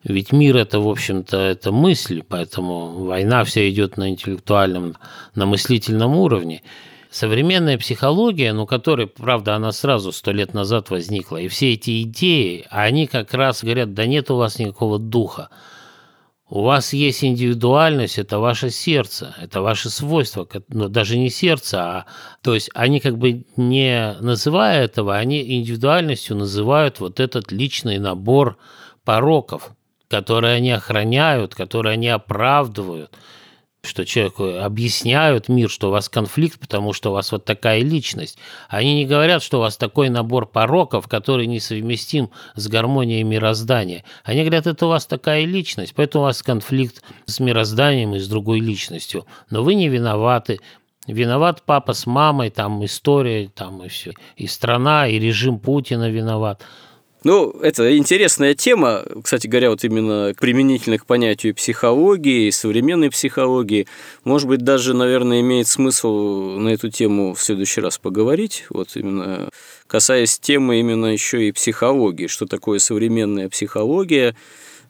ведь 0.04 0.32
мир 0.32 0.58
это, 0.58 0.80
в 0.80 0.88
общем-то, 0.88 1.38
это 1.38 1.72
мысль, 1.72 2.24
поэтому 2.28 3.06
война 3.06 3.44
вся 3.44 3.70
идет 3.70 3.98
на 3.98 4.10
интеллектуальном, 4.10 4.98
на 5.36 5.46
мыслительном 5.46 6.16
уровне. 6.16 6.64
Современная 7.12 7.78
психология, 7.78 8.54
ну, 8.54 8.66
которая, 8.66 9.06
правда, 9.06 9.56
она 9.56 9.72
сразу 9.72 10.12
сто 10.12 10.32
лет 10.32 10.54
назад 10.54 10.90
возникла, 10.90 11.38
и 11.38 11.50
все 11.50 11.74
эти 11.74 12.02
идеи, 12.04 12.66
они 12.70 13.06
как 13.06 13.34
раз 13.34 13.64
говорят, 13.64 13.94
да 13.94 14.06
нет 14.06 14.32
у 14.32 14.38
вас 14.38 14.58
никакого 14.58 14.98
духа. 14.98 15.50
У 16.50 16.64
вас 16.64 16.94
есть 16.94 17.24
индивидуальность, 17.24 18.18
это 18.18 18.40
ваше 18.40 18.72
сердце, 18.72 19.36
это 19.42 19.62
ваше 19.62 19.90
свойство, 19.90 20.48
но 20.68 20.84
ну, 20.84 20.90
даже 20.90 21.18
не 21.18 21.30
сердце, 21.30 21.80
а 21.80 22.06
то 22.42 22.54
есть 22.54 22.70
они 22.74 23.00
как 23.00 23.18
бы 23.18 23.46
не 23.56 24.18
называя 24.20 24.84
этого, 24.84 25.16
они 25.16 25.60
индивидуальностью 25.60 26.36
называют 26.36 27.00
вот 27.00 27.22
этот 27.22 27.54
личный 27.54 28.00
набор 28.00 28.58
пороков, 29.06 29.72
которые 30.12 30.56
они 30.56 30.72
охраняют, 30.72 31.56
которые 31.56 31.94
они 31.94 32.10
оправдывают, 32.10 33.12
что 33.82 34.06
человеку 34.06 34.58
объясняют 34.60 35.48
мир, 35.48 35.70
что 35.70 35.88
у 35.88 35.92
вас 35.92 36.10
конфликт, 36.10 36.60
потому 36.60 36.92
что 36.92 37.12
у 37.12 37.14
вас 37.14 37.32
вот 37.32 37.46
такая 37.46 37.82
личность. 37.82 38.38
Они 38.68 38.94
не 38.94 39.06
говорят, 39.06 39.42
что 39.42 39.58
у 39.58 39.62
вас 39.62 39.78
такой 39.78 40.10
набор 40.10 40.46
пороков, 40.46 41.08
который 41.08 41.48
несовместим 41.48 42.30
с 42.56 42.68
гармонией 42.68 43.24
мироздания. 43.24 44.04
Они 44.26 44.42
говорят, 44.42 44.68
это 44.68 44.86
у 44.86 44.90
вас 44.90 45.06
такая 45.06 45.46
личность, 45.46 45.94
поэтому 45.96 46.26
у 46.26 46.28
вас 46.28 46.44
конфликт 46.44 47.02
с 47.26 47.40
мирозданием 47.40 48.14
и 48.14 48.20
с 48.20 48.28
другой 48.28 48.60
личностью. 48.60 49.26
Но 49.50 49.64
вы 49.64 49.76
не 49.76 49.88
виноваты, 49.88 50.60
Виноват 51.08 51.64
папа 51.66 51.94
с 51.94 52.06
мамой, 52.06 52.52
там 52.52 52.86
история, 52.86 53.50
там 53.50 53.84
и 53.84 53.88
все. 53.88 54.14
И 54.36 54.46
страна, 54.46 55.08
и 55.08 55.18
режим 55.18 55.58
Путина 55.58 56.12
виноват. 56.12 56.64
Ну, 57.24 57.52
это 57.62 57.96
интересная 57.96 58.56
тема, 58.56 59.06
кстати 59.24 59.46
говоря, 59.46 59.70
вот 59.70 59.84
именно 59.84 60.34
применительно 60.40 60.98
к 60.98 61.06
понятию 61.06 61.54
психологии, 61.54 62.50
современной 62.50 63.12
психологии. 63.12 63.86
Может 64.24 64.48
быть, 64.48 64.62
даже, 64.62 64.96
наверное, 64.96 65.42
имеет 65.42 65.68
смысл 65.68 66.58
на 66.58 66.70
эту 66.70 66.90
тему 66.90 67.36
в 67.36 67.44
следующий 67.44 67.82
раз 67.82 68.00
поговорить, 68.00 68.66
вот 68.72 68.96
именно 68.96 69.50
касаясь 69.86 70.40
темы 70.40 70.80
именно 70.80 71.08
еще 71.08 71.48
и 71.48 71.52
психологии, 71.52 72.26
что 72.26 72.48
такое 72.48 72.80
современная 72.80 73.50
психология, 73.50 74.36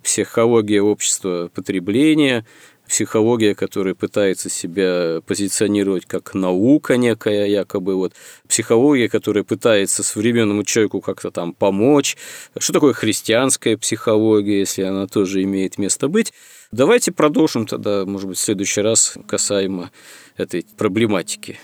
психология 0.02 0.82
общества 0.82 1.52
потребления, 1.54 2.46
психология, 2.92 3.56
которая 3.56 3.96
пытается 3.96 4.50
себя 4.50 5.22
позиционировать 5.26 6.06
как 6.06 6.34
наука 6.34 6.98
некая, 6.98 7.46
якобы 7.46 7.96
вот 7.96 8.12
психология, 8.50 9.08
которая 9.08 9.46
пытается 9.46 10.04
современному 10.04 10.66
человеку 10.66 11.00
как-то 11.00 11.32
там 11.32 11.54
помочь. 11.54 12.18
Что 12.58 12.74
такое 12.74 12.92
христианская 12.92 13.78
психология, 13.78 14.60
если 14.60 14.82
она 14.82 15.08
тоже 15.08 15.42
имеет 15.44 15.78
место 15.78 16.10
быть? 16.10 16.34
Давайте 16.74 17.14
продолжим 17.14 17.66
тогда, 17.66 18.06
может 18.06 18.28
быть, 18.28 18.38
в 18.38 18.42
следующий 18.42 18.82
раз 18.82 19.18
касаемо 19.26 19.90
этой 20.36 20.66
проблематики. 20.78 21.60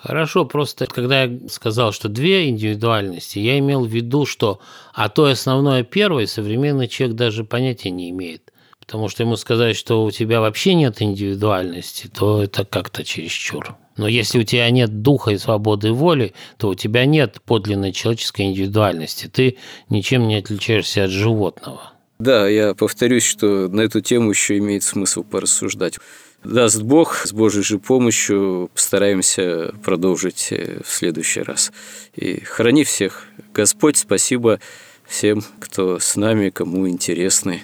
Хорошо, 0.00 0.46
просто 0.46 0.86
когда 0.86 1.24
я 1.24 1.38
сказал, 1.50 1.92
что 1.92 2.08
две 2.08 2.48
индивидуальности, 2.48 3.38
я 3.40 3.58
имел 3.58 3.84
в 3.84 3.90
виду, 3.90 4.24
что 4.24 4.60
а 4.94 5.10
то 5.10 5.26
основное 5.26 5.84
первое 5.84 6.26
современный 6.26 6.88
человек 6.88 7.16
даже 7.16 7.44
понятия 7.44 7.90
не 7.90 8.08
имеет. 8.08 8.52
Потому 8.86 9.08
что 9.08 9.24
ему 9.24 9.36
сказать, 9.36 9.76
что 9.76 10.04
у 10.04 10.10
тебя 10.12 10.40
вообще 10.40 10.74
нет 10.74 11.02
индивидуальности, 11.02 12.08
то 12.08 12.42
это 12.42 12.64
как-то 12.64 13.02
чересчур. 13.04 13.74
Но 13.96 14.06
если 14.06 14.38
у 14.38 14.42
тебя 14.44 14.70
нет 14.70 15.02
духа 15.02 15.32
и 15.32 15.38
свободы 15.38 15.92
воли, 15.92 16.34
то 16.56 16.68
у 16.68 16.74
тебя 16.74 17.04
нет 17.04 17.40
подлинной 17.44 17.92
человеческой 17.92 18.42
индивидуальности. 18.42 19.26
Ты 19.26 19.56
ничем 19.88 20.28
не 20.28 20.36
отличаешься 20.36 21.04
от 21.04 21.10
животного. 21.10 21.92
Да, 22.20 22.48
я 22.48 22.74
повторюсь, 22.74 23.24
что 23.24 23.68
на 23.68 23.80
эту 23.80 24.00
тему 24.00 24.30
еще 24.30 24.56
имеет 24.58 24.84
смысл 24.84 25.24
порассуждать. 25.24 25.98
Даст 26.44 26.80
Бог, 26.82 27.26
с 27.26 27.32
Божьей 27.32 27.64
же 27.64 27.78
помощью 27.80 28.70
постараемся 28.72 29.74
продолжить 29.82 30.48
э, 30.52 30.80
в 30.84 30.88
следующий 30.88 31.40
раз. 31.40 31.72
И 32.14 32.40
храни 32.40 32.84
всех. 32.84 33.24
Господь, 33.52 33.96
спасибо 33.96 34.60
всем, 35.06 35.42
кто 35.58 35.98
с 35.98 36.14
нами, 36.14 36.50
кому 36.50 36.88
интересны 36.88 37.62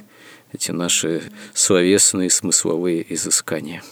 эти 0.52 0.70
наши 0.70 1.22
словесные 1.54 2.30
смысловые 2.30 3.04
изыскания. 3.14 3.82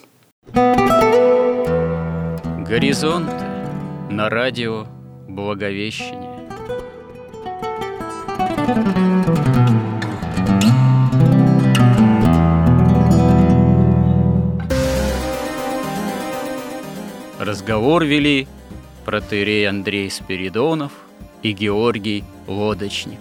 Горизонт 2.68 3.30
на 4.10 4.28
радио 4.28 4.86
Благовещение. 5.28 6.30
Разговор 17.38 18.04
вели 18.04 18.46
протерей 19.04 19.68
Андрей 19.68 20.10
Спиридонов 20.10 20.92
и 21.42 21.52
Георгий 21.52 22.22
Лодочник. 22.46 23.20